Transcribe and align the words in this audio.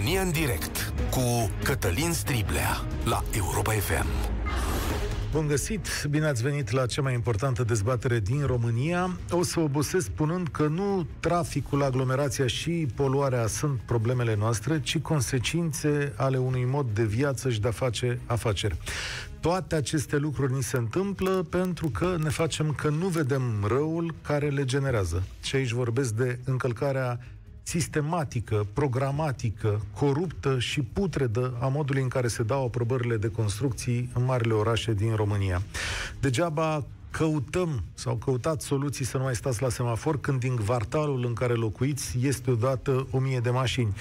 România 0.00 0.22
în 0.22 0.30
direct 0.30 0.92
cu 1.10 1.50
Cătălin 1.62 2.12
Striblea 2.12 2.84
la 3.04 3.24
Europa 3.36 3.72
FM. 3.72 4.06
Bun 5.32 5.46
găsit, 5.46 5.86
bine 6.10 6.26
ați 6.26 6.42
venit 6.42 6.70
la 6.70 6.86
cea 6.86 7.02
mai 7.02 7.14
importantă 7.14 7.64
dezbatere 7.64 8.20
din 8.20 8.46
România. 8.46 9.10
O 9.30 9.42
să 9.42 9.60
obosesc 9.60 10.04
spunând 10.04 10.48
că 10.48 10.66
nu 10.66 11.06
traficul, 11.20 11.82
aglomerația 11.82 12.46
și 12.46 12.86
poluarea 12.94 13.46
sunt 13.46 13.80
problemele 13.80 14.36
noastre, 14.36 14.80
ci 14.80 14.98
consecințe 14.98 16.12
ale 16.16 16.36
unui 16.36 16.64
mod 16.64 16.86
de 16.94 17.04
viață 17.04 17.50
și 17.50 17.60
de 17.60 17.68
a 17.68 17.70
face 17.70 18.18
afaceri. 18.26 18.76
Toate 19.40 19.74
aceste 19.74 20.16
lucruri 20.16 20.52
ni 20.52 20.62
se 20.62 20.76
întâmplă 20.76 21.46
pentru 21.50 21.88
că 21.88 22.16
ne 22.22 22.28
facem 22.28 22.72
că 22.72 22.88
nu 22.88 23.06
vedem 23.06 23.42
răul 23.66 24.14
care 24.22 24.48
le 24.48 24.64
generează. 24.64 25.22
Și 25.42 25.56
aici 25.56 25.72
vorbesc 25.72 26.14
de 26.14 26.38
încălcarea 26.44 27.20
sistematică, 27.62 28.66
programatică, 28.72 29.80
coruptă 29.94 30.58
și 30.58 30.80
putredă 30.80 31.56
a 31.60 31.66
modului 31.66 32.02
în 32.02 32.08
care 32.08 32.28
se 32.28 32.42
dau 32.42 32.64
aprobările 32.64 33.16
de 33.16 33.28
construcții 33.28 34.10
în 34.14 34.24
marile 34.24 34.52
orașe 34.52 34.92
din 34.92 35.14
România. 35.14 35.62
Degeaba 36.20 36.84
căutăm 37.10 37.82
sau 37.94 38.14
căutați 38.14 38.66
soluții 38.66 39.04
să 39.04 39.16
nu 39.16 39.22
mai 39.22 39.34
stați 39.34 39.62
la 39.62 39.68
semafor 39.68 40.20
când 40.20 40.40
din 40.40 40.56
kvartalul 40.56 41.24
în 41.24 41.32
care 41.32 41.52
locuiți 41.52 42.16
este 42.22 42.50
odată 42.50 43.06
o 43.10 43.18
mie 43.18 43.40
de 43.40 43.50
mașini. 43.50 43.94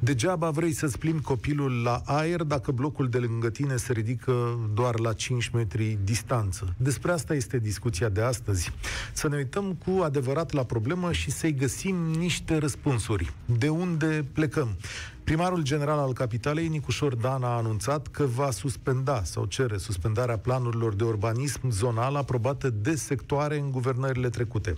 Degeaba 0.00 0.50
vrei 0.50 0.72
să-ți 0.72 0.98
plimbi 0.98 1.22
copilul 1.22 1.82
la 1.82 2.02
aer 2.04 2.42
dacă 2.42 2.72
blocul 2.72 3.08
de 3.08 3.18
lângă 3.18 3.50
tine 3.50 3.76
se 3.76 3.92
ridică 3.92 4.58
doar 4.74 4.98
la 4.98 5.12
5 5.12 5.48
metri 5.48 5.98
distanță. 6.04 6.74
Despre 6.76 7.12
asta 7.12 7.34
este 7.34 7.58
discuția 7.58 8.08
de 8.08 8.20
astăzi. 8.20 8.72
Să 9.12 9.28
ne 9.28 9.36
uităm 9.36 9.78
cu 9.84 10.02
adevărat 10.02 10.52
la 10.52 10.64
problemă 10.64 11.12
și 11.12 11.30
să-i 11.30 11.54
găsim 11.54 11.96
niște 11.96 12.56
răspunsuri. 12.56 13.32
De 13.44 13.68
unde 13.68 14.24
plecăm? 14.32 14.76
Primarul 15.24 15.62
general 15.62 15.98
al 15.98 16.12
capitalei, 16.12 16.68
Nicușor 16.68 17.14
Dan, 17.14 17.42
a 17.42 17.56
anunțat 17.56 18.06
că 18.06 18.24
va 18.24 18.50
suspenda 18.50 19.22
sau 19.24 19.44
cere 19.44 19.76
suspendarea 19.76 20.38
planurilor 20.38 20.94
de 20.94 21.04
urbanism 21.04 21.70
zonal 21.70 22.16
aprobate 22.16 22.70
de 22.70 22.94
sectoare 22.94 23.58
în 23.58 23.70
guvernările 23.70 24.28
trecute. 24.28 24.74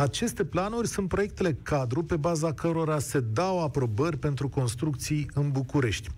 Aceste 0.00 0.44
planuri 0.44 0.88
sunt 0.88 1.08
proiectele 1.08 1.58
cadru 1.62 2.02
pe 2.02 2.16
baza 2.16 2.52
cărora 2.52 2.98
se 2.98 3.20
dau 3.20 3.62
aprobări 3.62 4.16
pentru 4.16 4.48
construcții 4.48 5.30
în 5.34 5.50
București. 5.50 6.08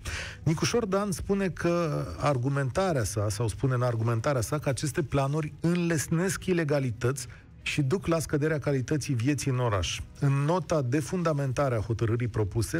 Nicușor 0.43 0.85
Dan 0.85 1.11
spune 1.11 1.49
că 1.49 2.05
argumentarea 2.17 3.03
sa, 3.03 3.29
sau 3.29 3.47
spune 3.47 3.73
în 3.73 3.81
argumentarea 3.81 4.41
sa, 4.41 4.59
că 4.59 4.69
aceste 4.69 5.03
planuri 5.03 5.53
înlesnesc 5.59 6.45
ilegalități 6.45 7.27
și 7.61 7.81
duc 7.81 8.07
la 8.07 8.19
scăderea 8.19 8.59
calității 8.59 9.13
vieții 9.13 9.51
în 9.51 9.59
oraș. 9.59 9.99
În 10.19 10.33
nota 10.33 10.81
de 10.81 10.99
fundamentare 10.99 11.75
a 11.75 11.81
hotărârii 11.81 12.27
propuse, 12.27 12.79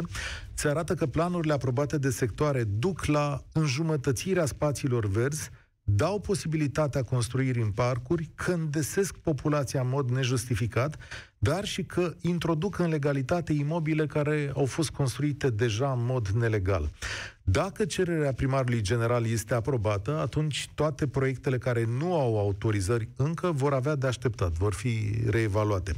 se 0.54 0.68
arată 0.68 0.94
că 0.94 1.06
planurile 1.06 1.52
aprobate 1.52 1.98
de 1.98 2.10
sectoare 2.10 2.64
duc 2.64 3.04
la 3.04 3.42
înjumătățirea 3.52 4.46
spațiilor 4.46 5.06
verzi, 5.06 5.50
dau 5.82 6.20
posibilitatea 6.20 7.02
construirii 7.02 7.62
în 7.62 7.70
parcuri, 7.70 8.30
că 8.34 8.52
îndesesc 8.52 9.16
populația 9.16 9.80
în 9.80 9.88
mod 9.88 10.10
nejustificat, 10.10 10.96
dar 11.42 11.64
și 11.64 11.82
că 11.82 12.14
introduc 12.20 12.78
în 12.78 12.88
legalitate 12.88 13.52
imobile 13.52 14.06
care 14.06 14.52
au 14.56 14.64
fost 14.64 14.90
construite 14.90 15.50
deja 15.50 15.92
în 15.92 16.04
mod 16.04 16.28
nelegal. 16.28 16.90
Dacă 17.42 17.84
cererea 17.84 18.32
primarului 18.32 18.80
general 18.80 19.26
este 19.26 19.54
aprobată, 19.54 20.18
atunci 20.18 20.70
toate 20.74 21.06
proiectele 21.06 21.58
care 21.58 21.84
nu 21.98 22.14
au 22.14 22.38
autorizări 22.38 23.08
încă 23.16 23.52
vor 23.52 23.72
avea 23.72 23.94
de 23.94 24.06
așteptat, 24.06 24.52
vor 24.52 24.74
fi 24.74 25.14
reevaluate. 25.30 25.94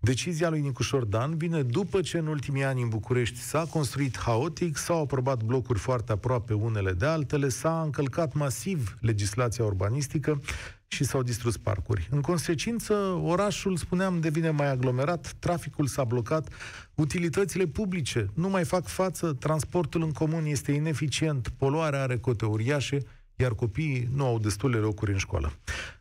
Decizia 0.00 0.48
lui 0.48 0.60
Nicușor 0.60 1.04
Dan 1.04 1.36
vine 1.36 1.62
după 1.62 2.00
ce 2.00 2.18
în 2.18 2.26
ultimii 2.26 2.64
ani 2.64 2.82
în 2.82 2.88
București 2.88 3.38
s-a 3.38 3.66
construit 3.70 4.18
haotic, 4.18 4.76
s-au 4.76 5.02
aprobat 5.02 5.42
blocuri 5.42 5.78
foarte 5.78 6.12
aproape 6.12 6.52
unele 6.52 6.92
de 6.92 7.06
altele, 7.06 7.48
s-a 7.48 7.80
încălcat 7.84 8.32
masiv 8.32 8.96
legislația 9.00 9.64
urbanistică, 9.64 10.40
și 10.88 11.04
s-au 11.04 11.22
distrus 11.22 11.56
parcuri. 11.56 12.08
În 12.10 12.20
consecință, 12.20 12.94
orașul, 13.22 13.76
spuneam, 13.76 14.20
devine 14.20 14.50
mai 14.50 14.70
aglomerat, 14.70 15.34
traficul 15.38 15.86
s-a 15.86 16.04
blocat, 16.04 16.48
utilitățile 16.94 17.66
publice 17.66 18.30
nu 18.34 18.48
mai 18.48 18.64
fac 18.64 18.86
față, 18.86 19.32
transportul 19.32 20.02
în 20.02 20.12
comun 20.12 20.44
este 20.44 20.72
ineficient, 20.72 21.48
poluarea 21.48 22.02
are 22.02 22.18
cote 22.18 22.44
uriașe, 22.44 22.98
iar 23.38 23.54
copiii 23.54 24.08
nu 24.14 24.26
au 24.26 24.38
destule 24.38 24.76
locuri 24.76 25.12
în 25.12 25.18
școală. 25.18 25.52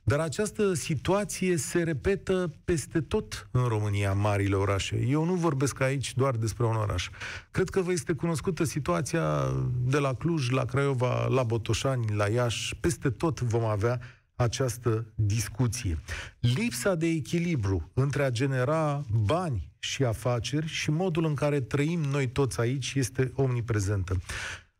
Dar 0.04 0.20
această 0.20 0.74
situație 0.74 1.58
se 1.58 1.84
repetă 1.84 2.54
peste 2.66 3.02
tot 3.02 3.48
în 3.52 3.64
România, 3.64 4.12
în 4.12 4.20
marile 4.20 4.56
orașe. 4.56 5.06
Eu 5.08 5.26
nu 5.26 5.34
vorbesc 5.34 5.82
aici 5.82 6.14
doar 6.14 6.36
despre 6.36 6.66
un 6.66 6.76
oraș. 6.76 7.10
Cred 7.52 7.70
că 7.70 7.82
vă 7.82 7.92
este 7.92 8.14
cunoscută 8.14 8.64
situația 8.64 9.54
de 9.86 9.98
la 9.98 10.14
Cluj, 10.14 10.50
la 10.50 10.66
Craiova, 10.66 11.28
la 11.28 11.44
Botoșani, 11.44 12.16
la 12.16 12.28
Iași, 12.28 12.76
peste 12.76 13.10
tot 13.10 13.42
vom 13.42 13.64
avea 13.64 14.00
această 14.36 15.06
discuție. 15.16 16.00
Lipsa 16.40 16.96
de 16.96 17.08
echilibru 17.08 17.92
între 17.94 18.24
a 18.24 18.30
genera 18.30 19.06
bani 19.12 19.72
și 19.80 20.04
afaceri 20.04 20.68
și 20.68 20.92
modul 20.92 21.26
în 21.26 21.34
care 21.34 21.62
trăim 21.62 22.02
noi 22.02 22.28
toți 22.28 22.60
aici 22.60 22.94
este 22.96 23.32
omniprezentă. 23.36 24.18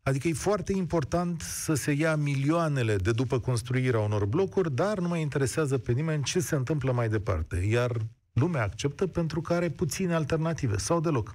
Adică 0.02 0.28
e 0.28 0.32
foarte 0.32 0.72
important 0.72 1.40
să 1.40 1.74
se 1.74 1.92
ia 1.92 2.16
milioanele 2.16 2.96
de 2.96 3.10
după 3.10 3.38
construirea 3.38 4.00
unor 4.00 4.24
blocuri, 4.24 4.74
dar 4.74 4.98
nu 4.98 5.08
mai 5.08 5.20
interesează 5.20 5.78
pe 5.78 5.92
nimeni 5.92 6.22
ce 6.22 6.40
se 6.40 6.54
întâmplă 6.54 6.92
mai 6.92 7.08
departe. 7.08 7.56
Iar 7.56 7.96
lumea 8.32 8.62
acceptă 8.62 9.06
pentru 9.06 9.40
că 9.40 9.52
are 9.52 9.70
puține 9.70 10.14
alternative 10.14 10.76
sau 10.76 11.00
deloc. 11.00 11.34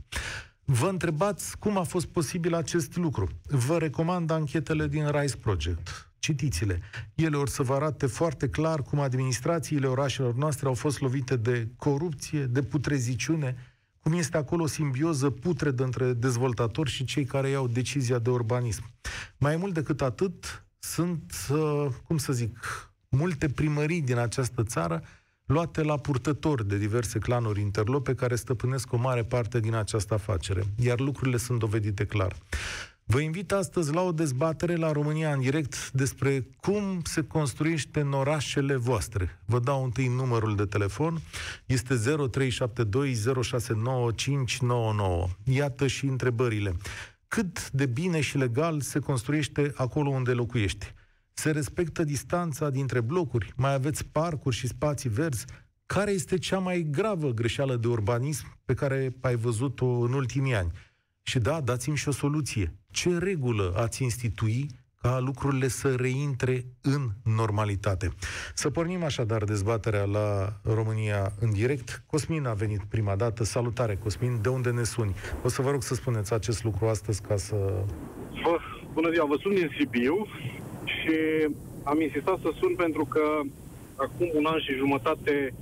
Vă 0.65 0.87
întrebați 0.87 1.57
cum 1.57 1.77
a 1.77 1.83
fost 1.83 2.05
posibil 2.05 2.53
acest 2.53 2.95
lucru. 2.95 3.29
Vă 3.43 3.77
recomand 3.77 4.29
anchetele 4.31 4.87
din 4.87 5.09
Rise 5.11 5.35
Project 5.35 6.10
Citiți-le. 6.21 6.79
Ele 7.15 7.37
or 7.37 7.49
să 7.49 7.63
vă 7.63 7.73
arate 7.73 8.05
foarte 8.05 8.49
clar 8.49 8.81
cum 8.81 8.99
administrațiile 8.99 9.87
orașelor 9.87 10.35
noastre 10.35 10.67
au 10.67 10.73
fost 10.73 10.99
lovite 10.99 11.35
de 11.35 11.67
corupție, 11.77 12.45
de 12.45 12.63
putreziciune, 12.63 13.55
cum 13.99 14.13
este 14.13 14.37
acolo 14.37 14.63
o 14.63 14.67
simbioză 14.67 15.29
putredă 15.29 15.83
între 15.83 16.13
dezvoltatori 16.13 16.89
și 16.89 17.03
cei 17.03 17.25
care 17.25 17.49
iau 17.49 17.67
decizia 17.67 18.19
de 18.19 18.29
urbanism. 18.29 18.83
Mai 19.37 19.55
mult 19.55 19.73
decât 19.73 20.01
atât, 20.01 20.65
sunt, 20.79 21.33
uh, 21.49 21.87
cum 22.03 22.17
să 22.17 22.33
zic, 22.33 22.57
multe 23.09 23.49
primării 23.49 24.01
din 24.01 24.17
această 24.17 24.63
țară 24.63 25.03
luate 25.45 25.81
la 25.81 25.97
purtători 25.97 26.67
de 26.67 26.77
diverse 26.77 27.19
clanuri 27.19 27.61
interlope 27.61 28.15
care 28.15 28.35
stăpânesc 28.35 28.93
o 28.93 28.97
mare 28.97 29.23
parte 29.23 29.59
din 29.59 29.73
această 29.73 30.13
afacere, 30.13 30.63
iar 30.75 30.99
lucrurile 30.99 31.37
sunt 31.37 31.59
dovedite 31.59 32.05
clar. 32.05 32.35
Vă 33.05 33.19
invit 33.19 33.51
astăzi 33.51 33.93
la 33.93 34.01
o 34.01 34.11
dezbatere 34.11 34.75
la 34.75 34.91
România 34.91 35.33
în 35.33 35.39
direct 35.39 35.91
despre 35.91 36.47
cum 36.61 37.01
se 37.03 37.23
construiește 37.23 37.99
în 37.99 38.13
orașele 38.13 38.75
voastre. 38.75 39.39
Vă 39.45 39.59
dau 39.59 39.83
întâi 39.83 40.07
numărul 40.07 40.55
de 40.55 40.65
telefon, 40.65 41.21
este 41.65 41.95
0372069599. 41.95 41.99
Iată 45.43 45.87
și 45.87 46.05
întrebările. 46.05 46.75
Cât 47.27 47.71
de 47.71 47.85
bine 47.85 48.21
și 48.21 48.37
legal 48.37 48.81
se 48.81 48.99
construiește 48.99 49.71
acolo 49.75 50.09
unde 50.09 50.31
locuiești? 50.31 50.93
Se 51.33 51.51
respectă 51.51 52.03
distanța 52.03 52.69
dintre 52.69 53.01
blocuri? 53.01 53.53
Mai 53.55 53.73
aveți 53.73 54.05
parcuri 54.05 54.55
și 54.55 54.67
spații 54.67 55.09
verzi? 55.09 55.45
Care 55.85 56.11
este 56.11 56.37
cea 56.37 56.59
mai 56.59 56.87
gravă 56.91 57.29
greșeală 57.29 57.75
de 57.75 57.87
urbanism 57.87 58.57
pe 58.65 58.73
care 58.73 59.15
ai 59.21 59.35
văzut-o 59.35 59.85
în 59.85 60.13
ultimii 60.13 60.55
ani? 60.55 60.71
Și 61.23 61.39
da, 61.39 61.61
dați-mi 61.61 61.97
și 61.97 62.07
o 62.07 62.11
soluție. 62.11 62.73
Ce 62.91 63.17
regulă 63.17 63.73
ați 63.75 64.03
institui 64.03 64.67
ca 65.01 65.19
lucrurile 65.19 65.67
să 65.67 65.95
reintre 65.95 66.65
în 66.81 67.09
normalitate. 67.23 68.09
Să 68.53 68.69
pornim 68.69 69.03
așadar 69.03 69.43
dezbaterea 69.43 70.03
la 70.03 70.53
România 70.63 71.31
în 71.39 71.51
direct. 71.51 72.03
Cosmin 72.07 72.45
a 72.45 72.53
venit 72.53 72.83
prima 72.83 73.15
dată. 73.15 73.43
Salutare, 73.43 73.95
Cosmin. 73.95 74.41
De 74.41 74.49
unde 74.49 74.71
ne 74.71 74.83
suni? 74.83 75.15
O 75.43 75.47
să 75.47 75.61
vă 75.61 75.71
rog 75.71 75.83
să 75.83 75.95
spuneți 75.95 76.33
acest 76.33 76.63
lucru 76.63 76.85
astăzi 76.87 77.21
ca 77.21 77.37
să... 77.37 77.55
Bă, 78.43 78.57
bună 78.93 79.11
ziua, 79.11 79.25
vă 79.25 79.35
sun 79.41 79.53
din 79.53 79.69
Sibiu 79.77 80.27
și 80.83 81.15
am 81.83 82.01
insistat 82.01 82.39
să 82.41 82.51
sun 82.59 82.75
pentru 82.75 83.05
că 83.05 83.21
acum 83.95 84.29
un 84.33 84.45
an 84.45 84.59
și 84.59 84.73
jumătate 84.73 85.53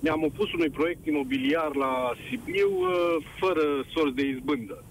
mi-am 0.00 0.22
opus 0.22 0.52
unui 0.52 0.70
proiect 0.70 1.06
imobiliar 1.06 1.74
la 1.74 2.12
Sibiu 2.28 2.70
uh, 2.70 3.16
fără 3.38 3.84
sorți 3.92 4.14
de 4.14 4.26
izbândă. 4.26 4.84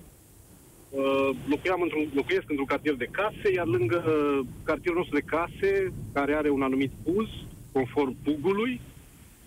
Uh, 0.90 1.30
locuiam 1.48 1.82
într-un, 1.82 2.08
locuiesc 2.14 2.50
într-un 2.50 2.66
cartier 2.66 2.96
de 2.96 3.10
case, 3.12 3.54
iar 3.54 3.66
lângă 3.66 4.04
uh, 4.08 4.46
cartierul 4.64 4.98
nostru 4.98 5.16
de 5.16 5.30
case, 5.36 5.94
care 6.14 6.34
are 6.34 6.50
un 6.50 6.62
anumit 6.62 6.92
puz, 7.04 7.28
conform 7.72 8.16
pugului, 8.24 8.82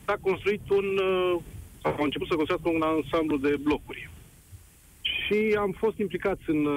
s-a 0.04 0.16
construit 0.20 0.70
un, 0.70 0.86
sau 1.82 1.92
a 1.92 2.04
început 2.04 2.26
să 2.26 2.34
construiască 2.34 2.70
un 2.70 2.82
ansamblu 2.82 3.36
de 3.36 3.56
blocuri. 3.62 4.10
Și 5.02 5.56
am 5.58 5.70
fost 5.78 5.98
implicați 5.98 6.42
în 6.46 6.68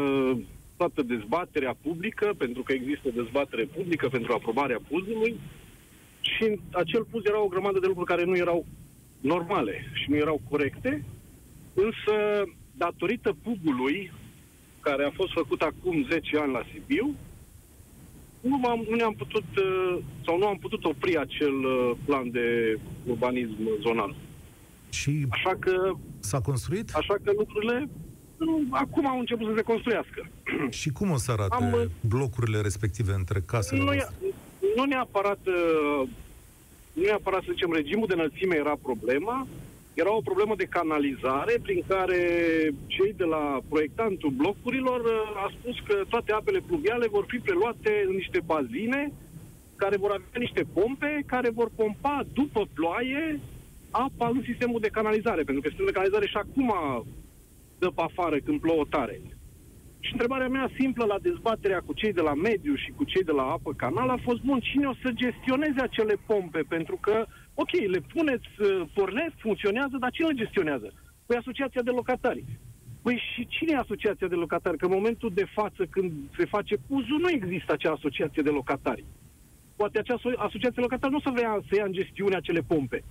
toată 0.78 1.02
dezbaterea 1.02 1.76
publică, 1.82 2.34
pentru 2.38 2.62
că 2.64 2.74
există 2.74 3.10
dezbatere 3.10 3.64
publică 3.64 4.08
pentru 4.08 4.34
aprobarea 4.34 4.80
puzului, 4.88 5.36
și 6.34 6.44
în 6.44 6.58
acel 6.72 7.04
puz 7.12 7.22
era 7.26 7.42
o 7.44 7.48
grămadă 7.48 7.80
de 7.80 7.88
lucruri 7.88 8.08
care 8.10 8.24
nu 8.24 8.36
erau 8.38 8.66
normale 9.20 9.86
și 9.94 10.10
nu 10.10 10.16
erau 10.16 10.42
corecte, 10.50 11.04
însă 11.74 12.16
datorită 12.72 13.36
pugului 13.44 14.12
care 14.80 15.04
a 15.06 15.12
fost 15.12 15.32
făcut 15.32 15.62
acum 15.62 16.08
10 16.12 16.38
ani 16.38 16.52
la 16.52 16.64
Sibiu, 16.74 17.16
nu, 18.42 18.60
am, 18.70 18.86
nu 18.90 18.96
ne-am 18.96 19.14
putut, 19.14 19.44
uh, 19.58 19.98
sau 20.26 20.38
nu 20.38 20.48
am 20.48 20.58
putut 20.58 20.84
opri 20.86 21.18
acel 21.18 21.54
uh, 21.54 21.92
plan 22.06 22.32
de 22.32 22.78
urbanism 23.08 23.58
zonal. 23.82 24.16
Și 24.90 25.26
Așa 25.30 25.56
că, 25.60 25.92
s-a 26.20 26.42
construit? 26.42 26.94
așa 26.94 27.16
că 27.24 27.32
lucrurile 27.38 27.90
nu, 28.38 28.62
acum 28.70 29.08
au 29.08 29.20
început 29.20 29.48
să 29.48 29.54
se 29.56 29.62
construiască. 29.62 30.28
Și 30.70 30.90
cum 30.92 31.10
o 31.12 31.18
să 31.18 31.32
arate 31.32 31.56
Am- 31.64 31.92
blocurile 32.08 32.62
respective 32.62 33.12
între 33.14 33.40
casele 33.46 33.84
Nu, 33.84 33.92
e, 33.92 33.96
voastre? 33.96 34.16
Nu 34.76 34.84
neapărat, 34.84 35.40
uh, 35.46 36.08
nu 36.94 37.02
neapărat, 37.04 37.44
să 37.44 37.52
zicem, 37.52 37.72
regimul 37.74 38.08
de 38.08 38.14
înălțime 38.14 38.56
era 38.56 38.76
problema, 38.82 39.48
era 39.94 40.16
o 40.16 40.28
problemă 40.30 40.54
de 40.56 40.74
canalizare 40.78 41.56
prin 41.62 41.84
care 41.88 42.22
cei 42.88 43.14
de 43.18 43.24
la 43.24 43.60
proiectantul 43.70 44.30
blocurilor 44.30 45.00
uh, 45.00 45.44
a 45.46 45.52
spus 45.60 45.76
că 45.88 45.96
toate 46.10 46.32
apele 46.32 46.60
pluviale 46.68 47.08
vor 47.08 47.26
fi 47.28 47.38
preluate 47.38 48.04
în 48.08 48.16
niște 48.16 48.40
bazine 48.46 49.12
care 49.76 49.98
vor 49.98 50.12
avea 50.12 50.40
niște 50.46 50.66
pompe 50.74 51.24
care 51.26 51.50
vor 51.50 51.70
pompa 51.76 52.26
după 52.34 52.68
ploaie 52.74 53.40
apa 53.92 54.28
în 54.28 54.42
sistemul 54.46 54.80
de 54.80 54.88
canalizare, 54.88 55.44
pentru 55.44 55.62
că 55.62 55.68
sistemul 55.68 55.92
de 55.92 55.98
canalizare 55.98 56.28
și 56.28 56.38
acum 56.38 56.74
dă 57.80 57.88
pe 57.96 58.02
afară 58.02 58.38
când 58.40 58.60
plouă 58.60 58.84
tare. 58.90 59.22
Și 60.06 60.12
întrebarea 60.12 60.48
mea 60.48 60.70
simplă 60.80 61.06
la 61.06 61.20
dezbaterea 61.22 61.82
cu 61.86 61.94
cei 61.94 62.14
de 62.14 62.22
la 62.22 62.34
mediu 62.34 62.76
și 62.76 62.90
cu 62.98 63.04
cei 63.04 63.24
de 63.24 63.32
la 63.32 63.46
apă 63.56 63.72
canal 63.74 64.10
a 64.10 64.20
fost, 64.24 64.42
bun, 64.42 64.60
cine 64.60 64.86
o 64.88 64.94
să 65.04 65.10
gestioneze 65.24 65.82
acele 65.82 66.16
pompe? 66.26 66.62
Pentru 66.76 66.98
că, 67.02 67.26
ok, 67.54 67.72
le 67.94 68.00
puneți, 68.14 68.48
uh, 68.60 68.88
pornesc, 68.94 69.36
funcționează, 69.38 69.96
dar 70.00 70.12
cine 70.12 70.28
le 70.28 70.42
gestionează? 70.44 70.94
Păi 71.26 71.38
asociația 71.38 71.82
de 71.82 71.90
locatari. 71.90 72.44
Păi 73.02 73.22
și 73.34 73.48
cine 73.48 73.72
e 73.74 73.78
asociația 73.78 74.28
de 74.28 74.36
locatari? 74.36 74.78
Că 74.78 74.86
în 74.86 74.92
momentul 74.92 75.32
de 75.34 75.46
față, 75.54 75.86
când 75.90 76.12
se 76.38 76.46
face 76.46 76.76
uzul, 76.88 77.20
nu 77.20 77.30
există 77.30 77.74
acea 77.74 77.92
asociație 77.92 78.42
de 78.44 78.50
locatari. 78.50 79.06
Poate 79.76 80.00
acea 80.00 80.18
aso- 80.18 80.40
asociație 80.48 80.80
de 80.80 80.88
locatari 80.88 81.12
nu 81.12 81.18
o 81.18 81.28
să 81.28 81.32
vrea 81.34 81.60
să 81.68 81.76
ia 81.76 81.86
în 81.86 81.92
gestiune 81.92 82.36
acele 82.36 82.62
pompe. 82.62 83.04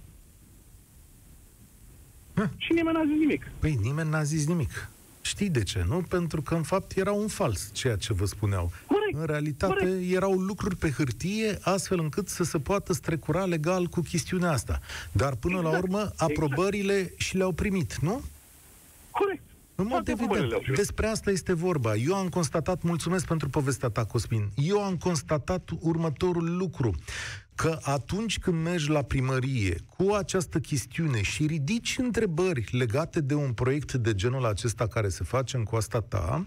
Hă. 2.34 2.46
Și 2.56 2.72
nimeni 2.72 2.96
n-a 2.96 3.04
zis 3.04 3.18
nimic. 3.18 3.50
Păi 3.60 3.74
nimeni 3.82 4.10
n-a 4.10 4.22
zis 4.22 4.46
nimic. 4.46 4.88
Știi 5.26 5.50
de 5.50 5.62
ce, 5.62 5.84
nu? 5.88 6.02
Pentru 6.08 6.42
că, 6.42 6.54
în 6.54 6.62
fapt, 6.62 6.96
era 6.96 7.12
un 7.12 7.28
fals 7.28 7.70
ceea 7.72 7.96
ce 7.96 8.12
vă 8.12 8.24
spuneau. 8.24 8.72
Corect. 8.86 9.16
În 9.18 9.24
realitate, 9.26 9.72
Corect. 9.74 10.12
erau 10.12 10.32
lucruri 10.32 10.76
pe 10.76 10.90
hârtie, 10.90 11.58
astfel 11.60 11.98
încât 11.98 12.28
să 12.28 12.44
se 12.44 12.58
poată 12.58 12.92
strecura 12.92 13.44
legal 13.44 13.86
cu 13.86 14.00
chestiunea 14.00 14.50
asta. 14.50 14.80
Dar, 15.12 15.34
până 15.34 15.60
la 15.60 15.68
Exact. 15.68 15.82
urmă, 15.82 16.12
aprobările 16.16 17.12
și 17.16 17.36
le-au 17.36 17.52
primit, 17.52 17.96
nu? 17.98 18.22
Corect. 19.10 19.42
În 19.74 19.84
mod 19.84 19.92
Toate 19.92 20.10
aprobările 20.10 20.24
evident, 20.44 20.48
le-au 20.48 20.60
primit. 20.60 20.78
despre 20.78 21.06
asta 21.06 21.30
este 21.30 21.52
vorba. 21.52 21.94
Eu 21.94 22.14
am 22.14 22.28
constatat, 22.28 22.82
mulțumesc 22.82 23.26
pentru 23.26 23.48
povestea 23.48 23.88
ta, 23.88 24.04
Cosmin, 24.04 24.50
eu 24.54 24.82
am 24.84 24.96
constatat 24.96 25.70
următorul 25.80 26.56
lucru, 26.56 26.94
că 27.54 27.78
atunci 27.82 28.38
când 28.38 28.62
mergi 28.62 28.90
la 28.90 29.02
primărie 29.02 29.76
cu 29.96 30.12
această 30.12 30.58
chestiune 30.58 31.22
și 31.22 31.46
ridici 31.46 31.96
întrebări 31.98 32.68
legate 32.70 33.20
de 33.20 33.34
un 33.34 33.52
proiect 33.52 33.92
de 33.92 34.14
genul 34.14 34.44
acesta 34.44 34.86
care 34.86 35.08
se 35.08 35.24
face 35.24 35.56
în 35.56 35.62
coasta 35.62 36.00
ta, 36.00 36.46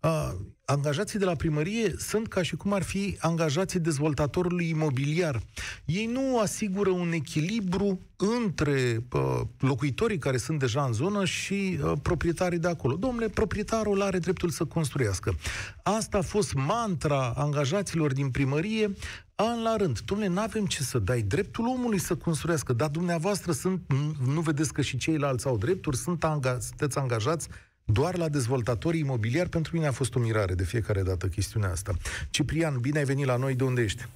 a, 0.00 0.36
angajații 0.64 1.18
de 1.18 1.24
la 1.24 1.34
primărie 1.34 1.94
sunt 1.98 2.28
ca 2.28 2.42
și 2.42 2.56
cum 2.56 2.72
ar 2.72 2.82
fi 2.82 3.16
angajații 3.20 3.80
dezvoltatorului 3.80 4.68
imobiliar. 4.68 5.42
Ei 5.84 6.06
nu 6.06 6.38
asigură 6.38 6.90
un 6.90 7.12
echilibru 7.12 8.00
între 8.16 9.06
uh, 9.12 9.40
locuitorii 9.58 10.18
care 10.18 10.36
sunt 10.36 10.58
deja 10.58 10.84
în 10.84 10.92
zonă 10.92 11.24
și 11.24 11.78
uh, 11.82 11.92
proprietarii 12.02 12.58
de 12.58 12.68
acolo. 12.68 12.96
Domnule, 12.96 13.28
proprietarul 13.28 14.02
are 14.02 14.18
dreptul 14.18 14.50
să 14.50 14.64
construiască. 14.64 15.34
Asta 15.82 16.18
a 16.18 16.22
fost 16.22 16.54
mantra 16.54 17.32
angajaților 17.36 18.12
din 18.12 18.30
primărie 18.30 18.96
an 19.36 19.62
la 19.62 19.76
rând. 19.76 20.00
Domnule, 20.00 20.30
nu 20.30 20.40
avem 20.40 20.66
ce 20.66 20.82
să 20.82 20.98
dai 20.98 21.20
dreptul 21.20 21.66
omului 21.66 21.98
să 21.98 22.16
construiască, 22.16 22.72
dar 22.72 22.88
dumneavoastră 22.88 23.52
sunt, 23.52 23.80
nu 24.26 24.40
vedeți 24.40 24.72
că 24.72 24.82
și 24.82 24.96
ceilalți 24.96 25.46
au 25.46 25.56
drepturi, 25.56 25.96
sunt 25.96 26.24
anga, 26.24 26.58
sunteți 26.60 26.98
angajați 26.98 27.48
doar 27.84 28.16
la 28.16 28.28
dezvoltatorii 28.28 29.00
imobiliari. 29.00 29.48
Pentru 29.48 29.74
mine 29.74 29.86
a 29.86 29.92
fost 29.92 30.14
o 30.14 30.18
mirare 30.18 30.54
de 30.54 30.64
fiecare 30.64 31.02
dată 31.02 31.26
chestiunea 31.26 31.70
asta. 31.70 31.92
Ciprian, 32.30 32.78
bine 32.80 32.98
ai 32.98 33.04
venit 33.04 33.26
la 33.26 33.36
noi, 33.36 33.54
de 33.54 33.64
unde 33.64 33.82
ești? 33.82 34.06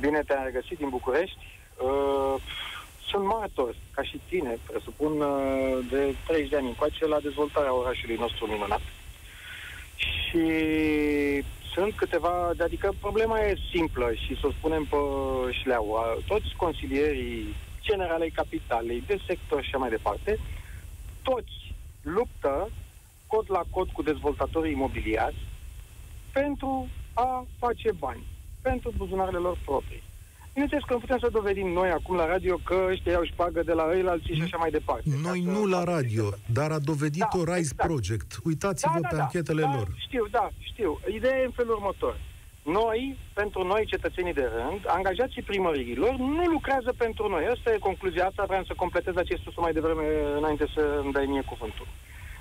Bine 0.00 0.22
te-am 0.26 0.44
regăsit 0.44 0.78
din 0.78 0.88
București. 0.88 1.38
Uh, 1.82 2.42
sunt 3.10 3.24
martor, 3.24 3.76
ca 3.94 4.02
și 4.02 4.20
tine, 4.28 4.58
presupun, 4.66 5.20
uh, 5.20 5.86
de 5.90 6.14
30 6.26 6.50
de 6.50 6.56
ani 6.56 6.66
încoace 6.66 7.06
la 7.06 7.20
dezvoltarea 7.20 7.74
orașului 7.74 8.16
nostru 8.16 8.46
minunat. 8.46 8.80
Și 9.96 10.40
sunt 11.74 11.94
câteva, 11.94 12.50
adică 12.60 12.92
problema 13.00 13.40
e 13.40 13.56
simplă 13.74 14.12
și 14.12 14.38
să 14.40 14.46
o 14.46 14.50
spunem 14.50 14.84
pe 14.84 14.96
șleau. 15.50 15.86
Uh, 15.88 16.24
Toți 16.26 16.54
consilierii 16.56 17.54
generalei 17.80 18.30
capitalei, 18.30 19.04
de 19.06 19.18
sector 19.26 19.62
și 19.62 19.68
așa 19.68 19.78
mai 19.78 19.88
departe, 19.88 20.38
toți 21.22 21.74
luptă 22.00 22.70
cod 23.26 23.44
la 23.48 23.62
cod 23.70 23.88
cu 23.90 24.02
dezvoltatorii 24.02 24.72
imobiliari 24.72 25.36
pentru 26.32 26.88
a 27.14 27.46
face 27.58 27.92
bani, 27.98 28.26
pentru 28.62 28.92
buzunarele 28.96 29.38
lor 29.38 29.58
proprii. 29.64 30.02
Bineînțeles 30.54 30.84
că 30.84 30.92
nu 30.92 30.98
putem 31.04 31.18
să 31.18 31.28
dovedim 31.38 31.68
noi 31.68 31.90
acum 31.90 32.16
la 32.16 32.26
radio 32.26 32.54
că 32.64 32.86
ăștia 32.90 33.12
iau 33.12 33.24
șpagă 33.24 33.62
de 33.62 33.72
la 33.72 33.84
ei, 33.94 34.06
alții 34.06 34.34
și 34.34 34.42
așa 34.42 34.56
mai 34.56 34.70
departe. 34.70 35.02
Noi 35.28 35.40
Ca 35.44 35.52
să 35.52 35.58
nu 35.58 35.66
la 35.66 35.78
facă 35.78 35.90
radio, 35.90 36.24
chestia 36.28 36.38
asta. 36.48 36.52
dar 36.58 36.70
a 36.70 36.78
dovedit-o 36.90 37.42
Da, 37.44 37.54
Rise 37.54 37.72
exact. 37.72 37.88
Project. 37.90 38.30
Uitați-vă 38.44 38.98
pe 39.10 39.16
anchetele 39.20 39.62
da, 39.62 39.74
lor. 39.76 39.88
Știu, 40.06 40.24
da, 40.30 40.48
știu. 40.70 41.00
Ideea 41.18 41.38
e 41.40 41.44
în 41.44 41.56
felul 41.60 41.74
următor. 41.78 42.14
Noi, 42.78 43.18
pentru 43.32 43.60
noi, 43.72 43.82
cetățenii 43.86 44.32
de 44.40 44.46
rând, 44.56 44.80
angajații 44.86 45.42
primăriilor, 45.42 46.14
nu 46.16 46.44
lucrează 46.56 46.94
pentru 46.96 47.28
noi. 47.28 47.44
Asta 47.46 47.72
e 47.72 47.88
concluzia 47.90 48.26
asta, 48.26 48.44
vreau 48.46 48.64
să 48.64 48.74
completez 48.76 49.16
acest 49.16 49.40
spus 49.40 49.56
mai 49.56 49.72
devreme, 49.72 50.04
înainte 50.38 50.66
să 50.74 51.00
îmi 51.02 51.12
dai 51.12 51.26
mie 51.26 51.42
cuvântul. 51.52 51.86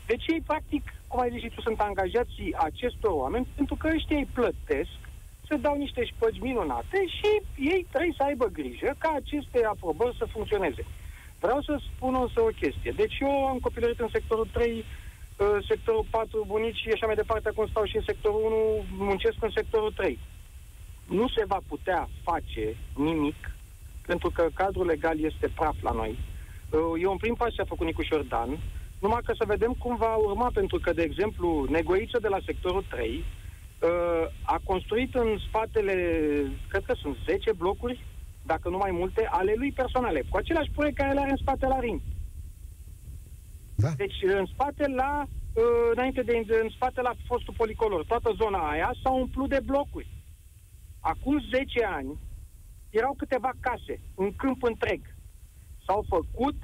Deci 0.06 0.26
ei, 0.28 0.42
practic, 0.46 0.84
cum 1.08 1.20
ai 1.20 1.30
zis 1.34 1.42
și 1.42 1.52
tu, 1.56 1.62
sunt 1.62 1.80
angajații 1.80 2.56
acestor 2.58 3.12
oameni, 3.24 3.48
pentru 3.56 3.76
că 3.76 3.90
ăștia 3.96 4.18
îi 4.18 4.28
plătesc 4.34 4.98
să 5.54 5.60
dau 5.68 5.76
niște 5.78 6.04
șpăgi 6.06 6.40
minunate 6.50 7.00
și 7.18 7.30
ei 7.74 7.82
trebuie 7.92 8.14
să 8.18 8.24
aibă 8.24 8.46
grijă 8.60 8.90
ca 8.98 9.10
aceste 9.16 9.60
aprobări 9.74 10.18
să 10.18 10.26
funcționeze. 10.36 10.84
Vreau 11.40 11.62
să 11.62 11.74
spun 11.90 12.14
însă 12.22 12.40
o 12.42 12.56
chestie. 12.62 12.92
Deci 13.02 13.18
eu 13.20 13.48
am 13.52 13.58
copilărit 13.60 14.00
în 14.00 14.12
sectorul 14.12 14.48
3, 14.52 14.72
uh, 14.78 15.58
sectorul 15.68 16.06
4, 16.10 16.44
bunici 16.48 16.82
și 16.84 16.90
așa 16.94 17.06
mai 17.06 17.16
departe, 17.16 17.50
acum 17.50 17.68
stau 17.68 17.86
și 17.86 17.96
în 17.96 18.06
sectorul 18.06 18.42
1, 18.98 19.08
muncesc 19.10 19.38
în 19.40 19.54
sectorul 19.60 19.92
3. 19.92 20.20
Nu 21.08 21.28
se 21.36 21.44
va 21.46 21.60
putea 21.68 22.10
face 22.24 22.76
nimic, 22.96 23.40
pentru 24.06 24.30
că 24.30 24.48
cadrul 24.54 24.86
legal 24.86 25.20
este 25.20 25.48
praf 25.56 25.76
la 25.82 25.92
noi. 25.92 26.18
Uh, 26.70 27.02
E 27.02 27.16
un 27.16 27.18
prim 27.18 27.36
pas 27.36 27.54
ce 27.54 27.62
a 27.62 27.72
făcut 27.74 27.86
Nicu 27.86 28.02
Șordan, 28.02 28.50
numai 29.00 29.22
că 29.26 29.34
să 29.38 29.46
vedem 29.48 29.74
cum 29.74 29.96
va 29.96 30.16
urma, 30.16 30.50
pentru 30.54 30.78
că, 30.80 30.94
de 30.94 31.02
exemplu, 31.02 31.66
Negoiță 31.70 32.18
de 32.22 32.28
la 32.28 32.40
sectorul 32.46 32.84
3 32.90 33.08
uh, 33.10 33.24
a 34.44 34.60
construit 34.64 35.16
în 35.16 35.38
spatele, 35.48 35.94
cred 36.68 36.84
că 36.86 36.94
sunt 36.94 37.18
10 37.26 37.52
blocuri, 37.54 38.06
dacă 38.46 38.70
nu 38.70 38.78
mai 38.78 38.92
multe, 38.92 39.28
ale 39.32 39.54
lui 39.56 39.72
personale, 39.72 40.24
cu 40.30 40.38
același 40.38 40.72
proiect 40.72 40.98
care 40.98 41.14
le 41.14 41.20
are 41.20 41.30
în 41.30 41.38
spate 41.38 41.68
la 41.68 41.80
Rim. 41.80 42.02
Da? 43.76 43.90
Deci, 43.98 44.20
în 44.40 44.46
spate 44.46 44.88
la, 44.88 45.26
uh, 45.54 45.64
înainte 45.96 46.22
de, 46.22 46.44
în 46.64 46.70
spate 46.70 47.02
la 47.02 47.14
fostul 47.28 47.54
policolor, 47.58 48.06
toată 48.06 48.32
zona 48.42 48.70
aia 48.70 48.92
s-a 49.04 49.12
umplut 49.12 49.50
de 49.50 49.60
blocuri. 49.66 50.08
Acum 51.00 51.42
10 51.52 51.86
ani 51.86 52.20
erau 52.90 53.14
câteva 53.18 53.52
case, 53.60 54.00
un 54.16 54.36
câmp 54.36 54.64
întreg. 54.64 55.02
S-au 55.86 56.06
făcut 56.10 56.56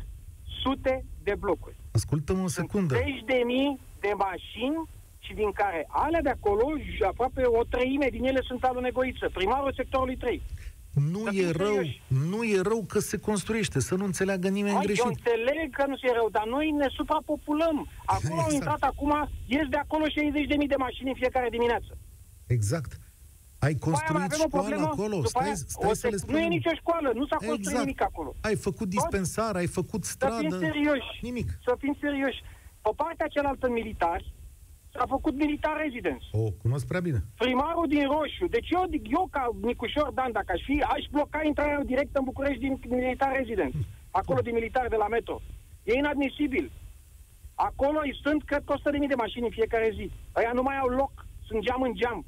sute 0.64 1.06
de 1.24 1.36
blocuri. 1.36 1.76
Ascultă-mă 1.92 2.44
o 2.44 2.48
secundă. 2.48 2.94
Sunt 2.94 3.06
zeci 3.06 3.24
de 3.26 3.42
mii 3.46 3.80
de 4.00 4.12
mașini 4.18 4.90
și 5.20 5.34
din 5.34 5.52
care 5.52 5.86
alea 5.88 6.22
de 6.22 6.30
acolo, 6.30 6.66
j- 6.80 7.08
aproape 7.08 7.42
o 7.46 7.64
treime 7.64 8.08
din 8.12 8.24
ele 8.24 8.42
sunt 8.44 8.64
alunegoiță. 8.64 9.30
Primarul 9.34 9.74
sectorului 9.76 10.18
3. 10.18 10.42
Nu 11.12 11.20
Să 11.20 11.30
e 11.34 11.42
fim 11.42 11.52
rău, 11.52 11.74
serioși. 11.74 12.02
nu 12.08 12.44
e 12.44 12.62
rău 12.62 12.82
că 12.88 13.00
se 13.00 13.18
construiește, 13.20 13.80
să 13.80 13.96
nu 13.96 14.06
înțeleagă 14.06 14.48
nimeni 14.48 14.74
Hai, 14.76 14.86
eu 14.86 14.86
greșit. 14.88 15.06
înțeleg 15.06 15.68
că 15.78 15.84
nu 15.88 15.98
se 15.98 16.10
rău, 16.16 16.30
dar 16.32 16.46
noi 16.48 16.72
ne 16.72 16.88
suprapopulăm. 16.98 17.88
Acum 18.06 18.30
Exact. 18.30 18.48
au 18.48 18.52
intrat 18.54 18.82
acum, 18.82 19.30
ies 19.46 19.68
de 19.70 19.78
acolo 19.78 20.06
60 20.08 20.46
de 20.48 20.56
mii 20.56 20.68
de 20.68 20.76
mașini 20.86 21.10
în 21.10 21.16
fiecare 21.16 21.48
dimineață. 21.50 21.98
Exact. 22.48 22.92
Ai 23.60 23.74
După 23.74 23.86
aia 23.86 23.96
mai 24.20 24.28
construit 24.28 24.32
avem 24.32 24.40
o 24.44 24.48
școală 24.48 24.66
problemă. 24.68 24.86
acolo, 24.94 25.16
După 25.16 25.28
stai, 25.28 25.46
aia, 25.46 25.56
stai 25.56 25.90
o 25.90 25.94
să 25.94 26.08
le 26.08 26.16
sec- 26.16 26.26
nu 26.28 26.38
e 26.38 26.42
spunem. 26.42 26.50
nicio 26.58 26.74
școală, 26.82 27.08
nu 27.20 27.26
s-a 27.30 27.36
construit 27.36 27.60
Exact. 27.66 27.80
nimic 27.86 28.02
acolo. 28.10 28.32
Ai 28.42 28.56
făcut 28.56 28.88
dispensar, 28.98 29.56
ai 29.56 29.68
făcut 29.80 30.02
Să 30.06 30.10
fim 30.12 30.18
stradă, 30.50 30.58
serioși. 30.66 31.10
nimic. 31.22 31.48
Să 31.68 31.76
fim 31.84 31.96
serioși. 32.04 32.40
Pe 32.82 32.90
partea 32.96 33.28
cealaltă 33.28 33.70
militari, 33.70 34.34
s-a 34.94 35.06
făcut 35.08 35.36
militar 35.36 35.76
residence. 35.86 36.26
O 36.32 36.52
cunosc 36.64 36.88
prea 36.88 37.00
bine. 37.00 37.20
Primarul 37.38 37.88
din 37.88 38.06
Roșu. 38.14 38.46
Deci 38.56 38.70
eu, 38.70 38.84
eu 39.18 39.28
ca 39.32 39.44
Nicușor 39.62 40.12
Dan, 40.12 40.32
dacă 40.32 40.52
aș 40.56 40.62
fi, 40.70 40.76
aș 40.94 41.04
bloca 41.12 41.40
intrarea 41.44 41.84
directă 41.84 42.16
în 42.20 42.24
București 42.32 42.60
din 42.66 42.80
militar 42.90 43.32
residence. 43.36 43.78
Acolo 44.12 44.40
din 44.42 44.54
militar 44.54 44.88
de 44.88 44.96
la 44.96 45.08
metro. 45.08 45.42
E 45.84 45.94
inadmisibil. 45.94 46.72
Acolo 47.56 48.00
îi 48.04 48.20
sunt, 48.24 48.44
cred 48.44 48.64
că 48.66 48.74
100.000 48.78 49.08
de 49.08 49.22
mașini 49.24 49.46
în 49.46 49.58
fiecare 49.60 49.90
zi. 49.98 50.12
Aia 50.32 50.52
nu 50.54 50.62
mai 50.62 50.78
au 50.78 50.88
loc, 50.88 51.26
sunt 51.48 51.62
geam 51.66 51.82
în 51.82 51.94
geam. 51.96 52.26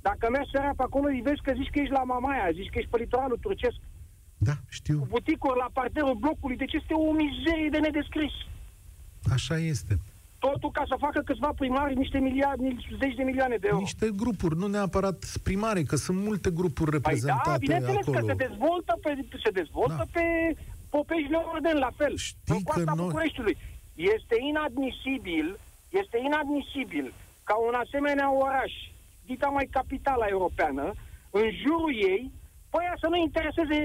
Dacă 0.00 0.28
mergi 0.30 0.50
seara 0.50 0.72
pe 0.76 0.82
acolo, 0.82 1.06
îi 1.08 1.20
vezi 1.28 1.42
că 1.42 1.52
zici 1.56 1.70
că 1.72 1.78
ești 1.78 1.92
la 1.92 2.02
Mamaia, 2.02 2.50
zici 2.52 2.70
că 2.70 2.78
ești 2.78 2.90
pe 2.90 2.98
litoralul 2.98 3.38
turcesc. 3.40 3.78
Da, 4.38 4.52
știu. 4.68 4.98
Cu 4.98 5.06
buticuri 5.06 5.58
la 5.58 5.68
parterul 5.72 6.14
blocului, 6.14 6.56
deci 6.56 6.72
este 6.72 6.94
o 6.94 7.12
mizerie 7.12 7.68
de 7.70 7.78
nedescris. 7.78 8.32
Așa 9.32 9.56
este. 9.58 9.98
Totul 10.46 10.70
ca 10.70 10.84
să 10.88 10.96
facă 10.98 11.20
câțiva 11.28 11.50
primari 11.56 11.94
niște 12.02 12.18
miliarde, 12.18 12.66
niște 12.68 12.94
zeci 13.02 13.14
de 13.14 13.22
milioane 13.22 13.56
de 13.56 13.66
euro. 13.70 13.80
Niște 13.80 14.08
grupuri, 14.22 14.56
nu 14.62 14.66
neapărat 14.66 15.18
primare, 15.42 15.82
că 15.82 15.96
sunt 15.96 16.18
multe 16.28 16.50
grupuri 16.50 16.90
Păi 16.90 16.98
reprezentate 16.98 17.50
da, 17.50 17.64
bineînțeles 17.66 18.06
acolo. 18.06 18.18
că 18.18 18.24
se 18.26 18.34
dezvoltă 18.46 18.92
pe, 19.02 19.10
se 19.44 19.50
dezvoltă 19.50 19.94
Da. 20.04 20.08
pe 20.16 20.24
Popeșile 20.90 21.36
Orden, 21.52 21.76
la 21.86 21.90
fel. 21.96 22.16
Știi 22.16 22.54
în 22.56 22.62
coasta 22.62 22.90
că 22.90 22.96
noi- 22.96 23.06
Bucureștiului. 23.06 23.56
Este 23.94 24.36
inadmisibil, 24.50 25.46
este 25.88 26.16
inadmisibil 26.28 27.06
ca 27.48 27.54
un 27.68 27.74
asemenea 27.84 28.28
oraș, 28.44 28.72
dita 29.26 29.48
mai 29.56 29.66
capitala 29.70 30.26
europeană, 30.36 30.86
în 31.30 31.46
jurul 31.62 31.92
ei, 32.12 32.22
pe 32.70 32.76
aia 32.80 32.96
să 33.02 33.06
nu 33.10 33.16
intereseze 33.16 33.78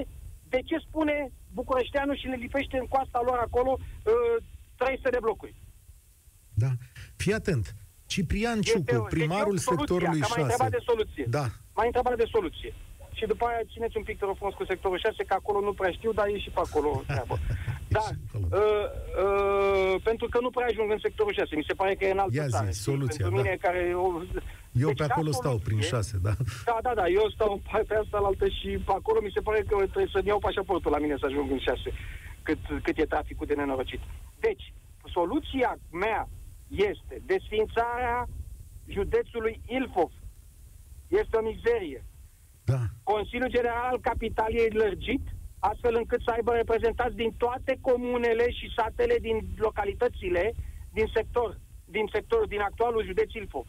de 0.54 0.60
ce 0.70 0.78
spune 0.88 1.32
bucureșteanul 1.54 2.18
și 2.18 2.28
le 2.28 2.36
lipește 2.46 2.78
în 2.78 2.88
coasta 2.94 3.22
lor 3.26 3.38
acolo 3.48 3.72
uh, 3.80 4.44
300 4.78 5.10
de 5.10 5.18
blocuri. 5.22 5.54
Da. 6.64 6.72
Fii 7.16 7.34
atent. 7.34 7.66
Ciprian 8.06 8.58
Este 8.60 8.72
Ciucu, 8.72 8.96
o- 9.04 9.08
primarul 9.16 9.56
deci 9.56 9.66
eu, 9.66 9.70
soluția, 9.70 9.86
sectorului 9.88 10.20
că 10.20 10.28
m-ai 10.30 10.40
6. 10.40 10.42
întrebat 10.52 10.72
de 10.78 10.82
soluție. 10.90 11.26
Da. 11.38 11.46
M-ai 11.76 11.86
întrebat 11.92 12.18
de 12.24 12.28
soluție. 12.36 12.72
Și 13.18 13.26
după 13.26 13.44
aia 13.46 13.62
țineți 13.74 13.98
un 13.98 14.04
pic 14.10 14.18
telefon 14.24 14.50
cu 14.58 14.66
sectorul 14.72 15.00
6, 15.00 15.24
că 15.30 15.34
acolo 15.42 15.60
nu 15.68 15.74
prea 15.80 15.92
știu, 15.98 16.12
dar 16.20 16.28
e 16.28 16.38
și 16.46 16.50
pe 16.56 16.62
acolo 16.68 16.90
treabă. 17.12 17.36
Da, 17.96 18.00
și 18.00 18.14
acolo. 18.28 18.46
uh, 18.60 18.86
uh, 19.24 19.96
pentru 20.10 20.28
că 20.32 20.38
nu 20.46 20.50
prea 20.50 20.68
ajung 20.72 20.92
în 20.92 21.02
sectorul 21.08 21.34
6, 21.34 21.56
mi 21.56 21.68
se 21.70 21.74
pare 21.80 21.94
că 21.96 22.04
e 22.06 22.12
în 22.18 22.24
altă 22.24 22.36
Ia 22.40 22.46
zi, 22.48 22.56
țară. 22.58 22.70
soluția, 22.90 23.26
Pentru 23.26 23.42
mine 23.42 23.58
da. 23.62 23.68
care... 23.68 23.82
O... 23.96 24.08
Eu 24.86 24.88
Deci, 24.90 24.98
pe 24.98 25.06
ca 25.06 25.14
acolo 25.14 25.32
stau, 25.32 25.52
soluție- 25.52 25.68
prin 25.68 25.80
6, 25.82 26.18
da. 26.28 26.34
Da, 26.70 26.78
da, 26.88 26.92
da, 27.00 27.06
eu 27.20 27.26
stau 27.36 27.52
pe, 27.72 27.80
pe 27.90 27.96
asta 28.04 28.18
la 28.20 28.28
altă 28.28 28.48
și 28.58 28.70
pe 28.88 28.94
acolo 29.00 29.20
mi 29.22 29.32
se 29.36 29.42
pare 29.48 29.60
că 29.68 29.76
trebuie 29.76 30.14
să-mi 30.16 30.28
iau 30.32 30.40
pașaportul 30.48 30.92
la 30.92 30.98
mine 31.04 31.16
să 31.20 31.26
ajung 31.30 31.48
în 31.52 31.60
6, 31.60 31.80
cât, 32.44 32.60
cât 32.86 32.98
e 32.98 33.06
traficul 33.16 33.46
de 33.48 33.54
nenorocit. 33.54 34.02
Deci, 34.40 34.74
soluția 35.14 35.72
mea 35.92 36.22
este 36.68 37.22
desfințarea 37.26 38.28
județului 38.88 39.62
Ilfov. 39.66 40.12
Este 41.08 41.38
o 41.38 41.42
mizerie. 41.42 42.06
Da. 42.66 42.82
Consiliul 43.04 43.50
General 43.50 43.86
al 43.92 44.00
Capitalei 44.00 44.66
e 44.66 44.78
lărgit, 44.84 45.26
astfel 45.60 45.96
încât 45.96 46.22
să 46.22 46.32
aibă 46.32 46.52
reprezentați 46.54 47.16
din 47.16 47.32
toate 47.38 47.78
comunele 47.82 48.52
și 48.52 48.74
satele 48.76 49.16
din 49.22 49.38
localitățile 49.56 50.54
din 50.94 51.08
sector, 51.14 51.60
din 51.86 52.06
sector, 52.12 52.48
din 52.48 52.60
actualul 52.60 53.06
județ 53.06 53.34
Ilfov. 53.34 53.66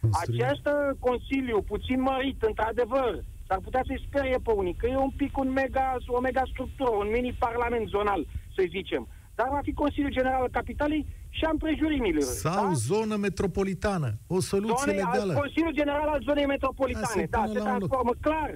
Construim. 0.00 0.42
Acest 0.42 0.66
uh, 0.66 0.96
consiliu, 0.98 1.62
puțin 1.62 2.00
mărit, 2.00 2.42
într-adevăr, 2.42 3.24
s-ar 3.46 3.60
putea 3.66 3.82
să-i 3.86 4.04
sperie 4.06 4.38
pe 4.44 4.52
unii, 4.52 4.74
că 4.74 4.86
e 4.86 4.96
un 4.96 5.14
pic 5.16 5.38
un 5.38 5.50
mega, 5.50 5.96
o 6.06 6.20
mega 6.20 6.42
structură, 6.52 6.90
un 6.90 7.10
mini-parlament 7.10 7.88
zonal, 7.88 8.26
să 8.56 8.64
zicem. 8.68 9.08
Dar 9.34 9.48
va 9.48 9.60
fi 9.62 9.72
Consiliul 9.72 10.16
General 10.18 10.40
al 10.40 10.48
Capitalei 10.50 11.06
și 11.36 11.44
a 11.44 11.50
împrejurimilor. 11.56 12.22
Sau 12.46 12.66
da? 12.66 12.72
zonă 12.90 13.14
metropolitană. 13.16 14.08
O 14.36 14.40
soluție 14.52 14.92
Zone, 14.92 15.02
al, 15.02 15.10
legală. 15.12 15.32
Consiliul 15.44 15.72
General 15.80 16.08
al 16.14 16.22
Zonei 16.28 16.46
Da, 16.46 16.52
Metropolitane. 16.54 17.06
se 17.20 17.26
Da, 17.30 17.38
pune 17.40 17.52
se 17.52 17.58
la 17.58 17.64
un 17.64 17.70
loc. 17.70 17.88
transformă 17.88 18.12
clar. 18.26 18.50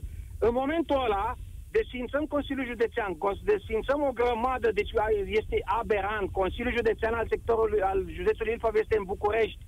În 0.48 0.52
momentul 0.60 0.98
ăla, 1.06 1.26
desfințăm 1.78 2.24
Consiliul 2.34 2.66
Județean, 2.72 3.12
cons- 3.24 3.44
desfințăm 3.54 4.00
o 4.08 4.12
grămadă, 4.20 4.68
deci 4.80 4.92
este 5.40 5.56
aberant. 5.80 6.26
Consiliul 6.40 6.76
Județean 6.80 7.14
al 7.20 7.26
sectorului, 7.34 7.80
al 7.90 7.98
județului 8.18 8.52
Ilfov 8.52 8.74
este 8.82 8.94
în 9.00 9.04
București. 9.14 9.62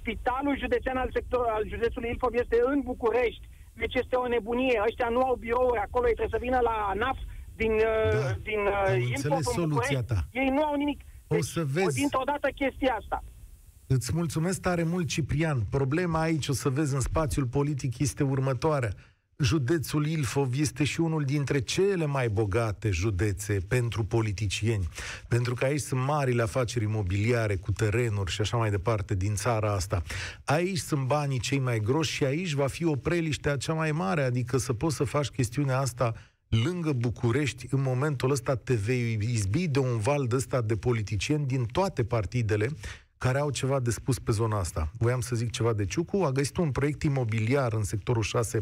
Spitalul 0.00 0.58
județean 0.58 0.96
al, 0.96 1.10
sector, 1.12 1.44
al 1.56 1.64
județului 1.74 2.08
Ilfov 2.12 2.32
este 2.42 2.56
în 2.72 2.78
București. 2.90 3.44
Deci 3.82 3.94
este 4.02 4.16
o 4.16 4.26
nebunie. 4.34 4.76
Ăștia 4.88 5.08
nu 5.08 5.20
au 5.28 5.34
birouri 5.44 5.78
acolo, 5.86 6.04
ei 6.06 6.14
trebuie 6.18 6.38
să 6.38 6.44
vină 6.46 6.58
la 6.68 6.74
ANAF 6.92 7.18
din, 7.60 7.72
Da, 7.78 8.18
uh, 8.18 8.36
din 8.50 8.60
uh, 8.66 8.86
am 8.86 8.94
Ilfov 8.98 9.14
înțeles 9.14 9.46
în 9.46 9.52
soluția 9.62 10.00
București. 10.00 10.30
ta. 10.30 10.40
Ei 10.40 10.48
nu 10.56 10.62
au 10.64 10.74
nimic. 10.82 11.00
Deci, 11.28 11.38
O 11.38 11.42
să 11.42 11.64
vezi. 11.64 11.94
Dintr-o 11.94 12.22
dată 12.24 12.48
chestia 12.54 12.94
asta. 13.00 13.24
Îți 13.86 14.10
mulțumesc 14.14 14.60
tare 14.60 14.82
mult, 14.82 15.06
Ciprian. 15.08 15.66
Problema 15.70 16.20
aici, 16.20 16.48
o 16.48 16.52
să 16.52 16.68
vezi 16.68 16.94
în 16.94 17.00
spațiul 17.00 17.46
politic, 17.46 17.98
este 17.98 18.22
următoarea. 18.22 18.94
Județul 19.38 20.06
Ilfov 20.06 20.52
este 20.58 20.84
și 20.84 21.00
unul 21.00 21.24
dintre 21.24 21.60
cele 21.60 22.06
mai 22.06 22.28
bogate 22.28 22.90
județe 22.90 23.58
pentru 23.68 24.04
politicieni. 24.04 24.88
Pentru 25.28 25.54
că 25.54 25.64
aici 25.64 25.80
sunt 25.80 26.00
marile 26.00 26.42
afaceri 26.42 26.84
imobiliare 26.84 27.56
cu 27.56 27.72
terenuri 27.72 28.30
și 28.30 28.40
așa 28.40 28.56
mai 28.56 28.70
departe 28.70 29.14
din 29.14 29.34
țara 29.34 29.72
asta. 29.72 30.02
Aici 30.44 30.78
sunt 30.78 31.06
banii 31.06 31.40
cei 31.40 31.58
mai 31.58 31.80
groși 31.80 32.12
și 32.12 32.24
aici 32.24 32.52
va 32.52 32.66
fi 32.66 32.84
o 32.84 32.96
preliște 32.96 33.56
cea 33.58 33.72
mai 33.72 33.92
mare, 33.92 34.22
adică 34.22 34.56
să 34.56 34.72
poți 34.72 34.96
să 34.96 35.04
faci 35.04 35.26
chestiunea 35.26 35.78
asta 35.78 36.14
lângă 36.48 36.92
București, 36.92 37.66
în 37.70 37.82
momentul 37.82 38.30
ăsta 38.30 38.54
te 38.54 38.74
vei 38.74 39.18
izbi 39.20 39.68
de 39.68 39.78
un 39.78 39.98
val 39.98 40.26
de 40.26 40.36
ăsta 40.36 40.60
de 40.60 40.76
politicieni 40.76 41.46
din 41.46 41.64
toate 41.64 42.04
partidele 42.04 42.68
care 43.18 43.38
au 43.38 43.50
ceva 43.50 43.80
de 43.80 43.90
spus 43.90 44.18
pe 44.18 44.32
zona 44.32 44.58
asta. 44.58 44.90
Voiam 44.98 45.20
să 45.20 45.36
zic 45.36 45.50
ceva 45.50 45.72
de 45.72 45.84
Ciucu, 45.84 46.16
a 46.16 46.32
găsit 46.32 46.56
un 46.56 46.70
proiect 46.70 47.02
imobiliar 47.02 47.72
în 47.72 47.84
sectorul 47.84 48.22
6, 48.22 48.58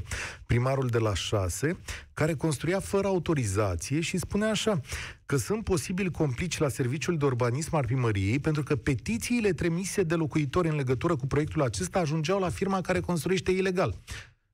primarul 0.47 0.87
de 0.87 0.99
la 0.99 1.15
6, 1.15 1.79
care 2.13 2.35
construia 2.35 2.81
fără 2.81 3.07
autorizație 3.07 4.01
și 4.01 4.19
spunea 4.19 4.51
așa, 4.51 4.81
că 5.27 5.37
sunt 5.37 5.65
posibil 5.65 6.11
complici 6.11 6.59
la 6.59 6.69
serviciul 6.69 7.17
de 7.17 7.25
urbanism 7.25 7.75
al 7.75 7.85
primăriei, 7.85 8.39
pentru 8.39 8.63
că 8.63 8.77
petițiile 8.77 9.53
trimise 9.53 10.03
de 10.03 10.15
locuitori 10.15 10.69
în 10.69 10.77
legătură 10.77 11.17
cu 11.17 11.27
proiectul 11.27 11.63
acesta 11.63 11.99
ajungeau 11.99 12.41
la 12.41 12.49
firma 12.49 12.81
care 12.81 13.01
construiește 13.01 13.51
ilegal. 13.51 14.01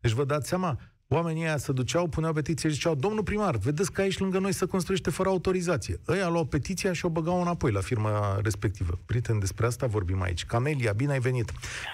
Deci 0.00 0.12
vă 0.12 0.24
dați 0.24 0.48
seama, 0.48 0.78
Oamenii 1.12 1.44
aia 1.44 1.56
se 1.56 1.72
duceau, 1.72 2.06
puneau 2.06 2.32
petiție 2.32 2.68
și 2.68 2.74
ziceau, 2.74 2.94
domnul 2.94 3.22
primar, 3.22 3.56
vedeți 3.56 3.92
că 3.92 4.00
aici 4.00 4.18
lângă 4.18 4.38
noi 4.38 4.52
se 4.52 4.66
construiește 4.66 5.10
fără 5.10 5.28
autorizație. 5.28 5.96
Ăia 6.08 6.28
luau 6.28 6.44
petiția 6.44 6.92
și 6.92 7.04
o 7.04 7.08
băgau 7.08 7.40
înapoi 7.40 7.72
la 7.72 7.80
firma 7.80 8.40
respectivă. 8.42 8.98
Prieten, 9.06 9.38
despre 9.38 9.66
asta 9.66 9.86
vorbim 9.86 10.22
aici. 10.22 10.44
Camelia, 10.44 10.92
bine 10.92 11.12
ai 11.12 11.18
venit. 11.18 11.52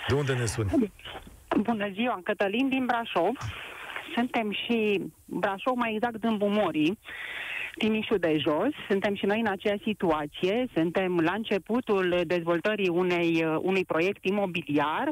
De 0.08 0.14
unde 0.14 0.32
ne 0.32 0.44
suni? 0.44 0.92
Bună 1.60 1.88
ziua, 1.92 2.20
Cătălin 2.24 2.68
din 2.68 2.84
Brașov. 2.86 3.36
Suntem 4.14 4.52
și 4.52 5.02
Brașov, 5.24 5.74
mai 5.76 5.94
exact 5.94 6.24
în 6.24 6.36
Bumorii, 6.36 6.98
Timișul 7.78 8.18
de 8.18 8.36
jos. 8.38 8.72
Suntem 8.88 9.14
și 9.14 9.26
noi 9.26 9.40
în 9.40 9.46
aceeași 9.46 9.82
situație. 9.82 10.66
Suntem 10.74 11.18
la 11.18 11.32
începutul 11.32 12.22
dezvoltării 12.26 12.88
unei, 12.88 13.46
unui 13.60 13.84
proiect 13.84 14.24
imobiliar. 14.24 15.10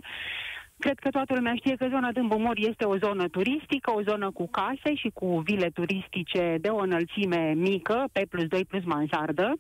Cred 0.79 0.99
că 0.99 1.11
toată 1.11 1.35
lumea 1.35 1.55
știe 1.55 1.75
că 1.75 1.87
zona 1.91 2.13
din 2.13 2.27
Bumori 2.27 2.67
este 2.69 2.85
o 2.85 2.97
zonă 2.97 3.29
turistică, 3.29 3.93
o 3.93 4.03
zonă 4.03 4.31
cu 4.31 4.49
case 4.49 4.95
și 4.95 5.11
cu 5.15 5.39
vile 5.39 5.69
turistice 5.69 6.57
de 6.61 6.69
o 6.69 6.77
înălțime 6.77 7.53
mică, 7.57 8.05
P 8.13 8.29
plus 8.29 8.47
2 8.47 8.65
plus 8.65 8.85
mansardă, 8.85 9.53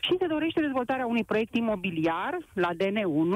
și 0.00 0.16
se 0.18 0.26
dorește 0.26 0.60
dezvoltarea 0.60 1.06
unui 1.06 1.24
proiect 1.24 1.54
imobiliar 1.54 2.36
la 2.52 2.70
DN1, 2.72 3.34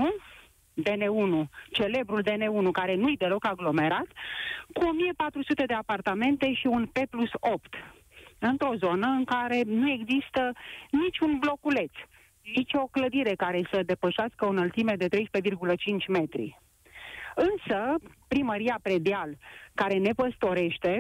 DN1, 0.82 1.48
celebrul 1.70 2.22
DN1, 2.22 2.70
care 2.72 2.94
nu-i 2.94 3.16
deloc 3.16 3.46
aglomerat, 3.46 4.06
cu 4.72 4.84
1400 4.84 5.64
de 5.64 5.74
apartamente 5.74 6.52
și 6.52 6.66
un 6.66 6.86
P 6.86 6.98
plus 7.10 7.30
8, 7.40 7.74
într-o 8.38 8.74
zonă 8.74 9.06
în 9.06 9.24
care 9.24 9.62
nu 9.64 9.90
există 9.90 10.52
niciun 10.90 11.38
bloculeț, 11.38 11.92
nici 12.54 12.74
o 12.74 12.86
clădire 12.86 13.34
care 13.34 13.68
să 13.72 13.82
depășească 13.82 14.46
o 14.46 14.48
înălțime 14.48 14.94
de 14.96 15.08
13,5 15.08 16.06
metri. 16.08 16.58
Însă, 17.49 17.94
primăria 18.28 18.78
Predeal, 18.82 19.37
care 19.75 19.97
ne 19.97 20.12
păstorește, 20.12 20.99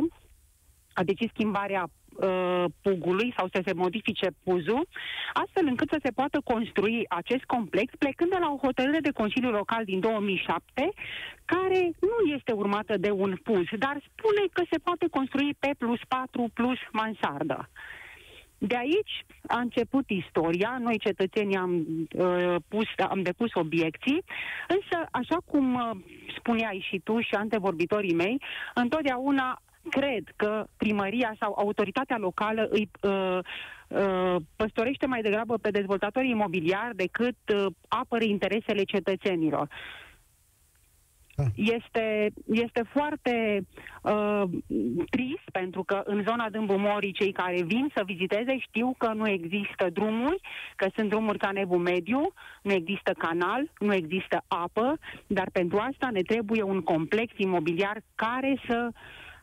a 0.92 1.02
decis 1.02 1.28
schimbarea 1.30 1.84
uh, 1.88 2.64
pugului 2.82 3.32
sau 3.36 3.48
să 3.52 3.60
se 3.64 3.72
modifice 3.72 4.28
puzul, 4.44 4.88
astfel 5.32 5.66
încât 5.66 5.88
să 5.90 5.98
se 6.02 6.10
poată 6.10 6.40
construi 6.44 7.04
acest 7.08 7.44
complex, 7.44 7.94
plecând 7.98 8.30
de 8.30 8.36
la 8.40 8.50
o 8.52 8.60
hotărâre 8.66 9.00
de 9.00 9.10
Consiliu 9.10 9.50
Local 9.50 9.84
din 9.84 10.00
2007, 10.00 10.90
care 11.44 11.90
nu 12.00 12.32
este 12.36 12.52
urmată 12.52 12.96
de 12.96 13.10
un 13.10 13.36
puz, 13.42 13.66
dar 13.78 13.96
spune 14.08 14.42
că 14.52 14.62
se 14.70 14.78
poate 14.78 15.06
construi 15.10 15.54
P 15.58 15.64
plus 15.78 16.00
4 16.08 16.50
plus 16.54 16.78
mansardă. 16.92 17.68
De 18.62 18.76
aici 18.76 19.24
a 19.46 19.58
început 19.58 20.10
istoria, 20.10 20.76
noi 20.80 20.98
cetățenii 20.98 21.56
am, 21.56 21.86
uh, 22.14 22.56
pus, 22.68 22.86
am 23.08 23.22
depus 23.22 23.54
obiecții, 23.54 24.24
însă, 24.68 25.08
așa 25.10 25.36
cum 25.46 25.74
uh, 25.74 25.90
spuneai 26.38 26.86
și 26.88 26.98
tu 26.98 27.20
și 27.20 27.34
antevorbitorii 27.34 28.14
mei, 28.14 28.40
întotdeauna 28.74 29.60
cred 29.88 30.24
că 30.36 30.66
primăria 30.76 31.34
sau 31.38 31.54
autoritatea 31.58 32.18
locală 32.18 32.68
îi 32.70 32.90
uh, 33.00 33.38
uh, 33.88 34.36
păstorește 34.56 35.06
mai 35.06 35.22
degrabă 35.22 35.56
pe 35.56 35.70
dezvoltatorii 35.70 36.30
imobiliari 36.30 36.96
decât 36.96 37.36
uh, 37.54 37.66
apără 37.88 38.24
interesele 38.24 38.82
cetățenilor. 38.82 39.68
Da. 41.40 41.74
Este, 41.74 42.32
este 42.52 42.82
foarte 42.92 43.66
uh, 44.02 44.42
trist 45.10 45.50
pentru 45.52 45.82
că 45.82 46.02
în 46.04 46.24
zona 46.28 46.48
Dâmbu 46.50 46.80
cei 47.12 47.32
care 47.32 47.62
vin 47.62 47.90
să 47.94 48.02
viziteze 48.06 48.58
știu 48.58 48.94
că 48.98 49.12
nu 49.12 49.28
există 49.28 49.88
drumuri, 49.92 50.40
că 50.76 50.86
sunt 50.94 51.08
drumuri 51.08 51.38
ca 51.38 51.50
nebul 51.50 51.78
mediu, 51.78 52.32
nu 52.62 52.72
există 52.72 53.12
canal, 53.18 53.70
nu 53.78 53.94
există 53.94 54.44
apă, 54.46 54.98
dar 55.26 55.48
pentru 55.52 55.78
asta 55.78 56.08
ne 56.12 56.20
trebuie 56.20 56.62
un 56.62 56.80
complex 56.80 57.32
imobiliar 57.36 58.02
care 58.14 58.60
să 58.68 58.88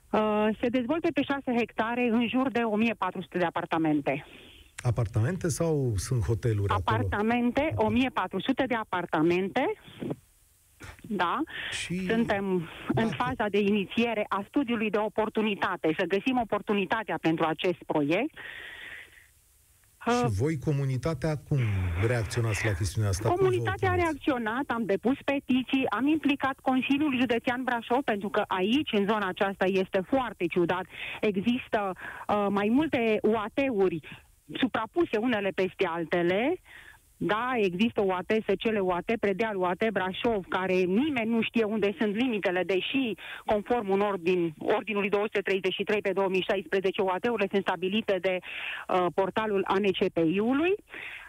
uh, 0.10 0.48
se 0.62 0.68
dezvolte 0.68 1.10
pe 1.14 1.22
6 1.22 1.42
hectare 1.58 2.08
în 2.12 2.28
jur 2.28 2.52
de 2.52 2.60
1400 2.60 3.38
de 3.38 3.46
apartamente. 3.46 4.26
Apartamente 4.84 5.48
sau 5.48 5.94
sunt 5.96 6.26
hoteluri 6.26 6.74
Apartamente, 6.74 7.70
acolo? 7.72 7.88
1400 7.88 8.64
de 8.68 8.76
apartamente 8.76 9.74
da, 11.02 11.40
și... 11.72 12.06
suntem 12.08 12.70
da. 12.94 13.02
în 13.02 13.10
faza 13.10 13.46
de 13.50 13.60
inițiere 13.60 14.26
a 14.30 14.46
studiului 14.48 14.90
de 14.90 14.98
oportunitate, 14.98 15.96
să 15.98 16.06
găsim 16.06 16.38
oportunitatea 16.38 17.18
pentru 17.22 17.46
acest 17.46 17.84
proiect. 17.86 18.38
Și 20.10 20.40
voi, 20.40 20.60
comunitatea, 20.60 21.38
cum 21.48 21.60
reacționați 22.08 22.66
la 22.66 22.72
chestiunea 22.72 23.10
asta? 23.10 23.30
Comunitatea 23.30 23.92
a 23.92 23.96
reacționat, 23.96 24.64
am 24.68 24.86
depus 24.86 25.18
petiții, 25.26 25.90
am 25.90 26.08
implicat 26.08 26.60
Consiliul 26.62 27.18
Județean 27.20 27.64
Brașov, 27.64 28.02
pentru 28.04 28.30
că 28.30 28.44
aici, 28.48 28.92
în 28.92 29.06
zona 29.06 29.28
aceasta, 29.28 29.66
este 29.66 30.02
foarte 30.08 30.46
ciudat. 30.46 30.86
Există 31.22 31.92
uh, 31.94 32.46
mai 32.50 32.70
multe 32.72 33.20
UAT-uri 33.22 34.00
suprapuse 34.54 35.18
unele 35.18 35.50
peste 35.56 35.86
altele, 35.86 36.60
da, 37.18 37.52
există 37.56 38.02
UAT, 38.02 38.34
SCL 38.48 38.78
UAT, 38.82 39.12
Predeal 39.20 39.56
UAT, 39.56 39.90
Brașov, 39.92 40.46
care 40.50 40.74
nimeni 40.74 41.30
nu 41.30 41.42
știe 41.42 41.64
unde 41.64 41.96
sunt 42.00 42.16
limitele, 42.16 42.64
deși, 42.64 43.14
conform 43.46 43.90
un 43.90 44.00
ordin, 44.00 44.54
ordinului 44.58 45.10
233 45.10 46.02
pe 46.02 46.12
2016, 46.14 47.02
UAT-urile 47.02 47.48
sunt 47.52 47.62
stabilite 47.62 48.18
de 48.22 48.38
uh, 48.40 49.06
portalul 49.16 49.64
ANCPI-ului. 49.68 50.76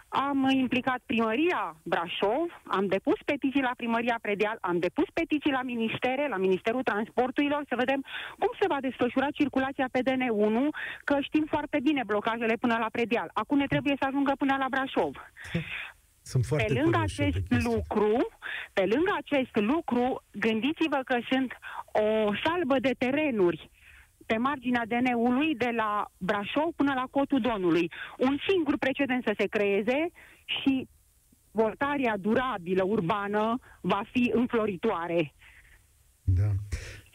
Am 0.09 0.49
implicat 0.51 1.01
primăria 1.07 1.77
Brașov, 1.83 2.47
am 2.65 2.87
depus 2.87 3.19
petiții 3.25 3.61
la 3.61 3.73
primăria 3.77 4.19
Predeal, 4.23 4.59
am 4.61 4.79
depus 4.79 5.05
petiții 5.13 5.51
la 5.51 5.63
ministere, 5.63 6.29
la 6.29 6.37
Ministerul 6.37 6.83
Transporturilor, 6.83 7.65
să 7.69 7.75
vedem 7.77 8.05
cum 8.39 8.51
se 8.61 8.67
va 8.69 8.77
desfășura 8.81 9.31
circulația 9.31 9.89
pe 9.93 10.01
DN1, 10.07 10.57
că 11.05 11.17
știm 11.21 11.45
foarte 11.49 11.79
bine 11.83 12.03
blocajele 12.07 12.55
până 12.61 12.77
la 12.79 12.89
Predeal. 12.93 13.31
Acum 13.33 13.59
ne 13.59 13.67
trebuie 13.67 13.97
să 14.01 14.07
ajungă 14.07 14.33
până 14.39 14.57
la 14.59 14.67
Brașov. 14.71 15.15
Sunt 16.31 16.45
foarte 16.45 16.73
pe 16.73 16.81
lângă 16.81 16.99
acest 16.99 17.47
lucru, 17.49 18.29
pe 18.73 18.85
lângă 18.93 19.13
acest 19.17 19.57
lucru, 19.57 20.23
gândiți-vă 20.33 21.01
că 21.05 21.19
sunt 21.31 21.53
o 21.93 22.35
salbă 22.45 22.79
de 22.79 22.95
terenuri 22.99 23.71
pe 24.31 24.37
marginea 24.37 24.85
DN-ului 24.87 25.55
de 25.55 25.71
la 25.77 26.11
Brașov 26.19 26.71
până 26.77 26.93
la 26.95 27.07
Cotul 27.11 27.41
Donului. 27.41 27.91
Un 28.19 28.37
singur 28.49 28.79
precedent 28.79 29.23
să 29.23 29.35
se 29.39 29.47
creeze 29.47 30.11
și 30.45 30.89
voltarea 31.51 32.17
durabilă 32.17 32.85
urbană 32.85 33.59
va 33.81 34.03
fi 34.13 34.31
înfloritoare. 34.35 35.35
Da. 36.23 36.51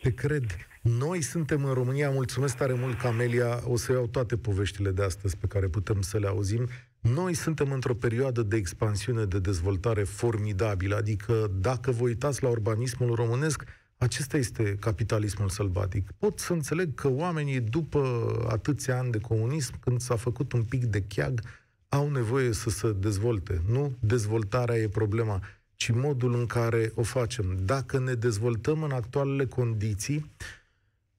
Te 0.02 0.14
cred. 0.14 0.46
Noi 0.82 1.22
suntem 1.22 1.64
în 1.64 1.74
România, 1.74 2.10
mulțumesc 2.10 2.58
tare 2.58 2.74
mult, 2.74 2.98
Camelia, 2.98 3.60
o 3.68 3.76
să 3.76 3.92
iau 3.92 4.08
toate 4.08 4.38
poveștile 4.38 4.92
de 4.92 5.04
astăzi 5.04 5.38
pe 5.38 5.48
care 5.48 5.68
putem 5.68 6.02
să 6.02 6.18
le 6.18 6.28
auzim. 6.28 6.68
Noi 7.02 7.34
suntem 7.34 7.72
într-o 7.72 7.96
perioadă 7.96 8.42
de 8.42 8.56
expansiune, 8.56 9.24
de 9.26 9.40
dezvoltare 9.40 10.04
formidabilă, 10.04 10.96
adică 10.96 11.48
dacă 11.60 11.92
vă 11.92 12.04
uitați 12.04 12.44
la 12.44 12.50
urbanismul 12.50 13.16
românesc, 13.16 13.64
acesta 14.04 14.38
este 14.38 14.78
capitalismul 14.80 15.50
sălbatic. 15.50 16.12
Pot 16.18 16.40
să 16.40 16.54
înțeleg 16.54 16.94
că 16.94 17.10
oamenii, 17.10 17.60
după 17.60 18.02
atâția 18.50 18.98
ani 19.00 19.12
de 19.12 19.20
comunism, 19.20 19.80
când 19.80 20.02
s-a 20.02 20.16
făcut 20.16 20.52
un 20.52 20.64
pic 20.64 20.84
de 20.84 21.04
cheag, 21.08 21.42
au 21.90 22.10
nevoie 22.10 22.52
să 22.52 22.70
se 22.70 22.92
dezvolte. 22.92 23.62
Nu 23.68 23.94
dezvoltarea 24.00 24.76
e 24.76 24.88
problema, 24.88 25.42
ci 25.76 25.92
modul 25.92 26.34
în 26.34 26.46
care 26.46 26.92
o 26.96 27.04
facem. 27.04 27.58
Dacă 27.66 28.00
ne 28.00 28.14
dezvoltăm 28.14 28.84
în 28.84 28.92
actualele 28.92 29.46
condiții, 29.46 30.32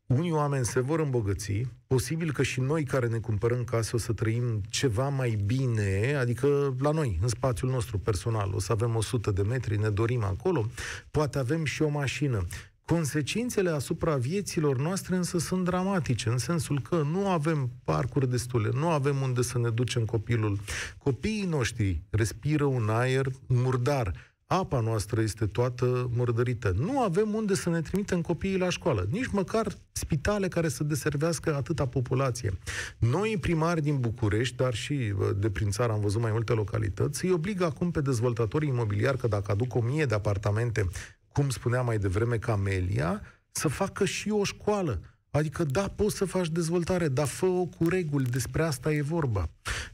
unii 0.06 0.32
oameni 0.32 0.64
se 0.64 0.80
vor 0.80 1.00
îmbogăți, 1.00 1.60
posibil 1.86 2.32
că 2.32 2.42
și 2.42 2.60
noi 2.60 2.84
care 2.84 3.06
ne 3.06 3.18
cumpărăm 3.18 3.64
case 3.64 3.96
o 3.96 3.98
să 3.98 4.12
trăim 4.12 4.60
ceva 4.68 5.08
mai 5.08 5.38
bine, 5.44 6.14
adică 6.18 6.76
la 6.78 6.90
noi, 6.90 7.18
în 7.22 7.28
spațiul 7.28 7.70
nostru 7.70 7.98
personal, 7.98 8.50
o 8.54 8.60
să 8.60 8.72
avem 8.72 8.96
100 8.96 9.30
de 9.30 9.42
metri, 9.42 9.76
ne 9.76 9.88
dorim 9.88 10.24
acolo, 10.24 10.66
poate 11.10 11.38
avem 11.38 11.64
și 11.64 11.82
o 11.82 11.88
mașină. 11.88 12.46
Consecințele 12.86 13.70
asupra 13.70 14.16
vieților 14.16 14.78
noastre 14.80 15.16
însă 15.16 15.38
sunt 15.38 15.64
dramatice, 15.64 16.28
în 16.28 16.38
sensul 16.38 16.80
că 16.80 17.02
nu 17.10 17.28
avem 17.28 17.70
parcuri 17.84 18.30
destule, 18.30 18.70
nu 18.72 18.88
avem 18.88 19.20
unde 19.20 19.42
să 19.42 19.58
ne 19.58 19.70
ducem 19.70 20.04
copilul. 20.04 20.58
Copiii 20.98 21.46
noștri 21.46 22.02
respiră 22.10 22.64
un 22.64 22.88
aer 22.88 23.26
murdar, 23.46 24.14
apa 24.46 24.80
noastră 24.80 25.20
este 25.20 25.46
toată 25.46 26.10
murdărită. 26.14 26.74
Nu 26.78 27.00
avem 27.00 27.34
unde 27.34 27.54
să 27.54 27.70
ne 27.70 27.80
trimitem 27.80 28.20
copiii 28.20 28.58
la 28.58 28.68
școală, 28.68 29.06
nici 29.10 29.30
măcar 29.32 29.74
spitale 29.92 30.48
care 30.48 30.68
să 30.68 30.84
deservească 30.84 31.54
atâta 31.54 31.86
populație. 31.86 32.58
Noi 32.98 33.38
primari 33.40 33.82
din 33.82 34.00
București, 34.00 34.56
dar 34.56 34.74
și 34.74 35.14
de 35.36 35.50
prin 35.50 35.70
țară 35.70 35.92
am 35.92 36.00
văzut 36.00 36.20
mai 36.20 36.32
multe 36.32 36.52
localități, 36.52 37.24
îi 37.24 37.32
obligă 37.32 37.64
acum 37.64 37.90
pe 37.90 38.00
dezvoltatorii 38.00 38.68
imobiliari 38.68 39.18
că 39.18 39.26
dacă 39.26 39.52
aduc 39.52 39.74
o 39.74 39.80
mie 39.80 40.04
de 40.04 40.14
apartamente 40.14 40.88
cum 41.34 41.48
spunea 41.48 41.82
mai 41.82 41.98
devreme 41.98 42.36
Camelia, 42.36 43.22
să 43.50 43.68
facă 43.68 44.04
și 44.04 44.30
o 44.30 44.44
școală. 44.44 45.00
Adică, 45.30 45.64
da, 45.64 45.88
poți 45.96 46.16
să 46.16 46.24
faci 46.24 46.48
dezvoltare, 46.48 47.08
dar 47.08 47.26
fă-o 47.26 47.64
cu 47.64 47.88
reguli, 47.88 48.24
despre 48.24 48.62
asta 48.62 48.92
e 48.92 49.02
vorba. 49.02 49.48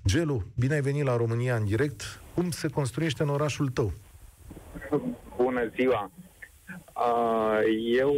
Gelu, 0.05 0.42
bine 0.59 0.74
ai 0.74 0.81
venit 0.81 1.05
la 1.05 1.16
România 1.16 1.57
în 1.57 1.64
direct. 1.64 2.22
Cum 2.35 2.50
se 2.50 2.68
construiește 2.68 3.22
în 3.22 3.29
orașul 3.29 3.68
tău? 3.68 3.92
Bună 5.37 5.68
ziua! 5.74 6.11
Eu 7.96 8.12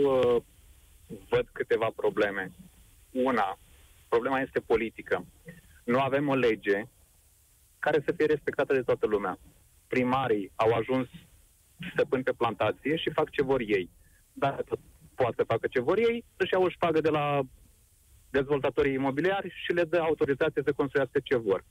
văd 1.28 1.48
câteva 1.52 1.90
probleme. 1.96 2.52
Una, 3.11 3.58
problema 4.08 4.40
este 4.40 4.61
politică. 4.61 5.24
Nu 5.85 6.00
avem 6.00 6.28
o 6.28 6.35
lege 6.35 6.85
care 7.78 8.02
să 8.04 8.12
fie 8.16 8.26
respectată 8.26 8.74
de 8.74 8.82
toată 8.82 9.06
lumea. 9.06 9.38
Primarii 9.87 10.52
au 10.54 10.72
ajuns 10.72 11.08
stăpâni 11.92 12.23
pe 12.23 12.33
plantație 12.33 12.97
și 12.97 13.11
fac 13.11 13.31
ce 13.31 13.42
vor 13.42 13.61
ei. 13.61 13.90
Dacă 14.33 14.79
poate 15.14 15.35
să 15.37 15.45
facă 15.45 15.66
ce 15.66 15.81
vor 15.81 15.99
ei, 15.99 16.25
își 16.37 16.53
iau 16.53 16.62
o 16.62 16.68
șpagă 16.68 17.01
de 17.01 17.09
la 17.09 17.40
dezvoltatorii 18.31 18.95
imobiliari 18.95 19.55
și 19.64 19.73
le 19.73 19.85
dă 19.85 19.99
autorizație 19.99 20.62
să 20.64 20.73
construiască 20.73 21.21
ce 21.25 21.37
vor. 21.37 21.64